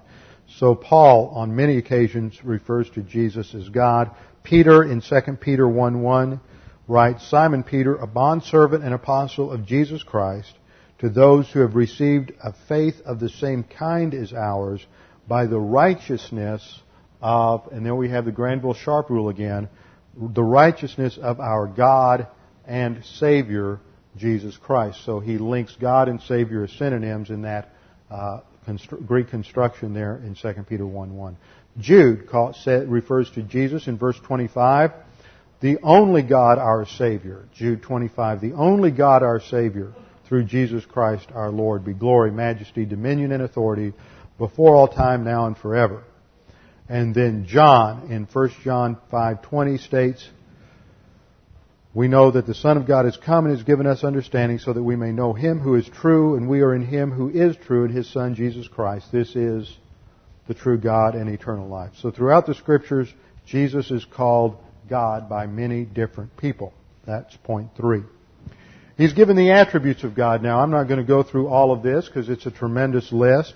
So 0.59 0.75
Paul, 0.75 1.29
on 1.29 1.55
many 1.55 1.77
occasions, 1.77 2.45
refers 2.45 2.87
to 2.91 3.01
Jesus 3.01 3.55
as 3.55 3.69
God. 3.69 4.11
Peter 4.43 4.83
in 4.83 5.01
2 5.01 5.37
Peter 5.41 5.63
1:1 5.65 6.39
writes, 6.87 7.27
Simon 7.27 7.63
Peter, 7.63 7.95
a 7.95 8.05
bondservant 8.05 8.83
and 8.83 8.93
apostle 8.93 9.51
of 9.51 9.65
Jesus 9.65 10.03
Christ, 10.03 10.53
to 10.99 11.09
those 11.09 11.49
who 11.49 11.61
have 11.61 11.73
received 11.73 12.33
a 12.43 12.53
faith 12.67 13.01
of 13.03 13.19
the 13.19 13.29
same 13.29 13.63
kind 13.63 14.13
as 14.13 14.31
ours, 14.31 14.85
by 15.27 15.47
the 15.47 15.59
righteousness 15.59 16.83
of, 17.19 17.67
and 17.71 17.83
then 17.83 17.97
we 17.97 18.09
have 18.09 18.25
the 18.25 18.31
Granville 18.31 18.75
Sharp 18.75 19.09
rule 19.09 19.29
again, 19.29 19.69
the 20.15 20.43
righteousness 20.43 21.17
of 21.17 21.39
our 21.39 21.65
God 21.65 22.27
and 22.67 23.03
Savior, 23.03 23.79
Jesus 24.17 24.57
Christ. 24.57 25.03
So 25.05 25.19
he 25.19 25.37
links 25.37 25.75
God 25.79 26.09
and 26.09 26.21
Savior 26.21 26.63
as 26.63 26.71
synonyms 26.71 27.29
in 27.29 27.43
that 27.43 27.73
uh, 28.09 28.39
constru- 28.67 29.05
Greek 29.05 29.29
construction 29.29 29.93
there 29.93 30.17
in 30.17 30.35
2 30.35 30.63
Peter 30.67 30.85
1 30.85 31.15
1. 31.15 31.37
Jude 31.77 32.27
call, 32.27 32.53
refers 32.65 33.29
to 33.31 33.43
Jesus 33.43 33.87
in 33.87 33.97
verse 33.97 34.19
25 34.19 34.91
the 35.61 35.77
only 35.83 36.21
God 36.21 36.57
our 36.57 36.85
Savior, 36.85 37.45
Jude 37.53 37.81
25, 37.81 38.39
the 38.39 38.53
only 38.53 38.91
God 38.91 39.23
our 39.23 39.41
Savior 39.41 39.93
through 40.25 40.45
Jesus 40.45 40.85
Christ 40.85 41.27
our 41.33 41.51
Lord 41.51 41.83
be 41.83 41.93
glory, 41.93 42.31
majesty, 42.31 42.85
dominion, 42.85 43.31
and 43.33 43.43
authority 43.43 43.93
before 44.37 44.75
all 44.75 44.87
time, 44.87 45.25
now 45.25 45.47
and 45.47 45.57
forever. 45.57 46.03
And 46.87 47.13
then 47.13 47.45
John 47.45 48.09
in 48.09 48.25
1 48.25 48.49
John 48.63 48.97
5:20 49.11 49.79
states, 49.79 50.29
we 51.99 52.07
know 52.07 52.31
that 52.31 52.47
the 52.47 52.55
Son 52.55 52.77
of 52.77 52.87
God 52.87 53.03
has 53.03 53.17
come 53.17 53.45
and 53.45 53.53
has 53.53 53.65
given 53.65 53.85
us 53.85 54.05
understanding 54.05 54.57
so 54.57 54.71
that 54.71 54.81
we 54.81 54.95
may 54.95 55.11
know 55.11 55.33
Him 55.33 55.59
who 55.59 55.75
is 55.75 55.85
true 55.85 56.37
and 56.37 56.47
we 56.47 56.61
are 56.61 56.73
in 56.73 56.85
Him 56.85 57.11
who 57.11 57.27
is 57.27 57.57
true 57.57 57.83
in 57.83 57.91
His 57.91 58.09
Son 58.09 58.35
Jesus 58.35 58.69
Christ. 58.69 59.11
This 59.11 59.35
is 59.35 59.69
the 60.47 60.53
true 60.53 60.77
God 60.77 61.13
and 61.15 61.29
eternal 61.29 61.67
life. 61.67 61.91
So 62.01 62.09
throughout 62.09 62.45
the 62.45 62.55
scriptures, 62.55 63.13
Jesus 63.45 63.91
is 63.91 64.05
called 64.05 64.55
God 64.89 65.27
by 65.27 65.45
many 65.47 65.83
different 65.83 66.37
people. 66.37 66.71
That's 67.05 67.35
point 67.43 67.71
three. 67.75 68.03
He's 68.95 69.11
given 69.11 69.35
the 69.35 69.51
attributes 69.51 70.05
of 70.05 70.15
God. 70.15 70.41
Now, 70.41 70.61
I'm 70.61 70.71
not 70.71 70.85
going 70.85 71.01
to 71.01 71.05
go 71.05 71.21
through 71.21 71.49
all 71.49 71.73
of 71.73 71.83
this 71.83 72.05
because 72.05 72.29
it's 72.29 72.45
a 72.45 72.51
tremendous 72.51 73.11
list, 73.11 73.55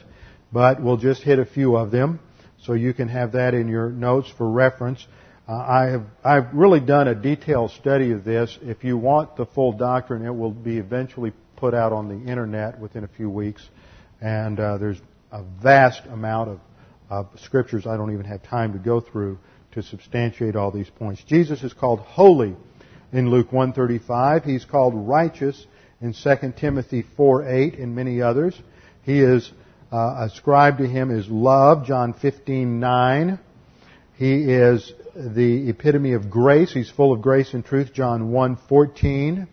but 0.52 0.84
we'll 0.84 0.98
just 0.98 1.24
hit 1.24 1.40
a 1.40 1.46
few 1.46 1.78
of 1.78 1.92
them 1.92 2.20
so 2.62 2.74
you 2.74 2.94
can 2.94 3.08
have 3.08 3.32
that 3.32 3.54
in 3.54 3.70
your 3.70 3.88
notes 3.90 4.30
for 4.38 4.52
reference. 4.52 5.08
Uh, 5.46 5.56
I 5.56 5.86
have 5.88 6.06
I've 6.24 6.54
really 6.54 6.80
done 6.80 7.10
a 7.10 7.16
detailed 7.16 7.72
study 7.72 8.12
of 8.12 8.24
this. 8.24 8.58
If 8.62 8.86
you 8.86 8.98
want 8.98 9.36
the 9.36 9.46
full 9.46 9.74
doctrine, 9.74 10.26
it 10.26 10.34
will 10.34 10.52
be 10.52 10.78
eventually 10.78 11.34
put 11.58 11.74
out 11.74 11.92
on 11.92 12.08
the 12.08 12.32
internet 12.32 12.80
within 12.80 13.04
a 13.04 13.10
few 13.10 13.30
weeks, 13.30 13.62
and 14.22 14.58
uh, 14.58 14.78
there's 14.78 15.02
a 15.34 15.44
vast 15.62 16.06
amount 16.06 16.52
of, 16.52 16.60
of 17.10 17.28
scriptures 17.42 17.86
I 17.86 17.98
don't 17.98 18.14
even 18.14 18.26
have 18.26 18.42
time 18.44 18.72
to 18.72 18.80
go 18.80 19.02
through 19.02 19.38
to 19.74 19.84
substantiate 19.84 20.56
all 20.56 20.72
these 20.72 20.90
points. 20.90 21.22
Jesus 21.28 21.62
is 21.62 21.74
called 21.74 22.00
holy 22.00 22.56
in 23.12 23.30
Luke 23.30 23.52
135. 23.52 24.46
He's 24.46 24.64
called 24.64 24.94
righteous 24.96 25.68
in 26.00 26.14
2 26.14 26.54
Timothy 26.56 27.04
4:8 27.18 27.84
and 27.84 27.94
many 27.94 28.22
others. 28.22 28.58
He 29.02 29.20
is 29.20 29.52
uh, 29.92 30.26
ascribed 30.32 30.78
to 30.78 30.88
him 30.88 31.12
as 31.12 31.28
love, 31.28 31.86
John 31.86 32.14
15:9. 32.14 33.40
He 34.16 34.36
is 34.36 34.94
the 35.16 35.70
epitome 35.70 36.14
of 36.14 36.30
grace. 36.30 36.72
He's 36.74 36.90
full 36.90 37.14
of 37.14 37.22
grace 37.22 37.54
and 37.54 37.64
truth, 37.64 37.94
John 37.94 38.32
1:14. 38.32 39.48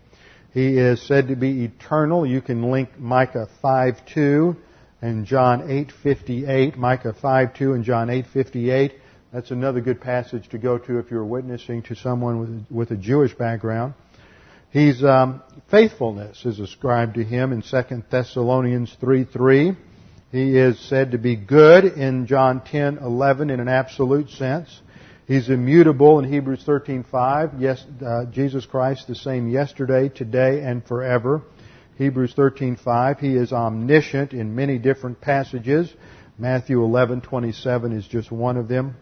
He 0.52 0.78
is 0.78 1.00
said 1.02 1.28
to 1.28 1.36
be 1.36 1.64
eternal. 1.64 2.26
You 2.26 2.40
can 2.40 2.70
link 2.70 2.98
Micah 2.98 3.48
5:2 3.62 4.56
and 5.02 5.26
John 5.26 5.62
8:58, 5.62 6.76
Micah 6.76 7.12
5:2 7.12 7.74
and 7.74 7.84
John 7.84 8.08
8:58 8.08 8.92
that's 9.32 9.52
another 9.52 9.80
good 9.80 10.00
passage 10.00 10.48
to 10.48 10.58
go 10.58 10.76
to 10.76 10.98
if 10.98 11.10
you're 11.10 11.24
witnessing 11.24 11.82
to 11.82 11.94
someone 11.94 12.40
with, 12.40 12.66
with 12.68 12.90
a 12.90 13.00
Jewish 13.00 13.32
background. 13.32 13.94
He's 14.70 15.04
um, 15.04 15.42
faithfulness 15.70 16.44
is 16.44 16.58
ascribed 16.58 17.14
to 17.14 17.22
him 17.22 17.52
in 17.52 17.62
2 17.62 18.04
Thessalonians 18.10 18.96
3:3. 19.00 19.76
He 20.32 20.58
is 20.58 20.78
said 20.80 21.12
to 21.12 21.18
be 21.18 21.36
good 21.36 21.84
in 21.84 22.26
John 22.26 22.60
10:11 22.60 23.52
in 23.52 23.60
an 23.60 23.68
absolute 23.68 24.30
sense. 24.30 24.80
He's 25.30 25.48
immutable 25.48 26.18
in 26.18 26.24
Hebrews 26.24 26.64
13:5. 26.66 27.60
Yes, 27.60 27.86
uh, 28.04 28.24
Jesus 28.32 28.66
Christ 28.66 29.06
the 29.06 29.14
same 29.14 29.48
yesterday, 29.48 30.08
today, 30.08 30.60
and 30.60 30.84
forever. 30.84 31.42
Hebrews 31.98 32.34
13:5. 32.34 33.20
He 33.20 33.36
is 33.36 33.52
omniscient 33.52 34.32
in 34.32 34.56
many 34.56 34.78
different 34.78 35.20
passages. 35.20 35.94
Matthew 36.36 36.82
11:27 36.82 37.92
is 37.92 38.08
just 38.08 38.32
one 38.32 38.56
of 38.56 38.66
them. 38.66 38.96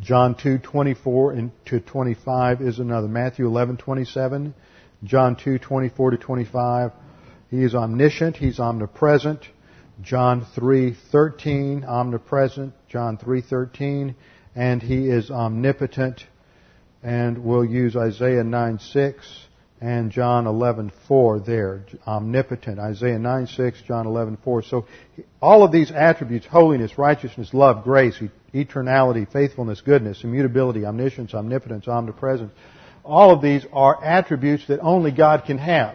John 0.00 0.34
2, 0.34 0.56
24 0.56 1.50
to 1.66 1.80
25 1.80 2.62
is 2.62 2.78
another. 2.78 3.08
Matthew 3.08 3.46
11:27, 3.46 4.54
John 5.04 5.36
2, 5.36 5.58
24 5.58 6.12
to 6.12 6.16
25. 6.16 6.92
He 7.50 7.62
is 7.62 7.74
omniscient. 7.74 8.38
He's 8.38 8.58
omnipresent. 8.58 9.50
John 10.00 10.46
3:13, 10.54 11.84
omnipresent. 11.84 12.72
John 12.88 13.18
3, 13.18 13.42
13. 13.42 14.14
And 14.56 14.82
he 14.82 15.08
is 15.08 15.30
omnipotent. 15.30 16.24
And 17.02 17.44
we'll 17.44 17.64
use 17.64 17.94
Isaiah 17.94 18.42
9, 18.42 18.78
6 18.80 19.46
and 19.80 20.10
John 20.10 20.46
11:4 20.46 21.44
there, 21.44 21.82
omnipotent. 22.06 22.78
Isaiah 22.78 23.18
9:6, 23.18 23.82
John 23.82 24.06
11:4. 24.06 24.62
So 24.62 24.86
all 25.40 25.62
of 25.62 25.72
these 25.72 25.90
attributes, 25.90 26.46
holiness, 26.46 26.96
righteousness, 26.96 27.52
love, 27.52 27.84
grace, 27.84 28.20
eternality, 28.54 29.30
faithfulness, 29.30 29.82
goodness, 29.82 30.24
immutability, 30.24 30.86
omniscience, 30.86 31.34
omnipotence, 31.34 31.88
omnipresence, 31.88 32.52
all 33.04 33.30
of 33.30 33.42
these 33.42 33.66
are 33.72 34.02
attributes 34.02 34.66
that 34.68 34.80
only 34.80 35.10
God 35.10 35.44
can 35.44 35.58
have. 35.58 35.94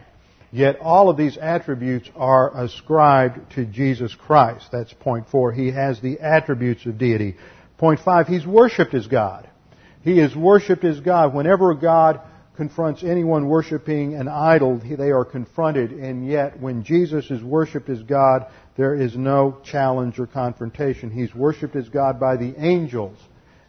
Yet 0.54 0.80
all 0.82 1.10
of 1.10 1.18
these 1.18 1.38
attributes 1.38 2.10
are 2.16 2.56
ascribed 2.66 3.54
to 3.56 3.66
Jesus 3.66 4.14
Christ. 4.14 4.70
That's 4.72 4.94
point 4.94 5.28
four. 5.30 5.52
He 5.52 5.72
has 5.72 6.00
the 6.02 6.20
attributes 6.20 6.86
of 6.86 6.98
deity. 6.98 7.38
Point 7.82 8.00
five, 8.02 8.28
he's 8.28 8.46
worshipped 8.46 8.94
as 8.94 9.08
God. 9.08 9.50
He 10.04 10.20
is 10.20 10.36
worshipped 10.36 10.84
as 10.84 11.00
God. 11.00 11.34
Whenever 11.34 11.74
God 11.74 12.22
confronts 12.56 13.02
anyone 13.04 13.48
worshiping 13.48 14.14
an 14.14 14.28
idol, 14.28 14.78
they 14.78 15.10
are 15.10 15.26
confronted, 15.26 15.92
and 15.92 16.28
yet 16.28 16.60
when 16.60 16.84
Jesus 16.84 17.32
is 17.32 17.42
worshipped 17.42 17.90
as 17.90 18.04
God, 18.04 18.46
there 18.78 18.94
is 18.94 19.18
no 19.18 19.58
challenge 19.64 20.20
or 20.20 20.28
confrontation. 20.28 21.10
He's 21.10 21.34
worshipped 21.34 21.76
as 21.76 21.90
God 21.90 22.20
by 22.20 22.38
the 22.38 22.54
angels 22.56 23.18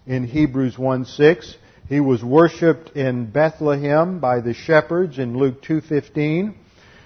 in 0.06 0.24
Hebrews 0.24 0.78
1 0.78 1.06
6. 1.06 1.56
He 1.88 2.00
was 2.00 2.22
worshipped 2.22 2.90
in 2.94 3.30
Bethlehem 3.30 4.18
by 4.18 4.40
the 4.40 4.52
shepherds 4.52 5.18
in 5.18 5.38
Luke 5.38 5.62
2.15. 5.62 6.52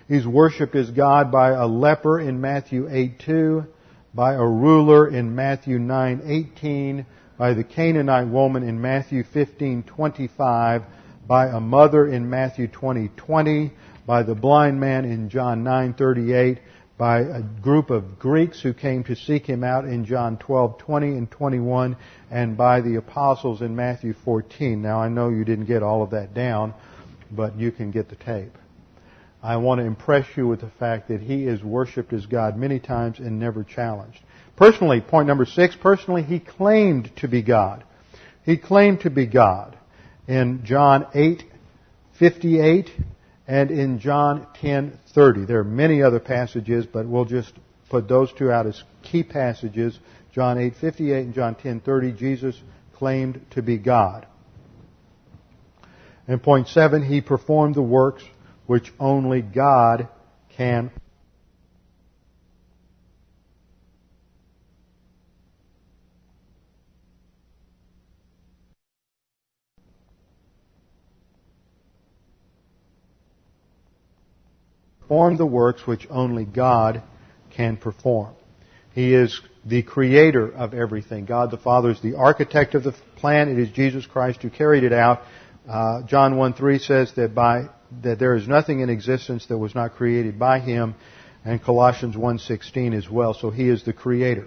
He's 0.09 0.27
worshipped 0.27 0.75
as 0.75 0.91
God 0.91 1.31
by 1.31 1.51
a 1.51 1.69
leper 1.69 2.19
in 2.19 2.41
Matthew 2.41 2.89
8.2, 2.89 3.69
by 4.17 4.33
a 4.33 4.45
ruler 4.45 5.07
in 5.07 5.35
Matthew 5.35 5.79
9.18, 5.79 7.05
by 7.37 7.53
the 7.53 7.63
Canaanite 7.63 8.29
woman 8.29 8.63
in 8.63 8.81
Matthew 8.81 9.23
15.25, 9.23 10.85
by 11.29 11.49
a 11.49 11.61
mother 11.61 12.07
in 12.07 12.31
Matthew 12.31 12.67
20.20, 12.67 13.73
by 14.07 14.23
the 14.23 14.35
blind 14.35 14.81
man 14.81 15.05
in 15.05 15.29
John 15.29 15.63
9.38, 15.63 16.61
by 16.97 17.19
a 17.19 17.43
group 17.43 17.91
of 17.91 18.19
Greeks 18.19 18.63
who 18.63 18.73
came 18.73 19.05
to 19.05 19.15
seek 19.15 19.45
him 19.45 19.63
out 19.63 19.85
in 19.85 20.07
John 20.07 20.39
12:20 20.39 21.19
and 21.19 21.31
21 21.31 21.95
and 22.31 22.57
by 22.57 22.81
the 22.81 22.95
apostles 22.97 23.61
in 23.61 23.77
Matthew 23.77 24.15
14. 24.25 24.81
Now 24.81 24.99
I 24.99 25.11
know 25.11 25.29
you 25.29 25.45
didn't 25.45 25.67
get 25.67 25.83
all 25.83 26.03
of 26.03 26.11
that 26.13 26.33
down, 26.33 26.73
but 27.31 27.59
you 27.59 27.71
can 27.71 27.91
get 27.91 28.09
the 28.09 28.17
tape. 28.17 28.57
I 29.47 29.59
want 29.59 29.79
to 29.79 29.87
impress 29.87 30.27
you 30.37 30.49
with 30.49 30.61
the 30.61 30.71
fact 30.81 31.07
that 31.07 31.21
he 31.21 31.47
is 31.47 31.63
worshiped 31.63 32.13
as 32.13 32.27
God 32.27 32.57
many 32.57 32.81
times 32.81 33.21
and 33.21 33.39
never 33.39 33.63
challenged. 33.63 34.19
Personally, 34.57 35.01
point 35.01 35.29
number 35.29 35.47
6, 35.47 35.77
personally 35.77 36.25
he 36.25 36.41
claimed 36.41 37.15
to 37.19 37.29
be 37.29 37.43
God. 37.43 37.85
He 38.45 38.57
claimed 38.57 39.03
to 39.03 39.11
be 39.11 39.27
God. 39.27 39.79
In 40.27 40.65
John 40.65 41.07
8:58 41.15 42.91
and 43.47 43.71
in 43.71 44.01
John 44.01 44.49
10:30. 44.61 45.47
There 45.47 45.61
are 45.61 45.65
many 45.65 46.03
other 46.03 46.19
passages, 46.19 46.85
but 46.85 47.07
we'll 47.07 47.25
just 47.25 47.53
put 47.89 48.09
those 48.09 48.33
two 48.33 48.51
out 48.51 48.67
as 48.67 48.83
key 49.03 49.23
passages. 49.23 49.97
John 50.33 50.57
8:58 50.59 51.21
and 51.21 51.35
John 51.35 51.55
10:30 51.55 52.11
Jesus 52.17 52.61
claimed 52.95 53.41
to 53.51 53.63
be 53.63 53.79
God. 53.79 54.27
And 56.27 56.43
point 56.43 56.67
7 56.67 57.05
he 57.05 57.21
performed 57.21 57.77
the 57.77 57.83
works 57.83 58.25
which 58.67 58.93
only 58.99 59.43
God 59.43 60.09
can 60.57 60.91
perform 75.07 75.37
the 75.37 75.47
works 75.47 75.87
which 75.87 76.07
only 76.11 76.45
God 76.45 77.03
can 77.51 77.77
perform. 77.77 78.35
He 78.93 79.15
is 79.15 79.41
the 79.65 79.83
creator 79.83 80.53
of 80.53 80.75
everything. 80.75 81.27
God 81.27 81.51
the 81.51 81.59
Father 81.59 81.91
is 81.91 82.01
the 82.01 82.17
architect 82.17 82.75
of 82.75 82.83
the 82.83 82.93
plan. 83.17 83.49
It 83.49 83.59
is 83.59 83.71
Jesus 83.71 84.05
Christ 84.05 84.43
who 84.43 84.51
carried 84.51 84.83
it 84.83 84.93
out. 84.93 85.23
Uh, 85.69 86.03
John 86.07 86.37
1 86.37 86.55
3 86.55 86.79
says 86.79 87.13
that 87.15 87.35
by 87.35 87.69
that 88.03 88.19
there 88.19 88.35
is 88.35 88.47
nothing 88.49 88.81
in 88.81 88.91
existence 88.91 89.47
that 89.47 89.59
was 89.59 89.75
not 89.75 89.95
created 89.95 90.39
by 90.39 90.59
him, 90.61 90.95
and 91.45 91.63
Colossians 91.63 92.17
1:16 92.17 92.95
as 92.95 93.09
well. 93.11 93.35
So 93.35 93.51
he 93.51 93.69
is 93.69 93.85
the 93.85 93.93
creator. 93.93 94.47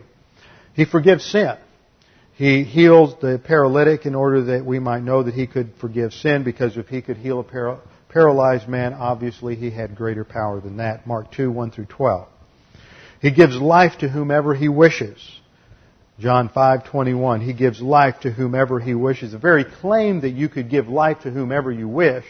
He 0.74 0.86
forgives 0.86 1.24
sin. 1.26 1.56
He 2.36 2.64
heals 2.64 3.16
the 3.20 3.38
paralytic 3.38 4.06
in 4.06 4.16
order 4.16 4.42
that 4.44 4.66
we 4.66 4.80
might 4.80 5.04
know 5.04 5.24
that 5.24 5.34
he 5.34 5.46
could 5.46 5.74
forgive 5.82 6.14
sin 6.14 6.44
because 6.44 6.78
if 6.78 6.88
he 6.88 7.02
could 7.02 7.18
heal 7.18 7.42
a 7.42 7.80
paralyzed 8.08 8.68
man, 8.70 8.94
obviously 8.94 9.56
he 9.56 9.70
had 9.72 9.96
greater 9.96 10.24
power 10.24 10.62
than 10.62 10.78
that. 10.78 11.06
Mark 11.06 11.32
2, 11.32 11.52
1 11.52 11.72
through 11.72 11.88
12. 11.88 12.28
He 13.22 13.32
gives 13.32 13.58
life 13.58 13.98
to 14.00 14.08
whomever 14.08 14.54
he 14.54 14.70
wishes. 14.70 15.18
John 16.20 16.50
5:21 16.50 17.42
He 17.42 17.54
gives 17.54 17.82
life 17.82 18.22
to 18.22 18.32
whomever 18.32 18.80
he 18.80 18.94
wishes. 18.94 19.32
The 19.32 19.38
very 19.38 19.64
claim 19.66 20.22
that 20.22 20.32
you 20.32 20.50
could 20.50 20.70
give 20.70 20.88
life 20.88 21.22
to 21.22 21.32
whomever 21.32 21.72
you 21.72 21.88
wish 21.88 22.26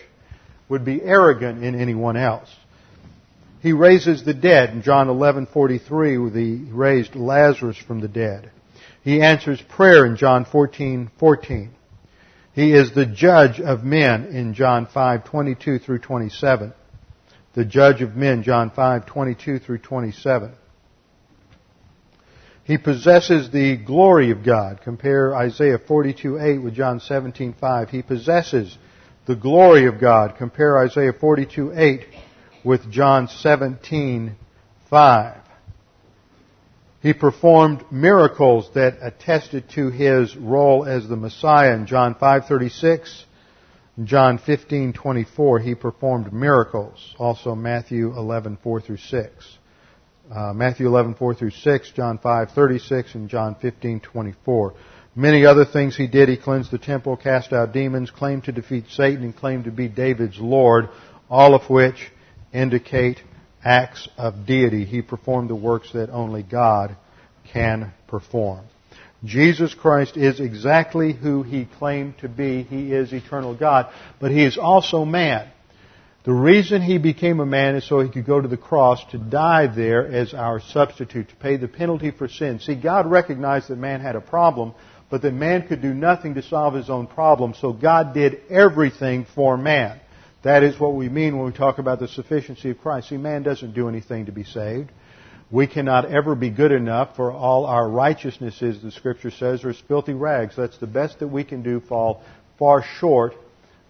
would 0.69 0.85
be 0.85 1.01
arrogant 1.01 1.63
in 1.63 1.75
anyone 1.75 2.15
else. 2.15 2.49
He 3.61 3.73
raises 3.73 4.23
the 4.23 4.33
dead 4.33 4.69
in 4.69 4.81
John 4.83 5.07
11:43 5.07 6.33
he 6.33 6.71
raised 6.71 7.15
Lazarus 7.15 7.77
from 7.77 7.99
the 7.99 8.07
dead. 8.07 8.51
He 9.03 9.21
answers 9.21 9.61
prayer 9.61 10.05
in 10.05 10.15
John 10.15 10.45
14:14. 10.45 11.69
He 12.53 12.73
is 12.73 12.91
the 12.91 13.05
judge 13.05 13.59
of 13.59 13.83
men 13.83 14.25
in 14.25 14.53
John 14.53 14.85
5:22 14.85 15.81
through 15.81 15.99
27. 15.99 16.73
The 17.53 17.65
judge 17.65 18.01
of 18.01 18.15
men, 18.15 18.43
John 18.43 18.69
5:22 18.69 19.59
through 19.61 19.79
27. 19.79 20.51
He 22.63 22.77
possesses 22.77 23.49
the 23.49 23.77
glory 23.77 24.29
of 24.29 24.43
God. 24.43 24.81
Compare 24.83 25.35
Isaiah 25.35 25.79
42:8 25.79 26.61
with 26.61 26.75
John 26.75 26.99
17:5. 26.99 27.89
He 27.89 28.03
possesses 28.03 28.77
the 29.29 29.35
glory 29.35 29.85
of 29.85 29.99
God. 29.99 30.35
Compare 30.39 30.79
Isaiah 30.79 31.13
42:8 31.13 32.03
with 32.63 32.89
John 32.89 33.27
17:5. 33.27 35.35
He 37.03 37.13
performed 37.13 37.85
miracles 37.91 38.71
that 38.73 38.97
attested 39.03 39.69
to 39.75 39.91
his 39.91 40.35
role 40.35 40.83
as 40.83 41.07
the 41.07 41.15
Messiah 41.15 41.75
in 41.75 41.85
John 41.85 42.15
5:36, 42.15 43.25
John 44.03 44.39
15:24. 44.39 45.59
He 45.59 45.75
performed 45.75 46.33
miracles. 46.33 47.13
Also 47.19 47.53
Matthew 47.53 48.11
11:4 48.17 48.81
through 48.81 48.97
6. 48.97 49.59
Uh, 50.33 50.53
Matthew 50.53 50.87
11:4 50.87 51.35
through 51.35 51.51
6, 51.51 51.91
John 51.91 52.17
5:36, 52.17 53.13
and 53.13 53.29
John 53.29 53.53
15:24. 53.61 54.73
Many 55.19 55.45
other 55.45 55.65
things 55.65 55.97
he 55.97 56.07
did. 56.07 56.29
He 56.29 56.37
cleansed 56.37 56.71
the 56.71 56.77
temple, 56.77 57.17
cast 57.17 57.51
out 57.51 57.73
demons, 57.73 58.09
claimed 58.09 58.45
to 58.45 58.53
defeat 58.53 58.85
Satan, 58.91 59.25
and 59.25 59.35
claimed 59.35 59.65
to 59.65 59.71
be 59.71 59.89
David's 59.89 60.39
Lord. 60.39 60.87
All 61.29 61.55
of 61.55 61.69
which 61.69 62.09
indicate 62.53 63.21
acts 63.61 64.07
of 64.17 64.45
deity. 64.45 64.85
He 64.85 65.01
performed 65.01 65.49
the 65.49 65.55
works 65.55 65.91
that 65.91 66.09
only 66.09 66.41
God 66.41 66.95
can 67.51 67.91
perform. 68.07 68.63
Jesus 69.25 69.73
Christ 69.73 70.15
is 70.15 70.39
exactly 70.39 71.11
who 71.11 71.43
he 71.43 71.65
claimed 71.65 72.17
to 72.19 72.29
be. 72.29 72.63
He 72.63 72.93
is 72.93 73.11
eternal 73.11 73.53
God, 73.53 73.91
but 74.21 74.31
he 74.31 74.45
is 74.45 74.57
also 74.57 75.03
man. 75.03 75.49
The 76.23 76.31
reason 76.31 76.81
he 76.81 76.97
became 76.97 77.41
a 77.41 77.45
man 77.45 77.75
is 77.75 77.85
so 77.85 77.99
he 77.99 78.09
could 78.09 78.25
go 78.25 78.39
to 78.39 78.47
the 78.47 78.55
cross 78.55 79.03
to 79.11 79.17
die 79.17 79.67
there 79.67 80.07
as 80.07 80.33
our 80.33 80.61
substitute, 80.61 81.27
to 81.27 81.35
pay 81.35 81.57
the 81.57 81.67
penalty 81.67 82.11
for 82.11 82.29
sin. 82.29 82.59
See, 82.59 82.75
God 82.75 83.11
recognized 83.11 83.67
that 83.67 83.77
man 83.77 83.99
had 83.99 84.15
a 84.15 84.21
problem, 84.21 84.73
but 85.09 85.21
that 85.23 85.33
man 85.33 85.67
could 85.67 85.81
do 85.81 85.93
nothing 85.93 86.35
to 86.35 86.43
solve 86.43 86.73
his 86.73 86.89
own 86.89 87.07
problem, 87.07 87.53
so 87.53 87.73
God 87.73 88.13
did 88.13 88.41
everything 88.49 89.25
for 89.35 89.57
man. 89.57 89.99
That 90.43 90.63
is 90.63 90.79
what 90.79 90.95
we 90.95 91.09
mean 91.09 91.37
when 91.37 91.47
we 91.47 91.51
talk 91.51 91.79
about 91.79 91.99
the 91.99 92.07
sufficiency 92.07 92.69
of 92.69 92.79
Christ. 92.79 93.09
See, 93.09 93.17
man 93.17 93.43
doesn't 93.43 93.73
do 93.73 93.89
anything 93.89 94.27
to 94.27 94.31
be 94.31 94.43
saved. 94.43 94.91
We 95.51 95.65
cannot 95.65 96.05
ever 96.05 96.35
be 96.35 96.51
good 96.51 96.71
enough 96.71 97.15
for 97.15 97.31
all 97.31 97.65
our 97.65 97.89
righteousnesses, 97.89 98.81
the 98.83 98.91
scripture 98.91 99.31
says, 99.31 99.65
are 99.65 99.73
filthy 99.73 100.13
rags. 100.13 100.55
That's 100.55 100.77
the 100.77 100.87
best 100.87 101.19
that 101.19 101.27
we 101.27 101.43
can 101.43 101.63
do 101.63 101.79
fall 101.79 102.23
far 102.59 102.83
short 102.99 103.33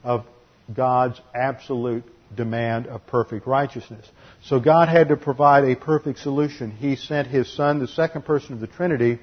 of 0.03 0.25
God's 0.73 1.19
absolute 1.35 2.03
demand 2.33 2.87
of 2.87 3.05
perfect 3.07 3.45
righteousness. 3.45 4.07
So 4.43 4.59
God 4.59 4.87
had 4.87 5.09
to 5.09 5.17
provide 5.17 5.65
a 5.65 5.75
perfect 5.75 6.19
solution. 6.19 6.71
He 6.71 6.95
sent 6.95 7.27
His 7.27 7.51
Son, 7.53 7.79
the 7.79 7.87
second 7.87 8.23
person 8.23 8.53
of 8.53 8.59
the 8.59 8.67
Trinity, 8.67 9.19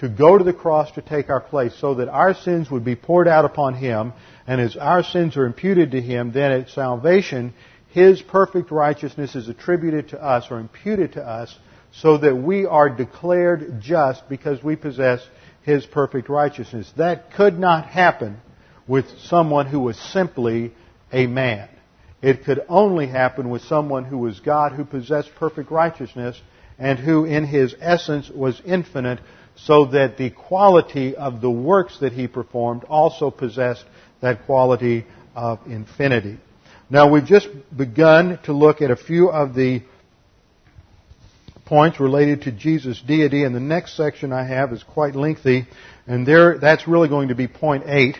to 0.00 0.08
go 0.08 0.38
to 0.38 0.44
the 0.44 0.52
cross 0.52 0.90
to 0.92 1.02
take 1.02 1.28
our 1.28 1.40
place 1.40 1.74
so 1.78 1.94
that 1.94 2.08
our 2.08 2.34
sins 2.34 2.70
would 2.70 2.84
be 2.84 2.96
poured 2.96 3.28
out 3.28 3.44
upon 3.44 3.74
Him 3.74 4.12
and 4.46 4.60
as 4.60 4.76
our 4.76 5.02
sins 5.02 5.36
are 5.36 5.44
imputed 5.44 5.92
to 5.92 6.00
Him, 6.00 6.32
then 6.32 6.52
at 6.52 6.70
salvation, 6.70 7.52
His 7.90 8.22
perfect 8.22 8.70
righteousness 8.70 9.36
is 9.36 9.48
attributed 9.48 10.08
to 10.08 10.22
us 10.22 10.46
or 10.50 10.58
imputed 10.58 11.12
to 11.12 11.22
us 11.22 11.56
so 11.92 12.16
that 12.18 12.34
we 12.34 12.64
are 12.64 12.88
declared 12.88 13.80
just 13.80 14.26
because 14.28 14.62
we 14.64 14.74
possess 14.74 15.20
His 15.62 15.84
perfect 15.84 16.30
righteousness. 16.30 16.90
That 16.96 17.34
could 17.34 17.58
not 17.58 17.86
happen 17.86 18.40
with 18.88 19.06
someone 19.20 19.66
who 19.66 19.80
was 19.80 19.98
simply 19.98 20.72
a 21.12 21.26
man. 21.26 21.68
It 22.22 22.44
could 22.44 22.64
only 22.68 23.06
happen 23.06 23.50
with 23.50 23.62
someone 23.62 24.04
who 24.04 24.18
was 24.18 24.40
God, 24.40 24.72
who 24.72 24.84
possessed 24.84 25.30
perfect 25.36 25.70
righteousness, 25.70 26.40
and 26.78 26.98
who 26.98 27.26
in 27.26 27.44
His 27.44 27.74
essence 27.78 28.30
was 28.30 28.60
infinite, 28.64 29.20
so 29.64 29.86
that 29.86 30.16
the 30.16 30.30
quality 30.30 31.16
of 31.16 31.40
the 31.40 31.50
works 31.50 31.98
that 32.00 32.12
He 32.12 32.26
performed 32.26 32.84
also 32.84 33.30
possessed 33.30 33.84
that 34.20 34.46
quality 34.46 35.06
of 35.34 35.60
infinity. 35.66 36.38
Now 36.88 37.10
we've 37.10 37.24
just 37.24 37.48
begun 37.76 38.38
to 38.44 38.52
look 38.52 38.82
at 38.82 38.90
a 38.90 38.96
few 38.96 39.30
of 39.30 39.54
the 39.54 39.82
points 41.64 42.00
related 42.00 42.42
to 42.42 42.52
Jesus' 42.52 43.00
deity, 43.00 43.44
and 43.44 43.54
the 43.54 43.60
next 43.60 43.96
section 43.96 44.32
I 44.32 44.44
have 44.44 44.72
is 44.72 44.82
quite 44.82 45.14
lengthy, 45.14 45.66
and 46.06 46.26
there, 46.26 46.58
that's 46.58 46.88
really 46.88 47.08
going 47.08 47.28
to 47.28 47.36
be 47.36 47.46
point 47.46 47.84
eight, 47.86 48.18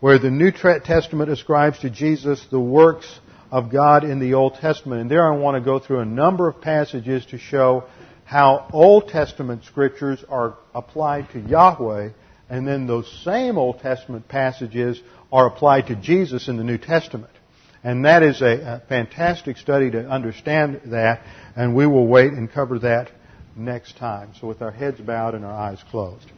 where 0.00 0.18
the 0.18 0.30
New 0.30 0.50
Testament 0.50 1.30
ascribes 1.30 1.80
to 1.80 1.90
Jesus 1.90 2.42
the 2.50 2.58
works 2.58 3.20
of 3.50 3.70
God 3.70 4.04
in 4.04 4.18
the 4.18 4.32
Old 4.32 4.54
Testament. 4.54 5.02
And 5.02 5.10
there 5.10 5.30
I 5.30 5.36
want 5.36 5.56
to 5.56 5.60
go 5.60 5.78
through 5.78 6.00
a 6.00 6.06
number 6.06 6.48
of 6.48 6.62
passages 6.62 7.26
to 7.26 7.38
show 7.38 7.84
how 8.30 8.68
Old 8.72 9.08
Testament 9.08 9.64
scriptures 9.64 10.22
are 10.28 10.56
applied 10.72 11.28
to 11.30 11.40
Yahweh, 11.40 12.10
and 12.48 12.64
then 12.64 12.86
those 12.86 13.10
same 13.24 13.58
Old 13.58 13.80
Testament 13.80 14.28
passages 14.28 15.00
are 15.32 15.48
applied 15.48 15.88
to 15.88 15.96
Jesus 15.96 16.46
in 16.46 16.56
the 16.56 16.62
New 16.62 16.78
Testament. 16.78 17.32
And 17.82 18.04
that 18.04 18.22
is 18.22 18.40
a, 18.40 18.82
a 18.82 18.82
fantastic 18.88 19.56
study 19.56 19.90
to 19.90 20.08
understand 20.08 20.80
that, 20.92 21.22
and 21.56 21.74
we 21.74 21.88
will 21.88 22.06
wait 22.06 22.32
and 22.32 22.48
cover 22.48 22.78
that 22.78 23.10
next 23.56 23.96
time. 23.96 24.30
So 24.40 24.46
with 24.46 24.62
our 24.62 24.70
heads 24.70 25.00
bowed 25.00 25.34
and 25.34 25.44
our 25.44 25.52
eyes 25.52 25.82
closed. 25.90 26.30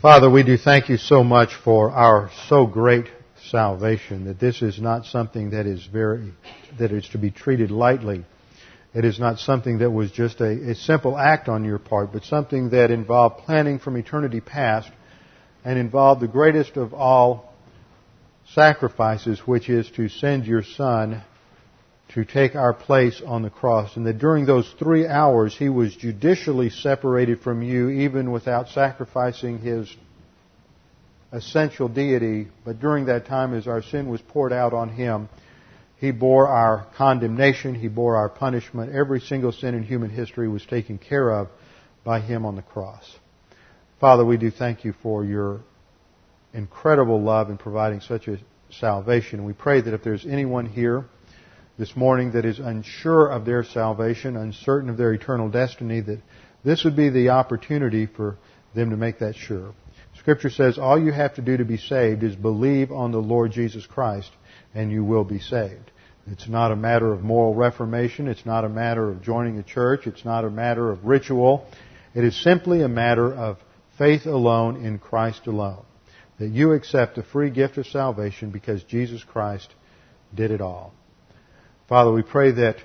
Father, 0.00 0.30
we 0.30 0.44
do 0.44 0.56
thank 0.56 0.88
you 0.88 0.96
so 0.96 1.22
much 1.22 1.54
for 1.62 1.90
our 1.90 2.30
so 2.48 2.66
great 2.66 3.08
salvation, 3.50 4.24
that 4.24 4.40
this 4.40 4.62
is 4.62 4.80
not 4.80 5.04
something 5.04 5.50
that 5.50 5.66
is 5.66 5.84
very, 5.84 6.32
that 6.78 6.90
is 6.90 7.06
to 7.10 7.18
be 7.18 7.30
treated 7.30 7.70
lightly. 7.70 8.24
It 8.96 9.04
is 9.04 9.20
not 9.20 9.38
something 9.38 9.80
that 9.80 9.90
was 9.90 10.10
just 10.10 10.40
a, 10.40 10.70
a 10.70 10.74
simple 10.74 11.18
act 11.18 11.50
on 11.50 11.66
your 11.66 11.78
part, 11.78 12.14
but 12.14 12.24
something 12.24 12.70
that 12.70 12.90
involved 12.90 13.44
planning 13.44 13.78
from 13.78 13.98
eternity 13.98 14.40
past 14.40 14.90
and 15.66 15.78
involved 15.78 16.22
the 16.22 16.28
greatest 16.28 16.78
of 16.78 16.94
all 16.94 17.52
sacrifices, 18.54 19.40
which 19.40 19.68
is 19.68 19.90
to 19.96 20.08
send 20.08 20.46
your 20.46 20.62
Son 20.62 21.22
to 22.14 22.24
take 22.24 22.54
our 22.54 22.72
place 22.72 23.20
on 23.20 23.42
the 23.42 23.50
cross. 23.50 23.96
And 23.96 24.06
that 24.06 24.16
during 24.16 24.46
those 24.46 24.72
three 24.78 25.06
hours, 25.06 25.54
He 25.54 25.68
was 25.68 25.94
judicially 25.94 26.70
separated 26.70 27.42
from 27.42 27.60
you, 27.60 27.90
even 27.90 28.32
without 28.32 28.70
sacrificing 28.70 29.58
His 29.58 29.94
essential 31.32 31.88
deity. 31.88 32.48
But 32.64 32.80
during 32.80 33.04
that 33.06 33.26
time, 33.26 33.52
as 33.52 33.66
our 33.66 33.82
sin 33.82 34.08
was 34.08 34.22
poured 34.22 34.54
out 34.54 34.72
on 34.72 34.88
Him, 34.88 35.28
He 35.98 36.10
bore 36.10 36.46
our 36.48 36.86
condemnation, 36.96 37.74
He 37.74 37.88
bore 37.88 38.16
our 38.16 38.28
punishment. 38.28 38.94
Every 38.94 39.20
single 39.20 39.52
sin 39.52 39.74
in 39.74 39.82
human 39.82 40.10
history 40.10 40.48
was 40.48 40.64
taken 40.64 40.98
care 40.98 41.30
of 41.30 41.48
by 42.04 42.20
Him 42.20 42.44
on 42.44 42.56
the 42.56 42.62
cross. 42.62 43.16
Father, 43.98 44.24
we 44.24 44.36
do 44.36 44.50
thank 44.50 44.84
you 44.84 44.94
for 45.02 45.24
your 45.24 45.60
incredible 46.52 47.20
love 47.22 47.48
in 47.48 47.56
providing 47.56 48.00
such 48.00 48.28
a 48.28 48.38
salvation. 48.70 49.44
We 49.44 49.54
pray 49.54 49.80
that 49.80 49.94
if 49.94 50.02
there's 50.02 50.26
anyone 50.26 50.66
here 50.66 51.06
this 51.78 51.96
morning 51.96 52.32
that 52.32 52.44
is 52.44 52.58
unsure 52.58 53.28
of 53.28 53.44
their 53.44 53.64
salvation, 53.64 54.36
uncertain 54.36 54.90
of 54.90 54.98
their 54.98 55.12
eternal 55.12 55.48
destiny, 55.48 56.00
that 56.00 56.20
this 56.62 56.84
would 56.84 56.96
be 56.96 57.08
the 57.08 57.30
opportunity 57.30 58.06
for 58.06 58.36
them 58.74 58.90
to 58.90 58.96
make 58.96 59.20
that 59.20 59.34
sure. 59.34 59.74
Scripture 60.18 60.50
says 60.50 60.78
all 60.78 60.98
you 60.98 61.12
have 61.12 61.34
to 61.34 61.42
do 61.42 61.56
to 61.56 61.64
be 61.64 61.76
saved 61.76 62.22
is 62.22 62.34
believe 62.34 62.90
on 62.90 63.12
the 63.12 63.18
Lord 63.18 63.52
Jesus 63.52 63.86
Christ 63.86 64.30
and 64.74 64.90
you 64.90 65.04
will 65.04 65.24
be 65.24 65.38
saved. 65.38 65.90
It's 66.26 66.48
not 66.48 66.72
a 66.72 66.76
matter 66.76 67.12
of 67.12 67.22
moral 67.22 67.54
reformation. 67.54 68.26
It's 68.26 68.44
not 68.44 68.64
a 68.64 68.68
matter 68.68 69.08
of 69.08 69.22
joining 69.22 69.58
a 69.58 69.62
church. 69.62 70.06
It's 70.06 70.24
not 70.24 70.44
a 70.44 70.50
matter 70.50 70.90
of 70.90 71.04
ritual. 71.04 71.66
It 72.14 72.24
is 72.24 72.42
simply 72.42 72.82
a 72.82 72.88
matter 72.88 73.32
of 73.32 73.58
faith 73.96 74.26
alone 74.26 74.84
in 74.84 74.98
Christ 74.98 75.46
alone 75.46 75.84
that 76.38 76.48
you 76.48 76.72
accept 76.72 77.16
the 77.16 77.22
free 77.22 77.50
gift 77.50 77.78
of 77.78 77.86
salvation 77.86 78.50
because 78.50 78.82
Jesus 78.84 79.24
Christ 79.24 79.74
did 80.34 80.50
it 80.50 80.60
all. 80.60 80.92
Father, 81.88 82.12
we 82.12 82.22
pray 82.22 82.50
that 82.52 82.76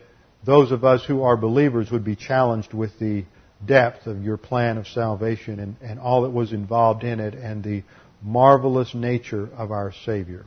those 0.45 0.71
of 0.71 0.83
us 0.83 1.03
who 1.05 1.23
are 1.23 1.35
believers 1.35 1.91
would 1.91 2.03
be 2.03 2.15
challenged 2.15 2.73
with 2.73 2.97
the 2.99 3.25
depth 3.65 4.07
of 4.07 4.23
your 4.23 4.37
plan 4.37 4.77
of 4.77 4.87
salvation 4.87 5.59
and, 5.59 5.75
and 5.81 5.99
all 5.99 6.23
that 6.23 6.31
was 6.31 6.53
involved 6.53 7.03
in 7.03 7.19
it 7.19 7.33
and 7.33 7.63
the 7.63 7.83
marvelous 8.21 8.93
nature 8.95 9.49
of 9.55 9.71
our 9.71 9.91
Savior. 10.05 10.45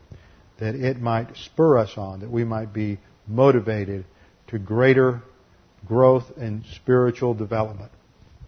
That 0.59 0.75
it 0.75 1.01
might 1.01 1.37
spur 1.37 1.79
us 1.79 1.97
on, 1.97 2.21
that 2.21 2.31
we 2.31 2.45
might 2.45 2.73
be 2.73 2.99
motivated 3.27 4.05
to 4.49 4.59
greater 4.59 5.23
growth 5.87 6.37
and 6.37 6.65
spiritual 6.75 7.35
development. 7.35 7.91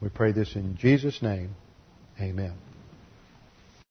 We 0.00 0.08
pray 0.08 0.32
this 0.32 0.54
in 0.54 0.76
Jesus' 0.76 1.20
name. 1.22 1.56
Amen. 2.20 2.65